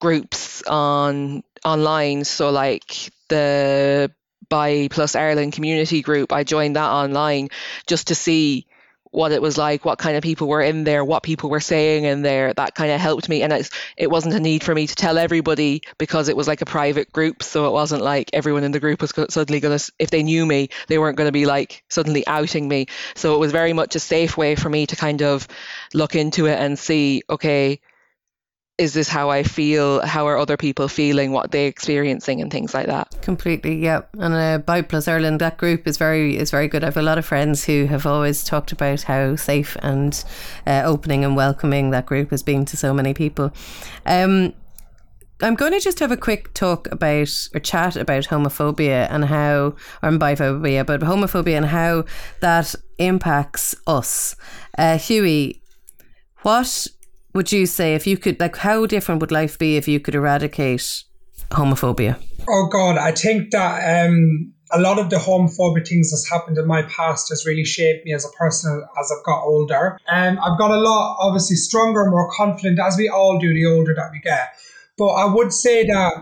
groups 0.00 0.62
on 0.62 1.42
online. 1.64 2.24
So 2.24 2.50
like 2.50 3.10
the 3.28 4.10
bi 4.48 4.88
plus 4.90 5.14
Ireland 5.14 5.52
community 5.52 6.02
group 6.02 6.32
I 6.32 6.42
joined 6.42 6.76
that 6.76 6.90
online 6.90 7.50
just 7.86 8.08
to 8.08 8.14
see 8.14 8.66
what 9.10 9.32
it 9.32 9.42
was 9.42 9.58
like, 9.58 9.84
what 9.84 9.98
kind 9.98 10.16
of 10.16 10.22
people 10.22 10.48
were 10.48 10.62
in 10.62 10.84
there, 10.84 11.04
what 11.04 11.22
people 11.22 11.50
were 11.50 11.60
saying 11.60 12.04
in 12.04 12.22
there. 12.22 12.54
That 12.54 12.74
kind 12.74 12.92
of 12.92 13.00
helped 13.00 13.28
me. 13.28 13.42
And 13.42 13.52
it's, 13.52 13.70
it 13.96 14.10
wasn't 14.10 14.34
a 14.34 14.40
need 14.40 14.62
for 14.62 14.74
me 14.74 14.86
to 14.86 14.94
tell 14.94 15.18
everybody 15.18 15.82
because 15.98 16.28
it 16.28 16.36
was 16.36 16.46
like 16.46 16.60
a 16.60 16.66
private 16.66 17.12
group. 17.12 17.42
So 17.42 17.66
it 17.66 17.72
wasn't 17.72 18.02
like 18.02 18.30
everyone 18.32 18.64
in 18.64 18.72
the 18.72 18.80
group 18.80 19.00
was 19.00 19.12
suddenly 19.30 19.60
going 19.60 19.76
to, 19.76 19.92
if 19.98 20.10
they 20.10 20.22
knew 20.22 20.46
me, 20.46 20.68
they 20.86 20.98
weren't 20.98 21.16
going 21.16 21.28
to 21.28 21.32
be 21.32 21.46
like 21.46 21.82
suddenly 21.88 22.26
outing 22.26 22.68
me. 22.68 22.86
So 23.14 23.34
it 23.34 23.38
was 23.38 23.52
very 23.52 23.72
much 23.72 23.96
a 23.96 24.00
safe 24.00 24.36
way 24.36 24.54
for 24.54 24.68
me 24.68 24.86
to 24.86 24.96
kind 24.96 25.22
of 25.22 25.48
look 25.92 26.14
into 26.14 26.46
it 26.46 26.58
and 26.58 26.78
see, 26.78 27.22
okay, 27.28 27.80
is 28.80 28.94
this 28.94 29.08
how 29.08 29.28
I 29.28 29.42
feel? 29.42 30.00
How 30.06 30.26
are 30.26 30.38
other 30.38 30.56
people 30.56 30.88
feeling? 30.88 31.32
What 31.32 31.50
they 31.50 31.66
experiencing 31.66 32.40
and 32.40 32.50
things 32.50 32.72
like 32.72 32.86
that. 32.86 33.14
Completely, 33.20 33.76
yeah. 33.76 34.02
And 34.14 34.32
uh, 34.32 34.58
Bi 34.58 34.80
Plus 34.80 35.06
Ireland, 35.06 35.38
that 35.40 35.58
group 35.58 35.86
is 35.86 35.98
very 35.98 36.38
is 36.38 36.50
very 36.50 36.66
good. 36.66 36.82
I 36.82 36.86
have 36.86 36.96
a 36.96 37.02
lot 37.02 37.18
of 37.18 37.26
friends 37.26 37.62
who 37.62 37.84
have 37.84 38.06
always 38.06 38.42
talked 38.42 38.72
about 38.72 39.02
how 39.02 39.36
safe 39.36 39.76
and 39.82 40.24
uh, 40.66 40.82
opening 40.86 41.26
and 41.26 41.36
welcoming 41.36 41.90
that 41.90 42.06
group 42.06 42.30
has 42.30 42.42
been 42.42 42.64
to 42.64 42.76
so 42.78 42.94
many 42.94 43.12
people. 43.12 43.52
Um, 44.06 44.54
I'm 45.42 45.56
going 45.56 45.72
to 45.72 45.80
just 45.80 45.98
have 46.00 46.12
a 46.12 46.16
quick 46.16 46.52
talk 46.54 46.90
about 46.90 47.48
or 47.54 47.60
chat 47.60 47.96
about 47.96 48.24
homophobia 48.24 49.08
and 49.10 49.26
how, 49.26 49.74
or 50.02 50.10
biphobia, 50.10 50.86
but 50.86 51.00
homophobia 51.00 51.56
and 51.56 51.66
how 51.66 52.04
that 52.40 52.74
impacts 52.98 53.74
us. 53.86 54.36
Uh, 54.76 54.96
Hughie, 54.98 55.62
what 56.42 56.88
would 57.32 57.52
you 57.52 57.66
say 57.66 57.94
if 57.94 58.06
you 58.06 58.16
could 58.16 58.40
like 58.40 58.56
how 58.56 58.86
different 58.86 59.20
would 59.20 59.32
life 59.32 59.58
be 59.58 59.76
if 59.76 59.86
you 59.86 60.00
could 60.00 60.14
eradicate 60.14 61.04
homophobia? 61.50 62.20
Oh 62.48 62.68
God, 62.70 62.98
I 62.98 63.12
think 63.12 63.50
that 63.50 64.06
um, 64.06 64.52
a 64.72 64.80
lot 64.80 64.98
of 64.98 65.10
the 65.10 65.16
homophobic 65.16 65.88
things 65.88 66.10
that's 66.10 66.28
happened 66.28 66.58
in 66.58 66.66
my 66.66 66.82
past 66.82 67.28
has 67.28 67.44
really 67.44 67.64
shaped 67.64 68.04
me 68.04 68.14
as 68.14 68.24
a 68.24 68.36
person 68.36 68.84
as 68.98 69.12
I've 69.12 69.24
got 69.24 69.42
older. 69.42 69.98
And 70.08 70.38
I've 70.38 70.58
got 70.58 70.70
a 70.70 70.78
lot, 70.78 71.16
obviously, 71.20 71.56
stronger, 71.56 72.06
more 72.10 72.30
confident, 72.32 72.78
as 72.78 72.96
we 72.96 73.08
all 73.08 73.38
do 73.38 73.52
the 73.52 73.66
older 73.66 73.94
that 73.94 74.10
we 74.12 74.20
get. 74.20 74.50
But 74.96 75.08
I 75.08 75.24
would 75.32 75.52
say 75.52 75.86
that 75.86 76.12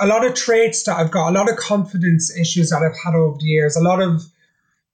a 0.00 0.06
lot 0.06 0.26
of 0.26 0.34
traits 0.34 0.84
that 0.84 0.96
I've 0.96 1.10
got, 1.10 1.30
a 1.30 1.32
lot 1.32 1.50
of 1.50 1.56
confidence 1.56 2.36
issues 2.36 2.70
that 2.70 2.82
I've 2.82 2.98
had 3.02 3.14
over 3.14 3.36
the 3.38 3.46
years, 3.46 3.76
a 3.76 3.82
lot 3.82 4.00
of 4.00 4.22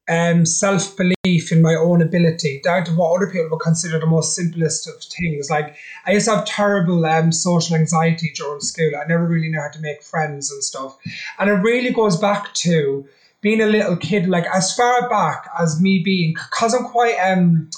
um, 0.08 0.44
self 0.44 0.96
belief 0.96 1.52
in 1.52 1.62
my 1.62 1.74
own 1.74 2.02
ability, 2.02 2.60
down 2.64 2.84
to 2.84 2.92
what 2.92 3.16
other 3.16 3.30
people 3.30 3.50
would 3.50 3.60
consider 3.60 3.98
the 3.98 4.06
most 4.06 4.34
simplest 4.34 4.88
of 4.88 4.94
things. 5.02 5.48
Like, 5.48 5.76
I 6.06 6.12
used 6.12 6.26
to 6.26 6.36
have 6.36 6.44
terrible 6.44 7.04
um, 7.06 7.30
social 7.32 7.76
anxiety 7.76 8.32
during 8.34 8.60
school. 8.60 8.92
I 8.96 9.06
never 9.06 9.26
really 9.26 9.48
knew 9.48 9.60
how 9.60 9.70
to 9.70 9.80
make 9.80 10.02
friends 10.02 10.50
and 10.50 10.62
stuff. 10.62 10.98
And 11.38 11.48
it 11.48 11.54
really 11.54 11.92
goes 11.92 12.16
back 12.16 12.52
to 12.54 13.06
being 13.40 13.60
a 13.60 13.66
little 13.66 13.96
kid, 13.96 14.28
like, 14.28 14.46
as 14.52 14.74
far 14.74 15.08
back 15.08 15.48
as 15.58 15.80
me 15.80 16.00
being, 16.00 16.34
because 16.34 16.74
I'm 16.74 16.84
quite 16.84 17.16
um, 17.18 17.70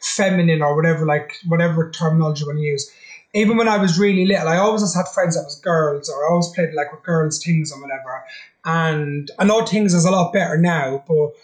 feminine 0.00 0.62
or 0.62 0.76
whatever, 0.76 1.06
like, 1.06 1.34
whatever 1.48 1.90
terminology 1.90 2.40
you 2.40 2.46
want 2.46 2.58
to 2.58 2.64
use. 2.64 2.90
Even 3.32 3.56
when 3.56 3.68
I 3.68 3.76
was 3.76 3.98
really 3.98 4.26
little, 4.26 4.48
I 4.48 4.56
always 4.56 4.82
just 4.82 4.96
had 4.96 5.06
friends 5.06 5.36
that 5.36 5.44
was 5.44 5.60
girls, 5.60 6.08
or 6.08 6.26
I 6.26 6.30
always 6.30 6.48
played 6.48 6.74
like 6.74 6.90
with 6.90 7.04
girls' 7.04 7.42
things 7.42 7.72
or 7.72 7.80
whatever. 7.80 8.24
And 8.64 9.30
I 9.38 9.44
know 9.44 9.64
things 9.64 9.94
is 9.94 10.04
a 10.04 10.10
lot 10.10 10.32
better 10.32 10.58
now, 10.58 11.04
but 11.06 11.34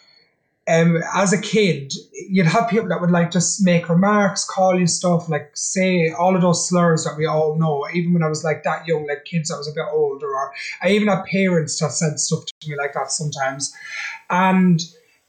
um, 0.69 1.01
as 1.15 1.33
a 1.33 1.41
kid, 1.41 1.93
you'd 2.13 2.47
have 2.47 2.69
people 2.69 2.89
that 2.89 3.01
would 3.01 3.11
like 3.11 3.31
just 3.31 3.65
make 3.65 3.89
remarks, 3.89 4.45
call 4.45 4.79
you 4.79 4.87
stuff, 4.87 5.29
like 5.29 5.51
say 5.55 6.11
all 6.11 6.35
of 6.35 6.43
those 6.43 6.69
slurs 6.69 7.05
that 7.05 7.17
we 7.17 7.25
all 7.25 7.57
know. 7.57 7.87
Even 7.95 8.13
when 8.13 8.25
I 8.25 8.29
was 8.29 8.43
like 8.43 8.65
that 8.65 8.87
young, 8.87 9.07
like 9.07 9.25
kids 9.25 9.49
that 9.49 9.59
was 9.59 9.69
a 9.69 9.73
bit 9.73 9.87
older, 9.93 10.27
or 10.27 10.53
I 10.83 10.91
even 10.91 11.09
had 11.09 11.25
parents 11.25 11.79
that 11.79 11.93
said 11.93 12.19
stuff 12.19 12.47
to 12.47 12.71
me 12.71 12.77
like 12.77 12.95
that 12.95 13.13
sometimes, 13.13 13.73
and 14.29 14.81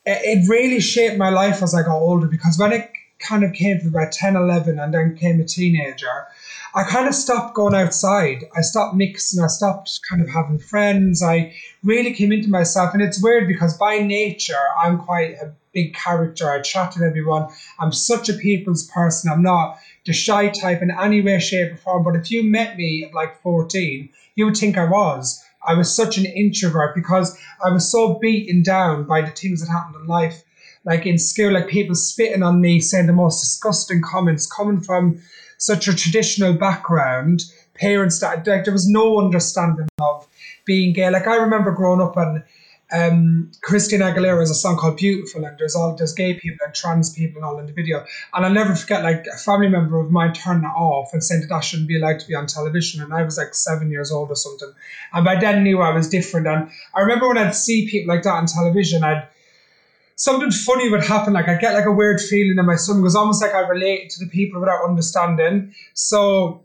it 0.06 0.48
really 0.50 0.80
shaped 0.80 1.18
my 1.18 1.30
life 1.30 1.62
as 1.62 1.76
I 1.76 1.84
got 1.84 1.98
older 1.98 2.28
because 2.28 2.58
when 2.58 2.72
it 2.72 2.90
kind 3.20 3.44
of 3.44 3.54
came 3.54 3.80
to 3.80 3.88
about 3.88 4.12
10, 4.12 4.36
11, 4.36 4.80
and 4.80 4.94
then 4.94 5.16
came 5.16 5.40
a 5.40 5.44
teenager, 5.44 6.28
I 6.76 6.84
kind 6.84 7.08
of 7.08 7.16
stopped 7.16 7.56
going 7.56 7.74
outside. 7.74 8.46
I 8.56 8.62
stopped 8.62 8.96
mixing. 8.96 9.44
I 9.44 9.48
stopped 9.48 10.00
kind 10.08 10.22
of 10.22 10.30
having 10.30 10.60
friends. 10.60 11.24
I 11.24 11.56
really 11.84 12.14
came 12.14 12.32
into 12.32 12.50
myself. 12.50 12.94
And 12.94 13.02
it's 13.02 13.22
weird 13.22 13.48
because 13.48 13.78
by 13.78 14.00
nature, 14.00 14.62
I'm 14.80 15.00
quite 15.00 15.36
a 15.42 15.54
big 15.74 15.96
character. 15.96 16.50
I 16.50 16.62
chat 16.62 16.92
to 16.94 17.04
everyone. 17.04 17.48
I'm 17.80 17.92
such 17.92 18.30
a 18.30 18.34
people's 18.34 18.88
person. 18.88 19.32
I'm 19.32 19.42
not 19.42 19.80
the 20.06 20.14
shy 20.14 20.50
type 20.50 20.82
in 20.82 20.92
any 20.92 21.22
way, 21.22 21.40
shape, 21.40 21.74
or 21.74 21.78
form. 21.78 22.04
But 22.04 22.16
if 22.16 22.30
you 22.32 22.44
met 22.44 22.78
me 22.78 23.06
at 23.06 23.14
like 23.14 23.42
14, 23.42 24.10
you 24.36 24.46
would 24.46 24.58
think 24.58 24.78
I 24.78 24.86
was. 24.86 25.44
I 25.68 25.74
was 25.74 25.94
such 25.94 26.18
an 26.18 26.26
introvert 26.26 26.96
because 26.96 27.38
I 27.64 27.70
was 27.70 27.90
so 27.92 28.20
beaten 28.20 28.62
down 28.62 29.06
by 29.06 29.22
the 29.22 29.32
things 29.32 29.62
that 29.62 29.72
happened 29.72 29.96
in 29.96 30.08
life. 30.08 30.44
Like 30.88 31.06
in 31.06 31.20
school, 31.20 31.52
like 31.52 31.68
people 31.68 31.96
spitting 31.96 32.44
on 32.44 32.62
me, 32.62 32.80
saying 32.80 33.08
the 33.08 33.14
most 33.14 33.42
disgusting 33.42 34.02
comments 34.02 34.50
coming 34.50 34.80
from 34.80 35.22
such 35.58 35.90
a 35.90 35.94
traditional 35.94 36.54
background, 36.54 37.44
parents 37.74 38.22
that 38.22 38.48
like, 38.48 38.64
there 38.64 38.74
was 38.74 38.88
no 38.88 39.20
understanding 39.20 39.90
of 40.00 40.26
being 40.66 40.94
gay. 40.94 41.10
Like 41.10 41.28
I 41.28 41.36
remember 41.36 41.72
growing 41.72 42.02
up 42.02 42.16
and 42.16 42.44
um, 42.92 43.52
Christina 43.62 44.06
Aguilera 44.06 44.40
has 44.40 44.50
a 44.50 44.56
song 44.56 44.78
called 44.78 44.96
Beautiful, 44.98 45.44
and 45.44 45.58
there's 45.58 45.76
all 45.76 45.96
there's 45.96 46.14
gay 46.14 46.36
people 46.36 46.66
and 46.66 46.74
trans 46.74 47.14
people 47.14 47.42
and 47.42 47.46
all 47.46 47.60
in 47.60 47.66
the 47.66 47.74
video. 47.74 48.06
And 48.34 48.46
I'll 48.46 48.54
never 48.54 48.76
forget, 48.76 49.04
like 49.04 49.26
a 49.28 49.38
family 49.38 49.68
member 49.68 50.00
of 50.00 50.10
mine 50.10 50.34
turned 50.34 50.64
it 50.64 50.68
off 50.68 51.10
and 51.12 51.22
saying 51.22 51.42
that 51.42 51.54
I 51.54 51.60
shouldn't 51.60 51.90
be 51.90 51.98
allowed 51.98 52.20
to 52.20 52.28
be 52.28 52.36
on 52.36 52.48
television. 52.48 53.04
And 53.04 53.14
I 53.14 53.24
was 53.24 53.38
like 53.38 53.54
seven 53.54 53.92
years 53.92 54.12
old 54.12 54.30
or 54.32 54.36
something, 54.36 54.72
and 55.12 55.26
by 55.26 55.38
then 55.38 55.64
knew 55.64 55.82
I 55.82 55.94
was 55.94 56.08
different. 56.08 56.48
And 56.48 56.70
I 56.96 57.02
remember 57.02 57.28
when 57.28 57.38
I'd 57.38 57.56
see 57.56 57.90
people 57.90 58.14
like 58.14 58.24
that 58.24 58.36
on 58.36 58.46
television, 58.46 59.04
I'd 59.04 59.28
something 60.18 60.52
funny 60.52 60.90
would 60.90 61.06
happen. 61.06 61.34
Like 61.34 61.48
I 61.48 61.56
get 61.56 61.74
like 61.74 61.86
a 61.86 61.92
weird 61.92 62.20
feeling 62.20 62.58
in 62.58 62.66
my 62.66 62.76
stomach. 62.76 63.00
It 63.00 63.04
was 63.04 63.16
almost 63.16 63.42
like 63.42 63.54
I 63.54 63.60
related 63.60 64.10
to 64.12 64.26
the 64.26 64.30
people 64.30 64.60
without 64.60 64.84
understanding. 64.84 65.74
So 65.94 66.64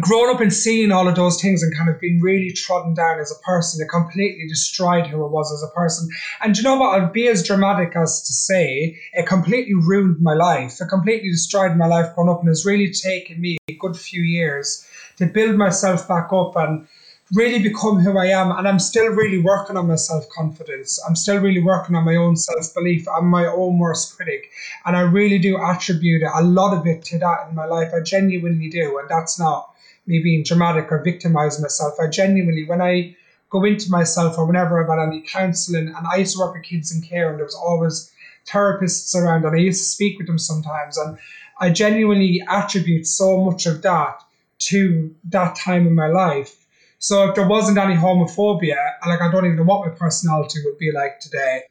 growing 0.00 0.34
up 0.34 0.40
and 0.40 0.52
seeing 0.52 0.90
all 0.90 1.06
of 1.06 1.14
those 1.14 1.40
things 1.40 1.62
and 1.62 1.76
kind 1.76 1.88
of 1.88 2.00
being 2.00 2.20
really 2.20 2.52
trodden 2.52 2.94
down 2.94 3.20
as 3.20 3.30
a 3.30 3.40
person, 3.44 3.80
it 3.82 3.88
completely 3.88 4.48
destroyed 4.48 5.06
who 5.06 5.24
I 5.24 5.28
was 5.28 5.52
as 5.52 5.62
a 5.62 5.72
person. 5.74 6.08
And 6.42 6.56
you 6.56 6.62
know 6.62 6.76
what? 6.76 7.00
I'd 7.00 7.12
be 7.12 7.28
as 7.28 7.46
dramatic 7.46 7.94
as 7.94 8.22
to 8.22 8.32
say 8.32 8.98
it 9.12 9.26
completely 9.26 9.74
ruined 9.74 10.20
my 10.20 10.34
life. 10.34 10.80
It 10.80 10.88
completely 10.88 11.30
destroyed 11.30 11.76
my 11.76 11.86
life 11.86 12.14
growing 12.14 12.30
up, 12.30 12.40
and 12.40 12.48
it's 12.48 12.66
really 12.66 12.92
taken 12.92 13.40
me 13.40 13.58
a 13.68 13.74
good 13.74 13.96
few 13.96 14.22
years 14.22 14.86
to 15.18 15.26
build 15.26 15.56
myself 15.56 16.08
back 16.08 16.32
up 16.32 16.56
and 16.56 16.88
really 17.32 17.62
become 17.62 17.98
who 17.98 18.18
I 18.18 18.26
am. 18.26 18.50
And 18.50 18.68
I'm 18.68 18.78
still 18.78 19.08
really 19.08 19.38
working 19.38 19.76
on 19.76 19.88
my 19.88 19.96
self 19.96 20.28
confidence. 20.30 21.00
I'm 21.06 21.16
still 21.16 21.38
really 21.38 21.62
working 21.62 21.96
on 21.96 22.04
my 22.04 22.16
own 22.16 22.36
self 22.36 22.74
belief. 22.74 23.06
I'm 23.08 23.26
my 23.26 23.46
own 23.46 23.78
worst 23.78 24.16
critic. 24.16 24.50
And 24.84 24.96
I 24.96 25.00
really 25.00 25.38
do 25.38 25.58
attribute 25.58 26.22
a 26.22 26.42
lot 26.42 26.76
of 26.76 26.86
it 26.86 27.04
to 27.06 27.18
that 27.18 27.48
in 27.48 27.54
my 27.54 27.66
life. 27.66 27.92
I 27.94 28.00
genuinely 28.00 28.68
do. 28.68 28.98
And 28.98 29.08
that's 29.08 29.38
not 29.38 29.74
me 30.06 30.20
being 30.22 30.42
dramatic 30.44 30.90
or 30.90 31.02
victimizing 31.02 31.62
myself. 31.62 31.94
I 32.00 32.08
genuinely, 32.08 32.64
when 32.64 32.82
I 32.82 33.16
go 33.50 33.64
into 33.64 33.90
myself 33.90 34.38
or 34.38 34.46
whenever 34.46 34.82
I've 34.82 34.90
had 34.90 35.06
any 35.06 35.20
counseling, 35.22 35.88
and 35.88 36.06
I 36.06 36.16
used 36.16 36.34
to 36.34 36.40
work 36.40 36.54
with 36.54 36.64
kids 36.64 36.94
in 36.94 37.02
care, 37.02 37.30
and 37.30 37.38
there 37.38 37.44
was 37.44 37.54
always 37.54 38.10
therapists 38.46 39.14
around, 39.14 39.44
and 39.44 39.54
I 39.54 39.58
used 39.58 39.80
to 39.80 39.88
speak 39.88 40.18
with 40.18 40.26
them 40.26 40.38
sometimes, 40.38 40.96
and 40.96 41.18
I 41.60 41.70
genuinely 41.70 42.42
attribute 42.48 43.06
so 43.06 43.44
much 43.44 43.66
of 43.66 43.82
that 43.82 44.22
to 44.70 45.14
that 45.30 45.54
time 45.54 45.86
in 45.86 45.94
my 45.94 46.08
life. 46.08 46.61
So 47.02 47.28
if 47.28 47.34
there 47.34 47.48
wasn't 47.48 47.78
any 47.78 47.94
homophobia, 47.94 48.76
like 49.04 49.20
I 49.20 49.28
don't 49.28 49.44
even 49.44 49.56
know 49.56 49.64
what 49.64 49.84
my 49.84 49.92
personality 49.92 50.60
would 50.64 50.78
be 50.78 50.92
like 50.92 51.18
today. 51.18 51.62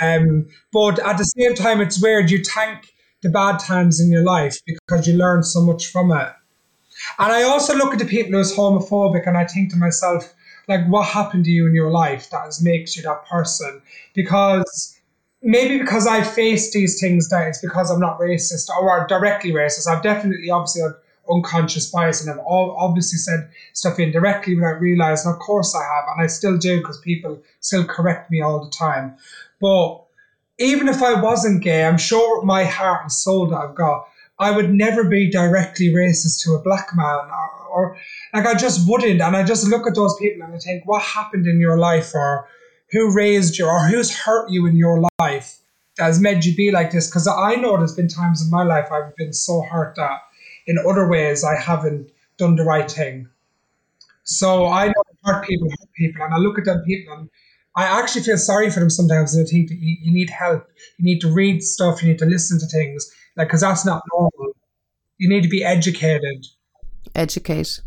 Um, 0.00 0.46
but 0.72 1.00
at 1.00 1.18
the 1.18 1.24
same 1.24 1.56
time, 1.56 1.80
it's 1.80 2.00
weird. 2.00 2.30
You 2.30 2.44
thank 2.44 2.86
the 3.20 3.28
bad 3.28 3.58
times 3.58 3.98
in 4.00 4.12
your 4.12 4.22
life 4.22 4.56
because 4.64 5.08
you 5.08 5.14
learn 5.14 5.42
so 5.42 5.60
much 5.60 5.88
from 5.88 6.12
it. 6.12 6.28
And 7.18 7.32
I 7.32 7.42
also 7.42 7.74
look 7.74 7.94
at 7.94 7.98
the 7.98 8.04
people 8.04 8.34
who's 8.34 8.54
homophobic 8.54 9.26
and 9.26 9.36
I 9.36 9.44
think 9.44 9.72
to 9.72 9.76
myself, 9.76 10.32
like, 10.68 10.86
what 10.86 11.08
happened 11.08 11.46
to 11.46 11.50
you 11.50 11.66
in 11.66 11.74
your 11.74 11.90
life 11.90 12.30
that 12.30 12.52
makes 12.62 12.96
you 12.96 13.02
that 13.02 13.26
person? 13.26 13.82
Because 14.14 15.00
maybe 15.42 15.78
because 15.78 16.06
I 16.06 16.22
faced 16.22 16.72
these 16.72 17.00
things 17.00 17.28
that 17.30 17.48
it's 17.48 17.60
because 17.60 17.90
I'm 17.90 18.00
not 18.00 18.20
racist 18.20 18.68
or 18.68 19.04
directly 19.08 19.50
racist. 19.50 19.88
I've 19.88 20.04
definitely 20.04 20.48
obviously 20.48 20.82
had 20.82 20.92
unconscious 21.30 21.90
bias 21.90 22.20
and 22.20 22.30
I've 22.30 22.44
all 22.44 22.76
obviously 22.78 23.18
said 23.18 23.50
stuff 23.72 23.98
indirectly 23.98 24.54
without 24.54 24.80
realizing. 24.80 25.32
Of 25.32 25.38
course 25.38 25.74
I 25.74 25.82
have, 25.82 26.04
and 26.12 26.22
I 26.22 26.26
still 26.26 26.56
do 26.56 26.78
because 26.78 27.00
people 27.00 27.42
still 27.60 27.84
correct 27.84 28.30
me 28.30 28.40
all 28.40 28.64
the 28.64 28.70
time. 28.70 29.16
But 29.60 30.04
even 30.58 30.88
if 30.88 31.02
I 31.02 31.20
wasn't 31.20 31.62
gay, 31.62 31.84
I'm 31.84 31.98
sure 31.98 32.42
my 32.44 32.64
heart 32.64 33.02
and 33.02 33.12
soul 33.12 33.46
that 33.48 33.56
I've 33.56 33.74
got, 33.74 34.06
I 34.38 34.50
would 34.50 34.72
never 34.72 35.04
be 35.04 35.30
directly 35.30 35.88
racist 35.88 36.42
to 36.44 36.54
a 36.54 36.62
black 36.62 36.94
man 36.94 37.06
or, 37.06 37.50
or, 37.70 37.96
like 38.34 38.46
I 38.46 38.54
just 38.54 38.88
wouldn't. 38.88 39.20
And 39.20 39.36
I 39.36 39.42
just 39.42 39.66
look 39.66 39.86
at 39.86 39.94
those 39.94 40.16
people 40.16 40.42
and 40.42 40.54
I 40.54 40.58
think, 40.58 40.86
what 40.86 41.02
happened 41.02 41.46
in 41.46 41.60
your 41.60 41.78
life 41.78 42.14
or 42.14 42.46
who 42.90 43.14
raised 43.14 43.58
you 43.58 43.66
or 43.66 43.86
who's 43.86 44.14
hurt 44.14 44.50
you 44.50 44.66
in 44.66 44.76
your 44.76 45.02
life 45.20 45.58
that 45.96 46.04
has 46.04 46.20
made 46.20 46.44
you 46.44 46.54
be 46.54 46.70
like 46.70 46.90
this? 46.90 47.08
Because 47.08 47.26
I 47.26 47.54
know 47.56 47.76
there's 47.76 47.94
been 47.94 48.08
times 48.08 48.42
in 48.42 48.50
my 48.50 48.62
life 48.62 48.92
I've 48.92 49.16
been 49.16 49.32
so 49.32 49.62
hurt 49.62 49.96
that 49.96 50.20
in 50.66 50.78
other 50.78 51.08
ways 51.08 51.44
I 51.44 51.58
haven't 51.60 52.10
done 52.38 52.56
the 52.56 52.64
right 52.64 52.90
thing. 52.90 53.28
So 54.24 54.66
I 54.66 54.88
know 54.88 55.02
hurt 55.24 55.46
people 55.46 55.68
hurt 55.68 55.92
people 55.96 56.24
and 56.24 56.34
I 56.34 56.38
look 56.38 56.58
at 56.58 56.64
them 56.64 56.82
people 56.86 57.14
and 57.14 57.28
I 57.76 57.84
actually 57.84 58.22
feel 58.22 58.38
sorry 58.38 58.70
for 58.70 58.80
them 58.80 58.90
sometimes 58.90 59.34
and 59.34 59.46
I 59.46 59.50
think 59.50 59.70
you 59.70 60.12
need 60.12 60.30
help. 60.30 60.66
You 60.98 61.04
need 61.04 61.20
to 61.20 61.32
read 61.32 61.62
stuff, 61.62 62.02
you 62.02 62.08
need 62.08 62.18
to 62.18 62.26
listen 62.26 62.58
to 62.58 62.66
things 62.66 63.10
like, 63.36 63.48
because 63.48 63.60
that's 63.60 63.84
not 63.84 64.02
normal. 64.12 64.56
You 65.18 65.28
need 65.28 65.42
to 65.42 65.48
be 65.48 65.62
educated. 65.62 66.46
Educate. 67.14 67.80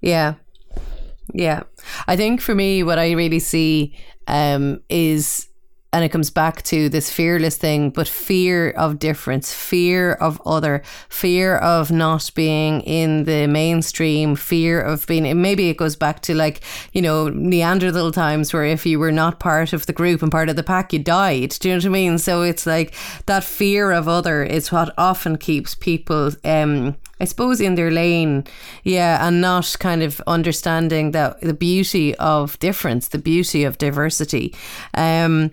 Yeah. 0.00 0.34
Yeah. 1.32 1.64
I 2.06 2.16
think 2.16 2.40
for 2.40 2.54
me, 2.54 2.82
what 2.82 2.98
I 2.98 3.12
really 3.12 3.38
see 3.38 3.96
um, 4.26 4.80
is 4.88 5.46
and 5.92 6.04
it 6.04 6.10
comes 6.10 6.30
back 6.30 6.62
to 6.62 6.88
this 6.88 7.10
fearless 7.10 7.56
thing, 7.56 7.90
but 7.90 8.06
fear 8.06 8.70
of 8.70 8.98
difference, 8.98 9.52
fear 9.52 10.12
of 10.12 10.40
other, 10.46 10.82
fear 11.08 11.56
of 11.56 11.90
not 11.90 12.30
being 12.34 12.80
in 12.82 13.24
the 13.24 13.48
mainstream, 13.48 14.36
fear 14.36 14.80
of 14.80 15.04
being, 15.08 15.40
maybe 15.42 15.68
it 15.68 15.76
goes 15.76 15.96
back 15.96 16.20
to 16.22 16.34
like, 16.34 16.60
you 16.92 17.02
know, 17.02 17.28
Neanderthal 17.28 18.12
times 18.12 18.52
where 18.52 18.64
if 18.64 18.86
you 18.86 19.00
were 19.00 19.10
not 19.10 19.40
part 19.40 19.72
of 19.72 19.86
the 19.86 19.92
group 19.92 20.22
and 20.22 20.30
part 20.30 20.48
of 20.48 20.54
the 20.54 20.62
pack, 20.62 20.92
you 20.92 21.00
died. 21.00 21.56
Do 21.58 21.68
you 21.68 21.74
know 21.74 21.78
what 21.78 21.86
I 21.86 21.88
mean? 21.88 22.18
So 22.18 22.42
it's 22.42 22.66
like 22.66 22.94
that 23.26 23.42
fear 23.42 23.90
of 23.90 24.06
other 24.06 24.44
is 24.44 24.70
what 24.70 24.94
often 24.96 25.38
keeps 25.38 25.74
people, 25.74 26.30
um, 26.44 26.96
I 27.18 27.24
suppose 27.24 27.60
in 27.60 27.74
their 27.74 27.90
lane, 27.90 28.44
yeah, 28.84 29.26
and 29.26 29.40
not 29.40 29.76
kind 29.80 30.02
of 30.02 30.22
understanding 30.26 31.10
that 31.10 31.40
the 31.40 31.52
beauty 31.52 32.14
of 32.16 32.58
difference, 32.60 33.08
the 33.08 33.18
beauty 33.18 33.64
of 33.64 33.76
diversity. 33.76 34.54
Um, 34.94 35.50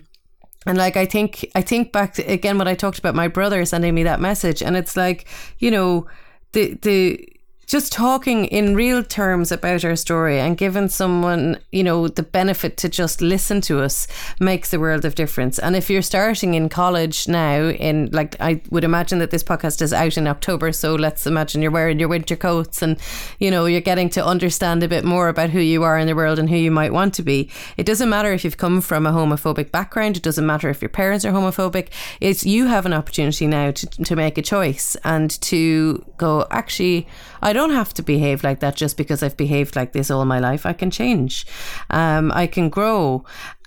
and 0.66 0.76
like 0.76 0.96
I 0.96 1.06
think 1.06 1.50
I 1.54 1.62
think 1.62 1.92
back 1.92 2.18
again 2.18 2.58
when 2.58 2.68
I 2.68 2.74
talked 2.74 2.98
about 2.98 3.14
my 3.14 3.28
brother 3.28 3.64
sending 3.64 3.94
me 3.94 4.02
that 4.04 4.20
message. 4.20 4.62
And 4.62 4.76
it's 4.76 4.96
like, 4.96 5.28
you 5.58 5.70
know, 5.70 6.06
the 6.52 6.74
the 6.82 7.37
just 7.68 7.92
talking 7.92 8.46
in 8.46 8.74
real 8.74 9.04
terms 9.04 9.52
about 9.52 9.84
our 9.84 9.94
story 9.94 10.40
and 10.40 10.56
giving 10.56 10.88
someone, 10.88 11.58
you 11.70 11.84
know, 11.84 12.08
the 12.08 12.22
benefit 12.22 12.78
to 12.78 12.88
just 12.88 13.20
listen 13.20 13.60
to 13.60 13.82
us 13.82 14.08
makes 14.40 14.72
a 14.72 14.80
world 14.80 15.04
of 15.04 15.14
difference. 15.14 15.58
And 15.58 15.76
if 15.76 15.90
you're 15.90 16.00
starting 16.00 16.54
in 16.54 16.70
college 16.70 17.28
now, 17.28 17.68
in 17.68 18.08
like, 18.10 18.36
I 18.40 18.62
would 18.70 18.84
imagine 18.84 19.18
that 19.18 19.30
this 19.30 19.44
podcast 19.44 19.82
is 19.82 19.92
out 19.92 20.16
in 20.16 20.26
October. 20.26 20.72
So 20.72 20.94
let's 20.94 21.26
imagine 21.26 21.60
you're 21.60 21.70
wearing 21.70 22.00
your 22.00 22.08
winter 22.08 22.36
coats 22.36 22.80
and, 22.80 22.98
you 23.38 23.50
know, 23.50 23.66
you're 23.66 23.82
getting 23.82 24.08
to 24.10 24.24
understand 24.24 24.82
a 24.82 24.88
bit 24.88 25.04
more 25.04 25.28
about 25.28 25.50
who 25.50 25.60
you 25.60 25.82
are 25.82 25.98
in 25.98 26.06
the 26.06 26.16
world 26.16 26.38
and 26.38 26.48
who 26.48 26.56
you 26.56 26.70
might 26.70 26.94
want 26.94 27.12
to 27.14 27.22
be. 27.22 27.50
It 27.76 27.84
doesn't 27.84 28.08
matter 28.08 28.32
if 28.32 28.44
you've 28.44 28.56
come 28.56 28.80
from 28.80 29.06
a 29.06 29.12
homophobic 29.12 29.70
background. 29.70 30.16
It 30.16 30.22
doesn't 30.22 30.46
matter 30.46 30.70
if 30.70 30.80
your 30.80 30.88
parents 30.88 31.26
are 31.26 31.32
homophobic. 31.32 31.88
It's 32.22 32.46
you 32.46 32.66
have 32.68 32.86
an 32.86 32.94
opportunity 32.94 33.46
now 33.46 33.72
to, 33.72 33.86
to 34.04 34.16
make 34.16 34.38
a 34.38 34.42
choice 34.42 34.96
and 35.04 35.30
to 35.42 36.02
go, 36.16 36.46
actually, 36.50 37.06
I 37.42 37.52
don't 37.58 37.74
have 37.74 37.92
to 37.94 38.02
behave 38.02 38.44
like 38.44 38.60
that 38.60 38.76
just 38.76 38.96
because 38.96 39.22
I've 39.22 39.36
behaved 39.36 39.76
like 39.76 39.92
this 39.92 40.10
all 40.10 40.24
my 40.24 40.38
life. 40.38 40.64
I 40.64 40.72
can 40.72 40.90
change. 40.90 41.46
Um, 41.90 42.30
I 42.32 42.46
can 42.46 42.68
grow. 42.68 43.24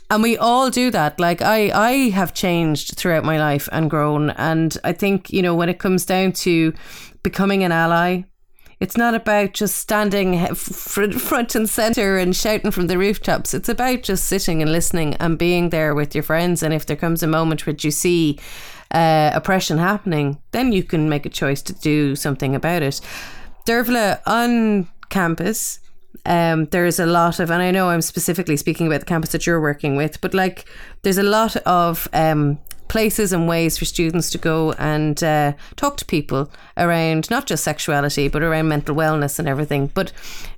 And 0.10 0.24
we 0.24 0.38
all 0.38 0.70
do 0.70 0.92
that. 0.92 1.20
Like 1.20 1.42
I, 1.42 1.72
I 1.72 1.92
have 2.10 2.34
changed 2.34 2.98
throughout 2.98 3.24
my 3.24 3.38
life 3.38 3.70
and 3.72 3.90
grown. 3.90 4.32
And 4.32 4.78
I 4.84 4.94
think, 4.94 5.32
you 5.32 5.42
know, 5.42 5.56
when 5.56 5.70
it 5.70 5.80
comes 5.80 6.06
down 6.06 6.32
to 6.44 6.74
becoming 7.24 7.64
an 7.64 7.72
ally, 7.72 8.24
it's 8.80 8.98
not 8.98 9.14
about 9.14 9.54
just 9.54 9.76
standing 9.76 10.56
front 10.56 11.56
and 11.56 11.70
center 11.70 12.18
and 12.18 12.36
shouting 12.36 12.72
from 12.72 12.88
the 12.88 12.98
rooftops. 12.98 13.54
It's 13.54 13.70
about 13.70 14.04
just 14.04 14.26
sitting 14.26 14.62
and 14.62 14.72
listening 14.72 15.16
and 15.16 15.38
being 15.38 15.70
there 15.70 15.94
with 15.94 16.16
your 16.16 16.24
friends. 16.24 16.64
And 16.64 16.74
if 16.74 16.86
there 16.86 16.98
comes 16.98 17.22
a 17.22 17.28
moment 17.28 17.68
where 17.68 17.76
you 17.78 17.92
see 17.92 18.40
uh, 18.92 19.32
oppression 19.34 19.78
happening, 19.78 20.42
then 20.52 20.72
you 20.72 20.84
can 20.84 21.10
make 21.10 21.26
a 21.26 21.30
choice 21.30 21.62
to 21.64 21.74
do 21.74 22.16
something 22.16 22.56
about 22.56 22.82
it. 22.82 23.02
Dervla, 23.66 24.22
on 24.26 24.88
campus, 25.10 25.80
um, 26.26 26.66
there's 26.66 27.00
a 27.00 27.06
lot 27.06 27.40
of, 27.40 27.52
and 27.52 27.62
I 27.62 27.72
know 27.72 27.90
I'm 27.90 28.02
specifically 28.02 28.58
speaking 28.58 28.88
about 28.88 29.02
the 29.02 29.06
campus 29.06 29.32
that 29.32 29.46
you're 29.46 29.62
working 29.62 29.96
with, 29.96 30.22
but 30.22 30.34
like 30.34 30.66
there's 31.02 31.18
a 31.18 31.24
lot 31.24 31.56
of 31.58 32.08
um, 32.14 32.60
places 32.92 33.32
and 33.32 33.48
ways 33.48 33.78
for 33.78 33.86
students 33.86 34.30
to 34.30 34.38
go 34.38 34.74
and 34.74 35.24
uh, 35.24 35.54
talk 35.78 35.96
to 35.96 36.04
people 36.04 36.52
around 36.76 37.30
not 37.30 37.48
just 37.48 37.64
sexuality, 37.64 38.28
but 38.28 38.44
around 38.44 38.68
mental 38.68 38.94
wellness 38.94 39.40
and 39.40 39.48
everything. 39.48 39.88
But 39.88 40.12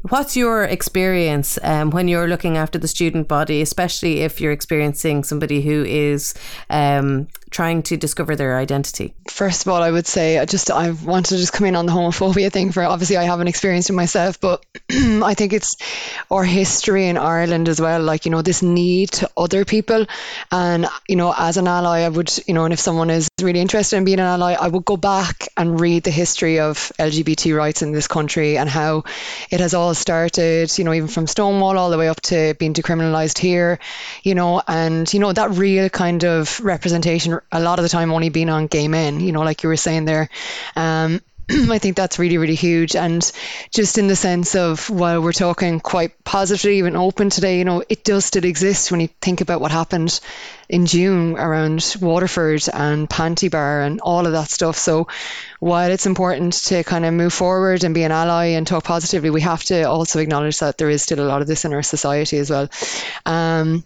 what's 0.09 0.35
your 0.35 0.63
experience 0.63 1.59
um, 1.61 1.91
when 1.91 2.07
you're 2.07 2.27
looking 2.27 2.57
after 2.57 2.79
the 2.79 2.87
student 2.87 3.27
body, 3.27 3.61
especially 3.61 4.21
if 4.21 4.41
you're 4.41 4.51
experiencing 4.51 5.23
somebody 5.23 5.61
who 5.61 5.83
is 5.85 6.33
um, 6.71 7.27
trying 7.51 7.83
to 7.83 7.97
discover 7.97 8.35
their 8.35 8.57
identity? 8.57 9.13
First 9.33 9.63
of 9.63 9.69
all, 9.69 9.81
I 9.81 9.89
would 9.89 10.05
say 10.05 10.37
I 10.37 10.45
just 10.45 10.69
I 10.69 10.91
want 10.91 11.27
to 11.27 11.37
just 11.37 11.53
come 11.53 11.65
in 11.65 11.75
on 11.75 11.87
the 11.87 11.91
homophobia 11.91 12.51
thing 12.51 12.71
for 12.71 12.83
obviously 12.83 13.17
I 13.17 13.23
haven't 13.23 13.47
experienced 13.47 13.89
it 13.89 13.93
myself, 13.93 14.39
but 14.39 14.63
I 14.91 15.33
think 15.33 15.53
it's 15.53 15.75
our 16.29 16.43
history 16.43 17.07
in 17.07 17.17
Ireland 17.17 17.67
as 17.67 17.81
well, 17.81 17.99
like, 17.99 18.25
you 18.25 18.31
know, 18.31 18.43
this 18.43 18.61
need 18.61 19.09
to 19.13 19.31
other 19.35 19.65
people. 19.65 20.05
And, 20.51 20.85
you 21.07 21.15
know, 21.15 21.33
as 21.35 21.57
an 21.57 21.67
ally, 21.67 22.01
I 22.01 22.09
would, 22.09 22.31
you 22.47 22.53
know, 22.53 22.65
and 22.65 22.73
if 22.73 22.79
someone 22.79 23.09
is 23.09 23.27
really 23.43 23.59
interested 23.59 23.97
in 23.97 24.05
being 24.05 24.19
an 24.19 24.25
ally, 24.25 24.53
I 24.53 24.67
would 24.67 24.85
go 24.85 24.97
back 24.97 25.49
and 25.55 25.79
read 25.79 26.03
the 26.03 26.11
history 26.11 26.59
of 26.59 26.91
LGBT 26.99 27.55
rights 27.55 27.81
in 27.81 27.91
this 27.91 28.07
country 28.07 28.57
and 28.57 28.69
how 28.69 29.03
it 29.51 29.59
has 29.59 29.73
all 29.73 29.93
started, 29.93 30.75
you 30.77 30.83
know, 30.83 30.93
even 30.93 31.07
from 31.07 31.27
Stonewall 31.27 31.77
all 31.77 31.89
the 31.89 31.97
way 31.97 32.07
up 32.07 32.21
to 32.21 32.53
being 32.55 32.73
decriminalised 32.73 33.37
here, 33.37 33.79
you 34.23 34.35
know, 34.35 34.61
and, 34.67 35.11
you 35.13 35.19
know, 35.19 35.33
that 35.33 35.51
real 35.51 35.89
kind 35.89 36.23
of 36.23 36.59
representation 36.61 37.39
a 37.51 37.59
lot 37.59 37.79
of 37.79 37.83
the 37.83 37.89
time 37.89 38.11
only 38.11 38.29
being 38.29 38.49
on 38.49 38.67
gay 38.67 38.87
men, 38.87 39.19
you 39.19 39.31
know, 39.31 39.41
like 39.41 39.63
you 39.63 39.69
were 39.69 39.77
saying 39.77 40.05
there. 40.05 40.29
Um, 40.75 41.21
I 41.49 41.77
think 41.77 41.95
that's 41.95 42.19
really, 42.19 42.37
really 42.37 42.55
huge. 42.55 42.95
And 42.95 43.29
just 43.71 43.97
in 43.97 44.07
the 44.07 44.15
sense 44.15 44.55
of 44.55 44.89
while 44.89 45.21
we're 45.21 45.33
talking 45.33 45.79
quite 45.79 46.23
positively 46.23 46.79
and 46.81 46.95
open 46.95 47.29
today, 47.29 47.57
you 47.57 47.65
know, 47.65 47.83
it 47.87 48.03
does 48.03 48.25
still 48.25 48.45
exist 48.45 48.91
when 48.91 49.01
you 49.01 49.09
think 49.21 49.41
about 49.41 49.59
what 49.59 49.71
happened 49.71 50.19
in 50.69 50.85
June 50.85 51.37
around 51.37 51.95
Waterford 51.99 52.63
and 52.73 53.09
Pantibar 53.09 53.85
and 53.85 53.99
all 53.99 54.25
of 54.25 54.31
that 54.31 54.49
stuff. 54.49 54.77
So 54.77 55.07
while 55.59 55.91
it's 55.91 56.05
important 56.05 56.53
to 56.65 56.83
kind 56.83 57.05
of 57.05 57.13
move 57.13 57.33
forward 57.33 57.83
and 57.83 57.93
be 57.93 58.03
an 58.03 58.11
ally 58.11 58.45
and 58.47 58.65
talk 58.65 58.83
positively, 58.83 59.29
we 59.29 59.41
have 59.41 59.63
to 59.65 59.83
also 59.83 60.19
acknowledge 60.19 60.59
that 60.59 60.77
there 60.77 60.89
is 60.89 61.03
still 61.03 61.19
a 61.19 61.27
lot 61.27 61.41
of 61.41 61.47
this 61.47 61.65
in 61.65 61.73
our 61.73 61.83
society 61.83 62.37
as 62.37 62.49
well. 62.49 62.69
Um, 63.25 63.83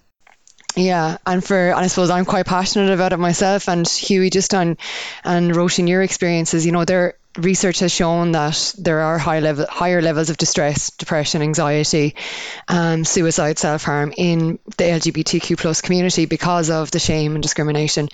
yeah, 0.76 1.18
and 1.26 1.44
for 1.44 1.70
and 1.70 1.80
I 1.80 1.88
suppose 1.88 2.12
I'm 2.12 2.26
quite 2.26 2.46
passionate 2.46 2.94
about 2.94 3.14
it 3.14 3.18
myself. 3.18 3.68
And 3.68 3.88
Hughie, 3.88 4.30
just 4.30 4.54
on 4.54 4.78
and 5.24 5.52
Roisin, 5.52 5.90
your 5.90 6.04
experiences, 6.04 6.68
you 6.68 6.72
know, 6.72 6.86
there 6.86 7.16
research 7.38 7.80
has 7.80 7.92
shown 7.92 8.32
that 8.32 8.74
there 8.78 9.02
are 9.02 9.18
high 9.18 9.40
level, 9.40 9.66
higher 9.70 10.02
levels 10.02 10.30
of 10.30 10.38
distress, 10.38 10.92
depression, 10.92 11.42
anxiety, 11.42 12.16
and 12.68 13.08
suicide, 13.08 13.60
self 13.60 13.84
harm 13.84 14.14
in 14.16 14.60
the 14.78 14.84
LGBTQ 14.84 15.58
plus 15.58 15.82
community 15.82 16.26
because 16.26 16.70
of 16.70 16.92
the 16.92 17.00
shame 17.00 17.36
and 17.36 17.42
discrimination. 17.42 18.10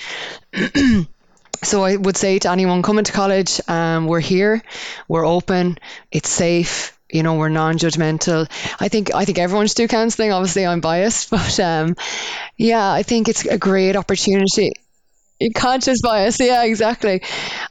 so 1.64 1.84
I 1.84 1.96
would 1.96 2.18
say 2.18 2.40
to 2.40 2.52
anyone 2.52 2.82
coming 2.82 3.06
to 3.06 3.12
college, 3.12 3.62
um, 3.68 4.08
we're 4.08 4.20
here, 4.20 4.62
we're 5.08 5.26
open, 5.26 5.78
it's 6.12 6.30
safe. 6.30 6.98
You 7.10 7.22
know, 7.22 7.36
we're 7.36 7.50
non-judgmental. 7.50 8.50
I 8.80 8.88
think 8.88 9.14
I 9.14 9.26
think 9.26 9.38
everyone 9.38 9.68
should 9.68 9.78
do 9.78 9.88
counselling. 9.88 10.32
Obviously, 10.32 10.66
I'm 10.66 10.82
biased, 10.82 11.30
but 11.32 11.60
um, 11.60 11.96
yeah, 12.58 12.92
I 12.92 13.04
think 13.04 13.30
it's 13.30 13.46
a 13.46 13.60
great 13.60 13.96
opportunity 13.96 14.74
conscious 15.56 16.02
bias 16.02 16.40
yeah 16.40 16.64
exactly 16.64 17.22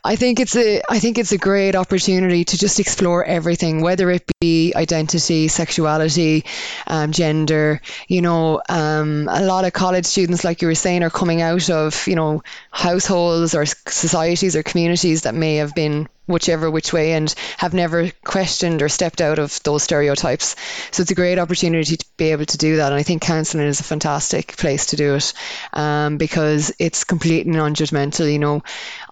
i 0.04 0.16
think 0.16 0.40
it's 0.40 0.56
a 0.56 0.82
i 0.88 0.98
think 0.98 1.18
it's 1.18 1.32
a 1.32 1.38
great 1.38 1.74
opportunity 1.74 2.44
to 2.44 2.58
just 2.58 2.80
explore 2.80 3.24
everything 3.24 3.80
whether 3.82 4.10
it 4.10 4.24
be 4.40 4.72
identity 4.74 5.48
sexuality 5.48 6.44
um, 6.86 7.12
gender 7.12 7.80
you 8.08 8.22
know 8.22 8.60
um, 8.68 9.28
a 9.30 9.42
lot 9.42 9.64
of 9.64 9.72
college 9.72 10.06
students 10.06 10.44
like 10.44 10.62
you 10.62 10.68
were 10.68 10.74
saying 10.74 11.02
are 11.02 11.10
coming 11.10 11.40
out 11.40 11.70
of 11.70 12.06
you 12.06 12.16
know 12.16 12.42
households 12.70 13.54
or 13.54 13.64
societies 13.66 14.56
or 14.56 14.62
communities 14.62 15.22
that 15.22 15.34
may 15.34 15.56
have 15.56 15.74
been 15.74 16.08
whichever 16.26 16.70
which 16.70 16.92
way 16.92 17.12
and 17.12 17.34
have 17.58 17.74
never 17.74 18.10
questioned 18.24 18.80
or 18.80 18.88
stepped 18.88 19.20
out 19.20 19.38
of 19.38 19.62
those 19.64 19.82
stereotypes. 19.82 20.54
So 20.92 21.02
it's 21.02 21.10
a 21.10 21.16
great 21.16 21.38
opportunity 21.38 21.96
to 21.96 22.06
be 22.16 22.30
able 22.30 22.46
to 22.46 22.58
do 22.58 22.76
that. 22.76 22.92
And 22.92 22.98
I 22.98 23.02
think 23.02 23.22
counselling 23.22 23.66
is 23.66 23.80
a 23.80 23.84
fantastic 23.84 24.56
place 24.56 24.86
to 24.86 24.96
do 24.96 25.14
it 25.14 25.32
um, 25.72 26.18
because 26.18 26.72
it's 26.78 27.04
completely 27.04 27.52
non 27.52 27.74
judgmental. 27.74 28.32
You 28.32 28.38
know, 28.38 28.62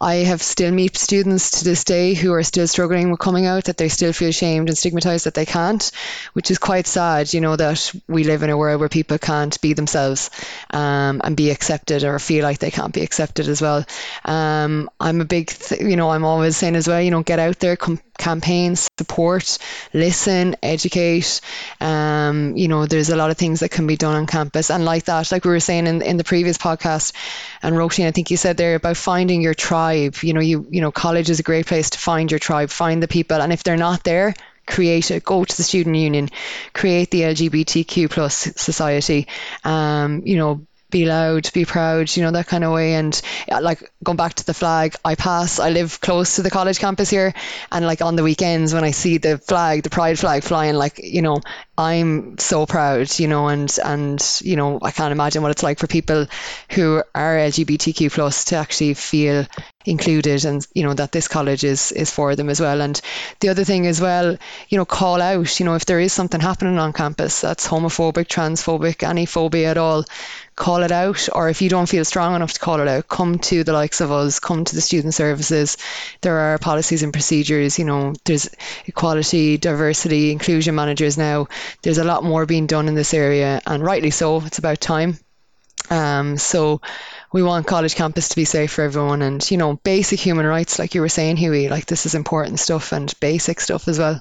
I 0.00 0.16
have 0.16 0.42
still 0.42 0.72
meet 0.80 0.96
students 0.96 1.58
to 1.58 1.64
this 1.64 1.84
day 1.84 2.14
who 2.14 2.32
are 2.32 2.42
still 2.42 2.66
struggling 2.66 3.10
with 3.10 3.20
coming 3.20 3.44
out, 3.44 3.64
that 3.64 3.76
they 3.76 3.90
still 3.90 4.14
feel 4.14 4.32
shamed 4.32 4.70
and 4.70 4.78
stigmatized 4.78 5.26
that 5.26 5.34
they 5.34 5.44
can't, 5.44 5.90
which 6.32 6.50
is 6.50 6.56
quite 6.56 6.86
sad, 6.86 7.34
you 7.34 7.42
know, 7.42 7.54
that 7.54 7.92
we 8.08 8.24
live 8.24 8.42
in 8.42 8.48
a 8.48 8.56
world 8.56 8.80
where 8.80 8.88
people 8.88 9.18
can't 9.18 9.60
be 9.60 9.74
themselves 9.74 10.30
um, 10.70 11.20
and 11.22 11.36
be 11.36 11.50
accepted 11.50 12.02
or 12.02 12.18
feel 12.18 12.42
like 12.44 12.60
they 12.60 12.70
can't 12.70 12.94
be 12.94 13.02
accepted 13.02 13.46
as 13.46 13.60
well. 13.60 13.84
Um, 14.24 14.88
I'm 14.98 15.20
a 15.20 15.26
big, 15.26 15.48
th- 15.48 15.82
you 15.82 15.96
know, 15.96 16.08
I'm 16.08 16.24
always 16.24 16.56
saying 16.56 16.76
as 16.76 16.88
well, 16.88 17.02
you 17.02 17.10
know, 17.10 17.22
get 17.22 17.38
out 17.38 17.58
there, 17.58 17.76
come 17.76 18.00
campaign, 18.20 18.76
support, 18.76 19.58
listen, 19.92 20.54
educate. 20.62 21.40
Um, 21.80 22.56
you 22.56 22.68
know, 22.68 22.86
there's 22.86 23.08
a 23.10 23.16
lot 23.16 23.30
of 23.30 23.38
things 23.38 23.60
that 23.60 23.70
can 23.70 23.86
be 23.86 23.96
done 23.96 24.14
on 24.14 24.26
campus. 24.26 24.70
And 24.70 24.84
like 24.84 25.04
that, 25.04 25.32
like 25.32 25.44
we 25.44 25.50
were 25.50 25.60
saying 25.60 25.86
in, 25.88 26.02
in 26.02 26.16
the 26.16 26.24
previous 26.24 26.58
podcast, 26.58 27.12
and 27.62 27.74
Roisin, 27.74 28.06
I 28.06 28.12
think 28.12 28.30
you 28.30 28.36
said 28.36 28.56
there 28.56 28.76
about 28.76 28.96
finding 28.96 29.42
your 29.42 29.54
tribe. 29.54 30.16
You 30.22 30.34
know, 30.34 30.40
you 30.40 30.66
you 30.70 30.80
know, 30.80 30.92
college 30.92 31.30
is 31.30 31.40
a 31.40 31.44
great 31.50 31.66
place 31.66 31.90
to 31.90 31.98
find 31.98 32.30
your 32.30 32.38
tribe, 32.38 32.70
find 32.70 33.02
the 33.02 33.08
people. 33.08 33.40
And 33.40 33.52
if 33.52 33.64
they're 33.64 33.76
not 33.76 34.04
there, 34.04 34.34
create 34.66 35.10
it 35.10 35.24
go 35.24 35.44
to 35.44 35.56
the 35.56 35.64
student 35.64 35.96
union 35.96 36.28
create 36.72 37.10
the 37.10 37.22
lgbtq 37.22 38.08
plus 38.08 38.36
society 38.56 39.26
um, 39.64 40.22
you 40.24 40.36
know 40.36 40.64
be 40.90 41.06
loud, 41.06 41.50
be 41.52 41.64
proud, 41.64 42.14
you 42.16 42.22
know, 42.22 42.30
that 42.32 42.46
kind 42.46 42.64
of 42.64 42.72
way. 42.72 42.94
And 42.94 43.20
uh, 43.50 43.60
like 43.60 43.90
going 44.02 44.16
back 44.16 44.34
to 44.34 44.46
the 44.46 44.54
flag, 44.54 44.96
I 45.04 45.14
pass, 45.14 45.58
I 45.58 45.70
live 45.70 46.00
close 46.00 46.36
to 46.36 46.42
the 46.42 46.50
college 46.50 46.78
campus 46.78 47.10
here. 47.10 47.34
And 47.70 47.86
like 47.86 48.02
on 48.02 48.16
the 48.16 48.22
weekends 48.22 48.74
when 48.74 48.84
I 48.84 48.90
see 48.90 49.18
the 49.18 49.38
flag, 49.38 49.82
the 49.82 49.90
pride 49.90 50.18
flag 50.18 50.42
flying, 50.42 50.74
like, 50.74 50.98
you 51.02 51.22
know, 51.22 51.40
I'm 51.80 52.36
so 52.36 52.66
proud, 52.66 53.18
you 53.18 53.26
know, 53.26 53.48
and, 53.48 53.74
and, 53.82 54.22
you 54.42 54.56
know, 54.56 54.78
I 54.82 54.90
can't 54.90 55.12
imagine 55.12 55.40
what 55.40 55.50
it's 55.50 55.62
like 55.62 55.78
for 55.78 55.86
people 55.86 56.26
who 56.72 57.02
are 57.14 57.36
LGBTQ 57.36 58.12
plus 58.12 58.44
to 58.46 58.56
actually 58.56 58.92
feel 58.92 59.46
included 59.86 60.44
and 60.44 60.66
you 60.74 60.82
know 60.82 60.92
that 60.92 61.10
this 61.10 61.26
college 61.26 61.64
is 61.64 61.90
is 61.92 62.10
for 62.10 62.36
them 62.36 62.50
as 62.50 62.60
well. 62.60 62.80
And 62.82 63.00
the 63.40 63.48
other 63.48 63.64
thing 63.64 63.86
as 63.86 64.00
well 64.00 64.36
you 64.68 64.78
know 64.78 64.84
call 64.84 65.22
out 65.22 65.58
you 65.58 65.64
know 65.64 65.74
if 65.74 65.86
there 65.86 66.00
is 66.00 66.12
something 66.12 66.40
happening 66.40 66.78
on 66.78 66.92
campus 66.92 67.40
that's 67.40 67.66
homophobic 67.66 68.26
transphobic 68.26 69.08
any 69.08 69.24
phobia 69.24 69.70
at 69.70 69.78
all 69.78 70.04
call 70.54 70.82
it 70.82 70.92
out. 70.92 71.28
Or 71.32 71.48
if 71.48 71.62
you 71.62 71.70
don't 71.70 71.88
feel 71.88 72.04
strong 72.04 72.34
enough 72.34 72.52
to 72.52 72.60
call 72.60 72.80
it 72.80 72.88
out 72.88 73.08
come 73.08 73.38
to 73.38 73.64
the 73.64 73.72
likes 73.72 74.02
of 74.02 74.12
us 74.12 74.38
come 74.38 74.64
to 74.64 74.74
the 74.74 74.82
student 74.82 75.14
services. 75.14 75.78
There 76.20 76.36
are 76.36 76.58
policies 76.58 77.02
and 77.02 77.12
procedures 77.12 77.78
you 77.78 77.86
know 77.86 78.12
there's 78.26 78.50
equality 78.84 79.56
diversity 79.56 80.30
inclusion 80.30 80.74
managers 80.74 81.16
now 81.16 81.48
there's 81.82 81.98
a 81.98 82.04
lot 82.04 82.24
more 82.24 82.46
being 82.46 82.66
done 82.66 82.88
in 82.88 82.94
this 82.94 83.14
area 83.14 83.60
and 83.66 83.84
rightly 83.84 84.10
so 84.10 84.40
it's 84.44 84.58
about 84.58 84.80
time 84.80 85.18
um, 85.88 86.36
so 86.36 86.80
we 87.32 87.42
want 87.42 87.66
college 87.66 87.94
campus 87.94 88.28
to 88.28 88.36
be 88.36 88.44
safe 88.44 88.72
for 88.72 88.82
everyone 88.82 89.22
and 89.22 89.50
you 89.50 89.56
know 89.56 89.76
basic 89.76 90.20
human 90.20 90.46
rights 90.46 90.78
like 90.78 90.94
you 90.94 91.00
were 91.00 91.08
saying 91.08 91.36
Hughie 91.36 91.68
like 91.68 91.86
this 91.86 92.06
is 92.06 92.14
important 92.14 92.60
stuff 92.60 92.92
and 92.92 93.12
basic 93.20 93.60
stuff 93.60 93.88
as 93.88 93.98
well 93.98 94.20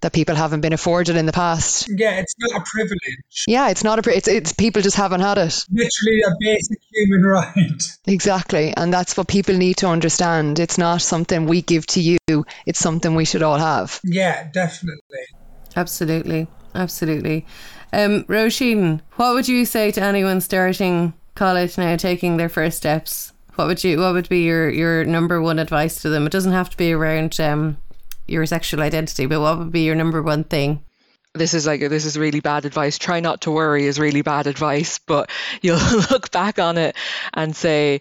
that 0.00 0.12
people 0.12 0.34
haven't 0.34 0.60
been 0.60 0.72
afforded 0.72 1.16
in 1.16 1.26
the 1.26 1.32
past. 1.32 1.88
Yeah, 1.88 2.18
it's 2.18 2.34
not 2.38 2.60
a 2.60 2.64
privilege. 2.64 3.44
Yeah, 3.46 3.70
it's 3.70 3.82
not 3.82 4.06
a 4.06 4.16
it's 4.16 4.28
it's 4.28 4.52
people 4.52 4.82
just 4.82 4.96
haven't 4.96 5.20
had 5.20 5.38
it. 5.38 5.64
Literally 5.70 6.22
a 6.22 6.30
basic 6.38 6.78
human 6.92 7.22
right. 7.24 7.82
Exactly, 8.06 8.74
and 8.76 8.92
that's 8.92 9.16
what 9.16 9.28
people 9.28 9.56
need 9.56 9.78
to 9.78 9.88
understand. 9.88 10.58
It's 10.58 10.78
not 10.78 11.02
something 11.02 11.46
we 11.46 11.62
give 11.62 11.86
to 11.88 12.00
you. 12.00 12.18
It's 12.66 12.78
something 12.78 13.14
we 13.14 13.24
should 13.24 13.42
all 13.42 13.58
have. 13.58 14.00
Yeah, 14.04 14.48
definitely. 14.52 15.24
Absolutely, 15.74 16.46
absolutely. 16.76 17.46
Um, 17.92 18.24
Roisin, 18.24 19.00
what 19.16 19.34
would 19.34 19.48
you 19.48 19.64
say 19.64 19.90
to 19.92 20.02
anyone 20.02 20.40
starting 20.40 21.14
college 21.34 21.78
now, 21.78 21.96
taking 21.96 22.36
their 22.36 22.48
first 22.48 22.76
steps? 22.76 23.32
What 23.54 23.68
would 23.68 23.82
you? 23.82 23.98
What 23.98 24.12
would 24.12 24.28
be 24.28 24.42
your 24.42 24.68
your 24.68 25.04
number 25.04 25.40
one 25.40 25.58
advice 25.58 26.02
to 26.02 26.10
them? 26.10 26.26
It 26.26 26.32
doesn't 26.32 26.52
have 26.52 26.70
to 26.70 26.76
be 26.76 26.92
around 26.92 27.40
um, 27.40 27.78
your 28.26 28.44
sexual 28.44 28.82
identity, 28.82 29.26
but 29.26 29.40
what 29.40 29.58
would 29.58 29.72
be 29.72 29.84
your 29.84 29.94
number 29.94 30.22
one 30.22 30.44
thing? 30.44 30.82
this 31.38 31.54
is 31.54 31.66
like 31.66 31.80
this 31.80 32.04
is 32.04 32.18
really 32.18 32.40
bad 32.40 32.64
advice. 32.64 32.98
Try 32.98 33.20
not 33.20 33.42
to 33.42 33.50
worry 33.50 33.86
is 33.86 33.98
really 33.98 34.22
bad 34.22 34.46
advice, 34.46 34.98
but 34.98 35.30
you'll 35.62 35.78
look 36.10 36.30
back 36.30 36.58
on 36.58 36.78
it 36.78 36.96
and 37.34 37.54
say, 37.54 38.00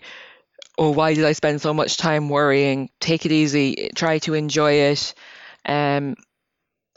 "Oh, 0.78 0.92
why 0.92 1.14
did 1.14 1.26
I 1.26 1.34
spend 1.34 1.62
so 1.62 1.74
much 1.74 1.98
time 1.98 2.30
worrying?" 2.30 2.90
Take 3.00 3.26
it 3.26 3.32
easy. 3.32 3.90
Try 3.96 4.20
to 4.20 4.34
enjoy 4.34 4.74
it. 4.74 5.14
Um, 5.66 6.16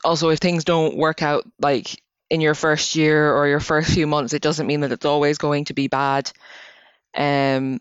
also, 0.05 0.31
if 0.31 0.39
things 0.39 0.65
don't 0.65 0.97
work 0.97 1.23
out 1.23 1.45
like 1.61 2.03
in 2.31 2.41
your 2.41 2.55
first 2.55 2.95
year 2.95 3.35
or 3.35 3.49
your 3.49 3.61
first 3.61 3.91
few 3.93 4.07
months, 4.07 4.33
it 4.33 4.43
doesn't 4.43 4.67
mean 4.67 4.81
that 4.81 4.93
it's 4.93 5.07
always 5.07 5.39
going 5.39 5.65
to 5.67 5.75
be 5.75 5.89
bad. 5.89 6.31
Um, 7.15 7.81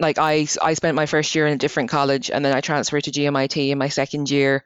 like 0.00 0.18
I, 0.18 0.46
I 0.62 0.74
spent 0.74 0.94
my 0.94 1.06
first 1.06 1.34
year 1.34 1.46
in 1.46 1.54
a 1.54 1.58
different 1.58 1.90
college 1.90 2.30
and 2.30 2.44
then 2.44 2.54
I 2.54 2.60
transferred 2.60 3.04
to 3.04 3.10
GMIT 3.10 3.70
in 3.70 3.78
my 3.78 3.88
second 3.88 4.30
year 4.30 4.64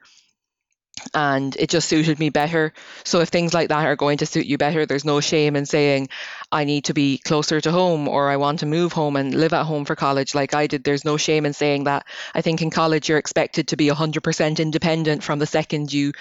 and 1.13 1.55
it 1.55 1.69
just 1.69 1.89
suited 1.89 2.19
me 2.19 2.29
better. 2.29 2.71
So 3.03 3.19
if 3.21 3.29
things 3.29 3.53
like 3.53 3.69
that 3.69 3.85
are 3.85 3.95
going 3.95 4.19
to 4.19 4.27
suit 4.27 4.45
you 4.45 4.57
better, 4.57 4.85
there's 4.85 5.05
no 5.05 5.19
shame 5.21 5.55
in 5.55 5.65
saying 5.65 6.09
I 6.51 6.65
need 6.65 6.85
to 6.85 6.93
be 6.93 7.17
closer 7.17 7.59
to 7.59 7.71
home 7.71 8.07
or 8.07 8.29
I 8.29 8.37
want 8.37 8.59
to 8.59 8.67
move 8.67 8.93
home 8.93 9.15
and 9.15 9.33
live 9.33 9.53
at 9.53 9.65
home 9.65 9.85
for 9.85 9.95
college 9.95 10.35
like 10.35 10.53
I 10.53 10.67
did. 10.67 10.83
There's 10.83 11.03
no 11.03 11.17
shame 11.17 11.45
in 11.45 11.53
saying 11.53 11.85
that. 11.85 12.05
I 12.35 12.41
think 12.41 12.61
in 12.61 12.69
college 12.69 13.09
you're 13.09 13.17
expected 13.17 13.69
to 13.69 13.77
be 13.77 13.87
100% 13.87 14.59
independent 14.59 15.23
from 15.23 15.39
the 15.39 15.47
second 15.47 15.91
you 15.91 16.13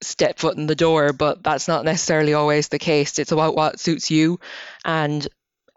step 0.00 0.38
foot 0.38 0.56
in 0.56 0.66
the 0.66 0.74
door, 0.74 1.12
but 1.12 1.42
that's 1.42 1.68
not 1.68 1.84
necessarily 1.84 2.34
always 2.34 2.68
the 2.68 2.78
case. 2.78 3.18
It's 3.18 3.32
about 3.32 3.56
what 3.56 3.80
suits 3.80 4.10
you 4.10 4.38
and 4.84 5.26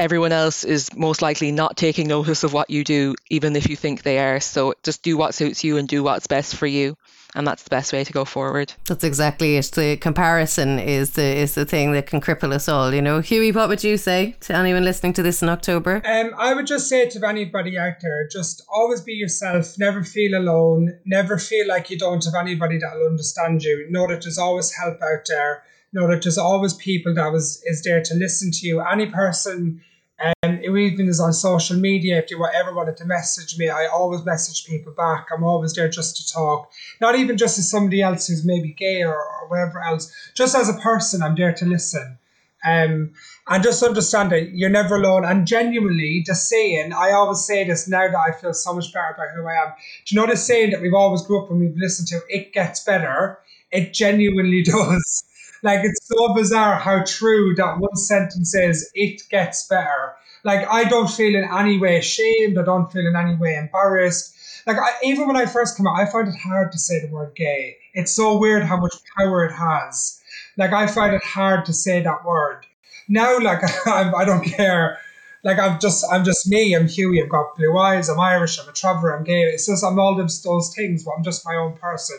everyone 0.02 0.32
else 0.32 0.64
is 0.64 0.94
most 0.96 1.22
likely 1.22 1.52
not 1.52 1.78
taking 1.78 2.08
notice 2.08 2.44
of 2.44 2.54
what 2.54 2.70
you 2.70 2.84
do, 2.84 3.16
even 3.30 3.56
if 3.56 3.70
you 3.70 3.76
think 3.76 4.02
they 4.02 4.20
are. 4.20 4.40
So 4.40 4.74
just 4.84 5.04
do 5.04 5.16
what 5.16 5.36
suits 5.36 5.64
you 5.64 5.78
and 5.78 5.88
do 5.88 6.04
what's 6.04 6.28
best 6.28 6.56
for 6.56 6.66
you 6.68 6.98
and 7.36 7.48
that's 7.48 7.64
the 7.64 7.70
best 7.70 7.94
way 7.94 8.04
to 8.04 8.12
go 8.12 8.26
forward. 8.26 8.74
That's 8.88 9.04
exactly 9.04 9.56
it. 9.56 9.72
The 9.74 9.98
comparison 9.98 10.80
is 10.80 11.12
the 11.12 11.24
is 11.24 11.56
the 11.56 11.66
thing 11.66 11.94
that 11.94 12.08
can 12.08 12.22
cripple 12.22 12.52
us 12.52 12.68
all. 12.68 12.94
You 12.94 13.02
know, 13.02 13.22
Hughie, 13.22 13.52
what 13.52 13.70
would 13.70 13.84
you 13.84 13.98
say 13.98 14.36
to 14.42 14.56
anyone 14.56 14.84
listening 14.84 15.14
to 15.14 15.24
this 15.24 15.42
in 15.42 15.50
October? 15.50 16.02
Um, 16.06 16.32
I 16.38 16.54
would 16.54 16.68
just 16.68 16.90
say 16.90 17.10
to 17.10 17.28
anybody 17.28 17.78
out 17.78 18.02
there, 18.02 18.28
just 18.28 18.64
always 18.70 19.02
be 19.02 19.14
yourself. 19.14 19.78
Never 19.78 20.04
feel 20.04 20.38
alone. 20.38 21.00
Never 21.06 21.38
feel 21.38 21.68
like 21.68 21.90
you 21.90 21.98
don't 21.98 22.24
have 22.26 22.36
anybody 22.36 22.78
that 22.80 22.96
will 22.96 23.08
understand 23.08 23.64
you. 23.64 23.88
Know 23.90 24.08
that 24.08 24.24
there's 24.24 24.38
always 24.38 24.72
help 24.72 25.02
out 25.02 25.26
there. 25.28 25.64
Know 25.94 26.08
that 26.08 26.24
there's 26.24 26.38
always 26.38 26.74
people 26.74 27.14
that 27.16 27.32
was 27.32 27.62
is 27.66 27.84
there 27.84 28.02
to 28.04 28.14
listen 28.14 28.52
to 28.52 28.68
you. 28.68 28.82
Any 28.82 29.08
person 29.08 29.82
Um, 30.24 30.60
it 30.62 30.70
even 30.70 31.08
is 31.08 31.20
on 31.20 31.34
social 31.34 31.78
media. 31.78 32.20
If 32.20 32.30
you 32.30 32.46
ever 32.46 32.74
wanted 32.74 32.98
to 32.98 33.06
message 33.06 33.58
me, 33.58 33.70
I 33.70 33.88
always 33.88 34.24
message 34.24 34.66
people 34.66 34.94
back. 34.94 35.28
I'm 35.36 35.44
always 35.44 35.74
there 35.74 35.90
just 35.90 36.18
to 36.18 36.34
talk. 36.34 36.70
Not 37.00 37.16
even 37.16 37.38
just 37.38 37.58
as 37.58 37.70
somebody 37.70 38.02
else 38.02 38.28
who's 38.28 38.46
maybe 38.46 38.74
gay 38.74 39.04
or, 39.04 39.16
or 39.16 39.48
whatever 39.48 39.82
else. 39.82 40.14
Just 40.36 40.56
as 40.56 40.70
a 40.70 40.74
person, 40.74 41.24
I'm 41.24 41.36
there 41.36 41.54
to 41.54 41.66
listen. 41.66 42.20
Um, 42.64 43.14
and 43.48 43.64
just 43.64 43.82
understand 43.82 44.32
that 44.32 44.52
you're 44.52 44.70
never 44.70 44.98
alone. 44.98 45.26
And 45.26 45.48
genuinely, 45.48 46.24
the 46.26 46.36
saying, 46.36 46.94
I 46.94 47.12
always 47.12 47.44
say 47.44 47.64
this 47.64 47.88
now 47.88 48.08
that 48.08 48.18
I 48.18 48.32
feel 48.32 48.54
so 48.54 48.74
much 48.76 48.94
better 48.94 49.16
about 49.16 49.36
who 49.36 49.48
I 49.48 49.64
am. 49.64 49.74
Do 50.06 50.16
you 50.16 50.22
know 50.22 50.28
the 50.28 50.38
saying 50.38 50.72
that 50.72 50.82
we've 50.82 50.94
always 50.94 51.24
grew 51.24 51.44
up 51.44 51.50
and 51.50 51.60
we've 51.60 51.76
listened 51.76 52.08
to? 52.10 52.22
It 52.30 52.54
gets 52.54 52.84
better. 52.84 53.40
It 53.72 53.94
genuinely 53.94 54.62
does. 54.64 55.24
Like 55.64 55.82
it's 55.84 56.08
so 56.08 56.34
bizarre 56.34 56.76
how 56.76 57.04
true 57.04 57.54
that 57.56 57.80
one 57.80 57.96
sentence 57.96 58.56
is. 58.56 58.90
It 58.94 59.22
gets 59.30 59.68
better. 59.68 60.14
Like 60.44 60.68
I 60.68 60.86
don't 60.86 61.10
feel 61.10 61.36
in 61.36 61.44
any 61.44 61.78
way 61.78 61.98
ashamed. 61.98 62.58
I 62.58 62.64
don't 62.64 62.92
feel 62.92 63.06
in 63.08 63.16
any 63.16 63.36
way 63.36 63.56
embarrassed. 63.56 64.36
Like 64.66 64.78
I, 64.78 64.92
even 65.04 65.28
when 65.28 65.38
I 65.38 65.46
first 65.46 65.78
came 65.78 65.88
out, 65.88 66.00
I 66.00 66.06
find 66.06 66.28
it 66.28 66.36
hard 66.36 66.72
to 66.72 66.78
say 66.80 67.00
the 67.00 67.08
word 67.14 67.36
gay. 67.36 67.78
It's 67.94 68.12
so 68.12 68.38
weird 68.38 68.64
how 68.64 68.78
much 68.78 68.96
power 69.18 69.46
it 69.46 69.54
has. 69.54 70.20
Like 70.58 70.74
I 70.74 70.88
find 70.88 71.14
it 71.14 71.24
hard 71.24 71.66
to 71.66 71.74
say 71.74 72.02
that 72.02 72.26
word. 72.26 72.66
Now, 73.08 73.40
like 73.40 73.62
I'm, 73.88 74.16
I 74.16 74.26
don't 74.26 74.44
care. 74.44 75.00
Like 75.44 75.58
I'm 75.60 75.80
just, 75.80 76.06
I'm 76.12 76.24
just 76.24 76.48
me. 76.48 76.76
I'm 76.76 76.88
Hughie. 76.88 77.22
I've 77.22 77.30
got 77.30 77.56
blue 77.56 77.78
eyes. 77.78 78.10
I'm 78.10 78.20
Irish. 78.20 78.60
I'm 78.60 78.70
a 78.70 78.74
traveler. 78.74 79.18
I'm 79.18 79.24
gay. 79.24 79.42
It's 79.42 79.66
just 79.66 79.84
I'm 79.84 80.00
all 80.00 80.16
those, 80.16 80.42
those 80.44 80.74
things, 80.76 81.04
but 81.04 81.14
I'm 81.18 81.24
just 81.24 81.46
my 81.46 81.56
own 81.56 81.74
person. 81.78 82.18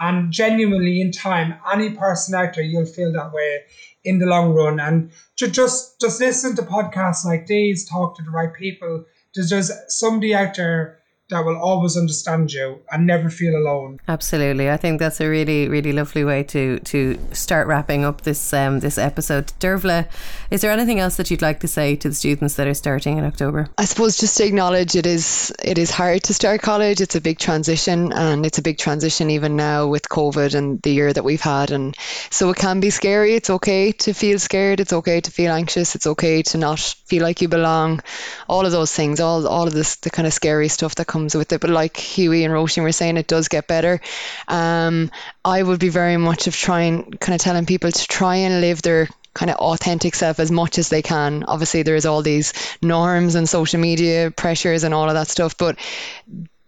And 0.00 0.32
genuinely, 0.32 1.00
in 1.00 1.12
time, 1.12 1.54
any 1.72 1.90
person 1.90 2.34
out 2.34 2.54
there, 2.54 2.64
you'll 2.64 2.86
feel 2.86 3.12
that 3.12 3.32
way 3.32 3.60
in 4.04 4.18
the 4.18 4.26
long 4.26 4.54
run. 4.54 4.80
And 4.80 5.10
to 5.36 5.48
just 5.48 6.00
just 6.00 6.20
listen 6.20 6.56
to 6.56 6.62
podcasts 6.62 7.24
like 7.24 7.46
these, 7.46 7.88
talk 7.88 8.16
to 8.16 8.22
the 8.22 8.30
right 8.30 8.52
people. 8.54 9.04
There's 9.34 9.50
just 9.50 9.72
somebody 9.88 10.34
out 10.34 10.56
there 10.56 11.01
that 11.32 11.44
will 11.44 11.56
always 11.56 11.96
understand 11.96 12.52
you 12.52 12.80
and 12.90 13.06
never 13.06 13.30
feel 13.30 13.56
alone. 13.56 13.98
Absolutely, 14.06 14.70
I 14.70 14.76
think 14.76 14.98
that's 14.98 15.20
a 15.20 15.28
really, 15.28 15.68
really 15.68 15.92
lovely 15.92 16.24
way 16.24 16.42
to 16.44 16.78
to 16.78 17.18
start 17.32 17.66
wrapping 17.66 18.04
up 18.04 18.20
this 18.22 18.52
um, 18.52 18.80
this 18.80 18.98
episode. 18.98 19.52
Dervla, 19.58 20.06
is 20.50 20.60
there 20.60 20.70
anything 20.70 21.00
else 21.00 21.16
that 21.16 21.30
you'd 21.30 21.42
like 21.42 21.60
to 21.60 21.68
say 21.68 21.96
to 21.96 22.08
the 22.08 22.14
students 22.14 22.54
that 22.54 22.66
are 22.66 22.74
starting 22.74 23.18
in 23.18 23.24
October? 23.24 23.68
I 23.78 23.86
suppose 23.86 24.18
just 24.18 24.36
to 24.36 24.46
acknowledge 24.46 24.94
it 24.94 25.06
is 25.06 25.52
it 25.64 25.78
is 25.78 25.90
hard 25.90 26.22
to 26.24 26.34
start 26.34 26.62
college. 26.62 27.00
It's 27.00 27.16
a 27.16 27.20
big 27.20 27.38
transition, 27.38 28.12
and 28.12 28.44
it's 28.46 28.58
a 28.58 28.62
big 28.62 28.78
transition 28.78 29.30
even 29.30 29.56
now 29.56 29.86
with 29.86 30.08
COVID 30.08 30.54
and 30.54 30.80
the 30.82 30.92
year 30.92 31.12
that 31.12 31.24
we've 31.24 31.40
had, 31.40 31.70
and 31.70 31.96
so 32.30 32.50
it 32.50 32.56
can 32.56 32.80
be 32.80 32.90
scary. 32.90 33.34
It's 33.34 33.50
okay 33.50 33.92
to 33.92 34.12
feel 34.12 34.38
scared. 34.38 34.80
It's 34.80 34.92
okay 34.92 35.20
to 35.20 35.30
feel 35.30 35.52
anxious. 35.52 35.94
It's 35.94 36.06
okay 36.06 36.42
to 36.42 36.58
not 36.58 36.78
feel 37.06 37.22
like 37.22 37.40
you 37.40 37.48
belong. 37.48 38.02
All 38.48 38.66
of 38.66 38.72
those 38.72 38.92
things, 38.92 39.18
all 39.18 39.46
all 39.48 39.66
of 39.66 39.72
this, 39.72 39.96
the 39.96 40.10
kind 40.10 40.26
of 40.26 40.34
scary 40.34 40.68
stuff 40.68 40.94
that 40.96 41.06
comes 41.06 41.21
with 41.34 41.52
it. 41.52 41.60
But 41.60 41.70
like 41.70 41.96
Hughie 41.96 42.44
and 42.44 42.52
Roisin 42.52 42.82
were 42.82 42.92
saying, 42.92 43.16
it 43.16 43.26
does 43.26 43.48
get 43.48 43.66
better. 43.66 44.00
Um, 44.48 45.10
I 45.44 45.62
would 45.62 45.80
be 45.80 45.88
very 45.88 46.16
much 46.16 46.46
of 46.46 46.56
trying, 46.56 47.12
kind 47.12 47.34
of 47.34 47.40
telling 47.40 47.66
people 47.66 47.90
to 47.90 48.06
try 48.06 48.36
and 48.36 48.60
live 48.60 48.82
their 48.82 49.08
kind 49.34 49.50
of 49.50 49.56
authentic 49.56 50.14
self 50.14 50.40
as 50.40 50.50
much 50.50 50.78
as 50.78 50.88
they 50.88 51.02
can. 51.02 51.44
Obviously, 51.44 51.82
there's 51.82 52.06
all 52.06 52.22
these 52.22 52.52
norms 52.82 53.34
and 53.34 53.48
social 53.48 53.80
media 53.80 54.30
pressures 54.30 54.84
and 54.84 54.92
all 54.92 55.08
of 55.08 55.14
that 55.14 55.28
stuff, 55.28 55.56
but 55.56 55.78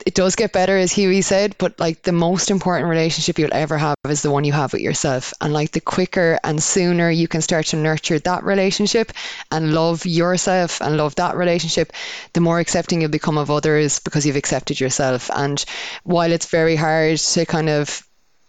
it 0.04 0.14
does 0.14 0.36
get 0.36 0.52
better, 0.52 0.76
as 0.76 0.92
Hughie 0.92 1.22
said, 1.22 1.56
but 1.56 1.78
like 1.78 2.02
the 2.02 2.12
most 2.12 2.50
important 2.50 2.88
relationship 2.88 3.38
you'll 3.38 3.54
ever 3.54 3.78
have 3.78 3.96
is 4.08 4.22
the 4.22 4.30
one 4.30 4.44
you 4.44 4.52
have 4.52 4.72
with 4.72 4.82
yourself. 4.82 5.32
And 5.40 5.52
like 5.52 5.70
the 5.70 5.80
quicker 5.80 6.38
and 6.42 6.62
sooner 6.62 7.10
you 7.10 7.28
can 7.28 7.40
start 7.40 7.66
to 7.66 7.76
nurture 7.76 8.18
that 8.18 8.44
relationship 8.44 9.12
and 9.50 9.72
love 9.72 10.04
yourself 10.04 10.80
and 10.80 10.96
love 10.96 11.14
that 11.14 11.36
relationship, 11.36 11.92
the 12.32 12.40
more 12.40 12.58
accepting 12.58 13.00
you'll 13.00 13.10
become 13.10 13.38
of 13.38 13.50
others 13.50 14.00
because 14.00 14.26
you've 14.26 14.36
accepted 14.36 14.78
yourself. 14.80 15.30
And 15.34 15.64
while 16.02 16.32
it's 16.32 16.46
very 16.46 16.76
hard 16.76 17.18
to 17.18 17.46
kind 17.46 17.70
of 17.70 18.06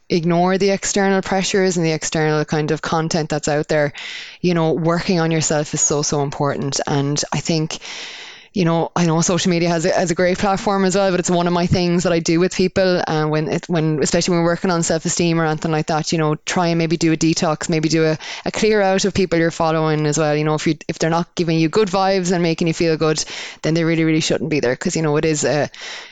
ignore 0.10 0.58
the 0.58 0.72
external 0.72 1.22
pressures 1.22 1.78
and 1.78 1.86
the 1.86 1.92
external 1.92 2.44
kind 2.46 2.72
of 2.72 2.82
content 2.82 3.30
that's 3.30 3.48
out 3.48 3.68
there, 3.68 3.94
you 4.42 4.54
know, 4.54 4.74
working 4.74 5.20
on 5.20 5.32
yourself 5.32 5.74
is 5.74 5.82
so, 5.82 6.02
so 6.02 6.22
important. 6.22 6.80
And 6.86 7.22
I 7.32 7.40
think 7.40 7.80
you 8.56 8.64
know, 8.64 8.90
I 8.96 9.06
know 9.06 9.20
social 9.20 9.50
media 9.50 9.68
has 9.68 9.86
a, 9.86 9.92
has 9.92 10.12
a 10.12 10.16
great 10.16 10.38
platform 10.38 10.86
as 10.86 10.96
well, 10.96 11.12
but 11.12 11.20
it's 11.20 11.30
one 11.30 11.46
of 11.46 11.52
my 11.52 11.66
things 11.68 12.04
that 12.04 12.14
I 12.14 12.20
do 12.20 12.40
with 12.40 12.56
people. 12.56 13.04
And 13.06 13.26
uh, 13.26 13.28
when 13.28 13.50
it, 13.50 13.68
when, 13.68 14.02
especially 14.02 14.32
when 14.32 14.44
we're 14.44 14.52
working 14.52 14.72
on 14.72 14.82
self 14.82 15.04
esteem 15.04 15.42
or 15.42 15.46
anything 15.46 15.72
like 15.72 15.88
that, 15.88 16.14
you 16.14 16.18
know, 16.18 16.36
try 16.36 16.68
and 16.68 16.78
maybe 16.78 16.96
do 16.96 17.12
a 17.12 17.18
detox, 17.18 17.68
maybe 17.68 17.90
do 17.90 18.06
a, 18.06 18.18
a 18.46 18.52
clear 18.52 18.82
out 18.82 19.04
of 19.04 19.14
people 19.14 19.38
you're 19.38 19.52
following 19.52 20.06
as 20.06 20.18
well. 20.18 20.34
You 20.34 20.46
know, 20.46 20.56
if 20.56 20.66
you 20.68 20.78
if 20.88 21.00
they're 21.00 21.10
not 21.10 21.36
giving 21.36 21.60
you 21.60 21.68
good 21.68 21.90
vibes 21.90 22.32
and 22.32 22.42
making 22.42 22.68
you 22.68 22.74
feel 22.74 22.96
good, 22.96 23.24
then 23.62 23.74
they 23.74 23.84
really, 23.84 24.06
really 24.06 24.22
shouldn't 24.22 24.50
be 24.50 24.62
there 24.62 24.74
because, 24.74 24.96
you 24.96 25.02
know, 25.02 25.18
it 25.18 25.26
is 25.26 25.44
a, 25.44 25.70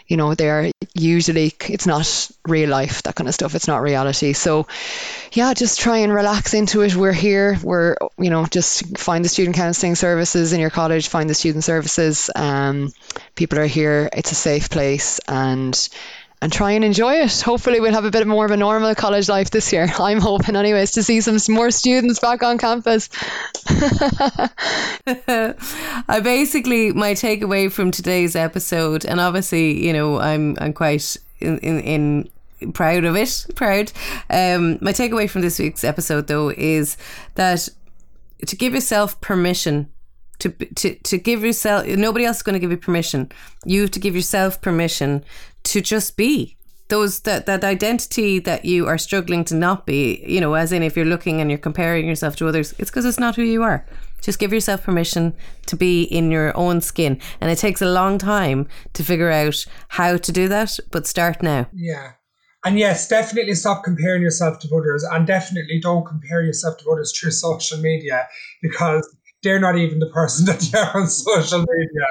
you 0.07 0.17
know, 0.17 0.35
they 0.35 0.49
are 0.49 0.71
usually, 0.93 1.53
it's 1.69 1.87
not 1.87 2.31
real 2.47 2.69
life, 2.69 3.03
that 3.03 3.15
kind 3.15 3.27
of 3.27 3.33
stuff. 3.33 3.55
It's 3.55 3.67
not 3.67 3.81
reality. 3.81 4.33
So, 4.33 4.67
yeah, 5.31 5.53
just 5.53 5.79
try 5.79 5.97
and 5.97 6.13
relax 6.13 6.53
into 6.53 6.81
it. 6.81 6.95
We're 6.95 7.13
here. 7.13 7.57
We're, 7.63 7.95
you 8.17 8.29
know, 8.29 8.45
just 8.45 8.97
find 8.97 9.23
the 9.23 9.29
student 9.29 9.55
counselling 9.55 9.95
services 9.95 10.53
in 10.53 10.59
your 10.59 10.69
college, 10.69 11.07
find 11.07 11.29
the 11.29 11.33
student 11.33 11.63
services. 11.63 12.29
Um, 12.35 12.91
people 13.35 13.59
are 13.59 13.65
here. 13.65 14.09
It's 14.11 14.31
a 14.31 14.35
safe 14.35 14.69
place 14.69 15.19
and 15.27 15.89
and 16.43 16.51
try 16.51 16.71
and 16.71 16.83
enjoy 16.83 17.13
it. 17.13 17.39
Hopefully, 17.39 17.79
we'll 17.79 17.93
have 17.93 18.03
a 18.03 18.11
bit 18.11 18.27
more 18.27 18.43
of 18.43 18.51
a 18.51 18.57
normal 18.57 18.93
college 18.95 19.29
life 19.29 19.49
this 19.49 19.71
year. 19.71 19.87
I'm 19.97 20.19
hoping, 20.19 20.57
anyways, 20.57 20.91
to 20.91 21.03
see 21.03 21.21
some 21.21 21.37
more 21.55 21.71
students 21.71 22.19
back 22.19 22.43
on 22.43 22.57
campus. 22.57 23.07
I 23.65 24.49
basically 26.21 26.91
my 26.91 27.13
takeaway 27.13 27.71
from 27.71 27.91
today's 27.91 28.35
episode, 28.35 29.05
and 29.05 29.21
obviously, 29.21 29.87
you 29.87 29.93
know, 29.93 30.19
I'm 30.19 30.57
I'm 30.59 30.73
quite 30.73 31.15
in 31.39 31.59
in, 31.59 31.79
in 31.79 32.29
proud 32.73 33.05
of 33.05 33.15
it. 33.15 33.45
Proud. 33.55 33.93
Um, 34.29 34.79
my 34.81 34.91
takeaway 34.91 35.29
from 35.29 35.43
this 35.43 35.59
week's 35.59 35.85
episode, 35.85 36.27
though, 36.27 36.49
is 36.49 36.97
that 37.35 37.69
to 38.45 38.57
give 38.57 38.73
yourself 38.73 39.21
permission 39.21 39.89
to 40.39 40.49
to 40.49 40.95
to 40.95 41.17
give 41.17 41.41
yourself 41.41 41.87
nobody 41.87 42.25
else 42.25 42.37
is 42.37 42.43
going 42.43 42.55
to 42.55 42.59
give 42.59 42.71
you 42.71 42.75
permission. 42.75 43.31
You 43.63 43.79
have 43.81 43.91
to 43.91 43.99
give 44.01 44.13
yourself 44.13 44.61
permission 44.61 45.23
to 45.63 45.81
just 45.81 46.17
be 46.17 46.57
those 46.89 47.21
that 47.21 47.45
that 47.45 47.63
identity 47.63 48.39
that 48.39 48.65
you 48.65 48.87
are 48.87 48.97
struggling 48.97 49.43
to 49.45 49.55
not 49.55 49.85
be. 49.85 50.23
You 50.27 50.41
know, 50.41 50.53
as 50.53 50.71
in 50.71 50.83
if 50.83 50.95
you're 50.95 51.05
looking 51.05 51.41
and 51.41 51.49
you're 51.49 51.57
comparing 51.57 52.07
yourself 52.07 52.35
to 52.37 52.47
others, 52.47 52.73
it's 52.77 52.89
because 52.91 53.05
it's 53.05 53.19
not 53.19 53.35
who 53.35 53.43
you 53.43 53.63
are. 53.63 53.85
Just 54.21 54.39
give 54.39 54.53
yourself 54.53 54.83
permission 54.83 55.33
to 55.65 55.75
be 55.75 56.03
in 56.03 56.31
your 56.31 56.55
own 56.55 56.81
skin, 56.81 57.19
and 57.41 57.51
it 57.51 57.57
takes 57.57 57.81
a 57.81 57.91
long 57.91 58.17
time 58.17 58.67
to 58.93 59.03
figure 59.03 59.31
out 59.31 59.65
how 59.89 60.17
to 60.17 60.31
do 60.31 60.47
that. 60.47 60.79
But 60.91 61.07
start 61.07 61.41
now. 61.43 61.67
Yeah. 61.73 62.13
And 62.65 62.79
yes, 62.79 63.09
definitely 63.09 63.55
stop 63.55 63.83
comparing 63.83 64.21
yourself 64.21 64.59
to 64.59 64.73
others 64.73 65.03
and 65.03 65.27
definitely 65.27 65.81
don't 65.81 66.05
compare 66.05 66.41
yourself 66.41 66.77
to 66.77 66.89
others 66.91 67.11
through 67.11 67.31
social 67.31 67.77
media 67.77 68.25
because 68.61 69.13
they're 69.43 69.59
not 69.59 69.75
even 69.75 69.99
the 69.99 70.09
person 70.09 70.45
that 70.49 70.71
you 70.71 70.79
are 70.79 71.01
on 71.01 71.07
social 71.07 71.59
media. 71.59 72.07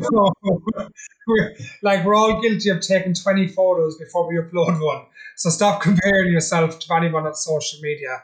So, 0.00 0.32
we're, 1.26 1.56
like, 1.82 2.04
we're 2.04 2.14
all 2.14 2.40
guilty 2.40 2.70
of 2.70 2.80
taking 2.80 3.14
20 3.14 3.48
photos 3.48 3.96
before 3.98 4.28
we 4.28 4.36
upload 4.36 4.84
one. 4.84 5.04
So 5.36 5.50
stop 5.50 5.80
comparing 5.82 6.32
yourself 6.32 6.78
to 6.78 6.94
anyone 6.94 7.26
on 7.26 7.34
social 7.34 7.80
media 7.80 8.22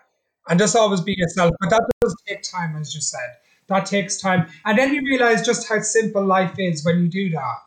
and 0.48 0.58
just 0.58 0.76
always 0.76 1.00
be 1.00 1.14
yourself. 1.16 1.52
But 1.60 1.70
that 1.70 1.82
does 2.00 2.16
take 2.26 2.42
time, 2.42 2.76
as 2.76 2.94
you 2.94 3.00
said. 3.00 3.36
That 3.68 3.86
takes 3.86 4.20
time. 4.20 4.48
And 4.64 4.78
then 4.78 4.92
you 4.92 5.02
realize 5.02 5.44
just 5.44 5.68
how 5.68 5.80
simple 5.80 6.24
life 6.24 6.54
is 6.58 6.84
when 6.84 7.00
you 7.00 7.08
do 7.08 7.30
that. 7.30 7.58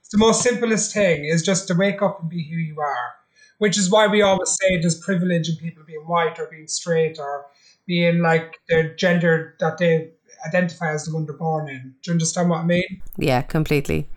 It's 0.00 0.08
the 0.08 0.18
most 0.18 0.42
simplest 0.42 0.92
thing 0.92 1.24
is 1.24 1.42
just 1.42 1.68
to 1.68 1.74
wake 1.74 2.02
up 2.02 2.20
and 2.20 2.28
be 2.28 2.42
who 2.48 2.56
you 2.56 2.80
are 2.80 3.14
which 3.62 3.78
is 3.78 3.88
why 3.92 4.08
we 4.08 4.22
always 4.22 4.56
say 4.60 4.80
there's 4.80 4.98
privilege 4.98 5.48
in 5.48 5.54
people 5.54 5.84
being 5.86 6.00
white 6.00 6.36
or 6.40 6.48
being 6.50 6.66
straight 6.66 7.16
or 7.20 7.46
being 7.86 8.18
like 8.18 8.58
their 8.68 8.92
gender 8.96 9.54
that 9.60 9.78
they 9.78 10.10
identify 10.46 10.92
as 10.92 11.04
the 11.04 11.14
one 11.14 11.26
they're 11.26 11.36
born 11.36 11.68
in. 11.68 11.94
Do 12.02 12.10
you 12.10 12.12
understand 12.12 12.50
what 12.50 12.60
I 12.60 12.64
mean? 12.64 13.02
Yeah, 13.16 13.42
completely. 13.42 14.08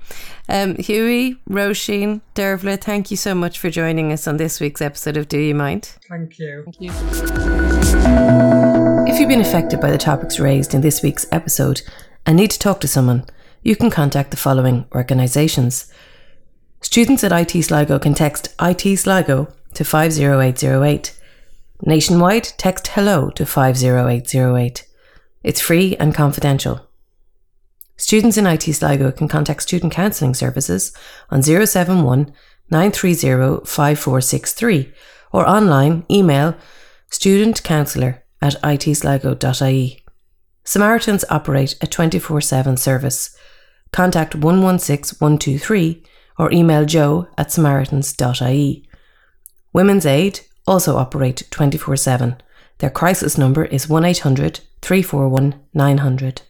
Um, 0.48 0.76
Hughie, 0.76 1.38
Roisin, 1.50 2.22
Dervla, 2.36 2.80
thank 2.80 3.12
you 3.12 3.18
so 3.18 3.34
much 3.36 3.60
for 3.60 3.70
joining 3.70 4.12
us 4.12 4.28
on 4.28 4.38
this 4.38 4.60
week's 4.60 4.82
episode 4.82 5.18
of 5.18 5.28
Do 5.28 5.40
You 5.40 5.56
Mind? 5.56 5.96
Thank 6.08 6.40
you. 6.40 6.64
Thank 6.66 6.82
you. 6.82 6.92
If 9.08 9.20
you've 9.20 9.30
been 9.30 9.42
affected 9.42 9.80
by 9.82 9.92
the 9.92 9.98
topics 9.98 10.40
raised 10.40 10.74
in 10.74 10.82
this 10.82 11.02
week's 11.02 11.26
episode 11.32 11.82
and 12.26 12.38
need 12.38 12.52
to 12.52 12.60
talk 12.60 12.80
to 12.82 12.88
someone, 12.88 13.26
you 13.64 13.76
can 13.76 13.90
contact 13.90 14.32
the 14.32 14.38
following 14.38 14.86
organisations. 14.94 15.92
Students 16.82 17.24
at 17.24 17.32
IT 17.32 17.64
Sligo 17.64 17.98
can 17.98 18.14
text 18.14 18.54
IT 18.62 18.98
Sligo 18.98 19.48
to 19.74 19.84
50808. 19.84 21.20
Nationwide, 21.82 22.44
text 22.58 22.88
hello 22.90 23.30
to 23.32 23.46
50808. 23.46 24.86
It's 25.46 25.62
free 25.62 25.96
and 25.98 26.16
confidential. 26.16 26.88
Students 27.98 28.36
in 28.36 28.48
IT 28.48 28.64
Sligo 28.64 29.12
can 29.12 29.28
contact 29.28 29.62
Student 29.62 29.94
Counselling 29.94 30.34
Services 30.34 30.92
on 31.30 31.44
071 31.44 32.34
930 32.72 33.64
5463 33.64 34.92
or 35.32 35.48
online 35.48 36.04
email 36.10 36.56
studentcounsellor 37.12 38.22
at 38.42 38.60
itsligo.ie. 38.64 40.04
Samaritans 40.64 41.26
operate 41.30 41.76
a 41.80 41.86
24 41.86 42.42
7 42.42 42.76
service. 42.76 43.38
Contact 43.92 44.34
116 44.34 45.20
123 45.20 46.04
or 46.40 46.52
email 46.52 46.86
jo 46.86 47.28
at 47.38 47.52
samaritans.ie. 47.52 48.90
Women's 49.74 50.08
Aid 50.08 50.40
also 50.66 50.98
operate 50.98 51.44
24 51.52 51.98
7. 51.98 52.42
Their 52.80 52.90
crisis 52.90 53.38
number 53.38 53.66
is 53.66 53.88
1 53.88 54.04
800 54.04 54.60
341 54.82 55.56
900. 55.74 56.42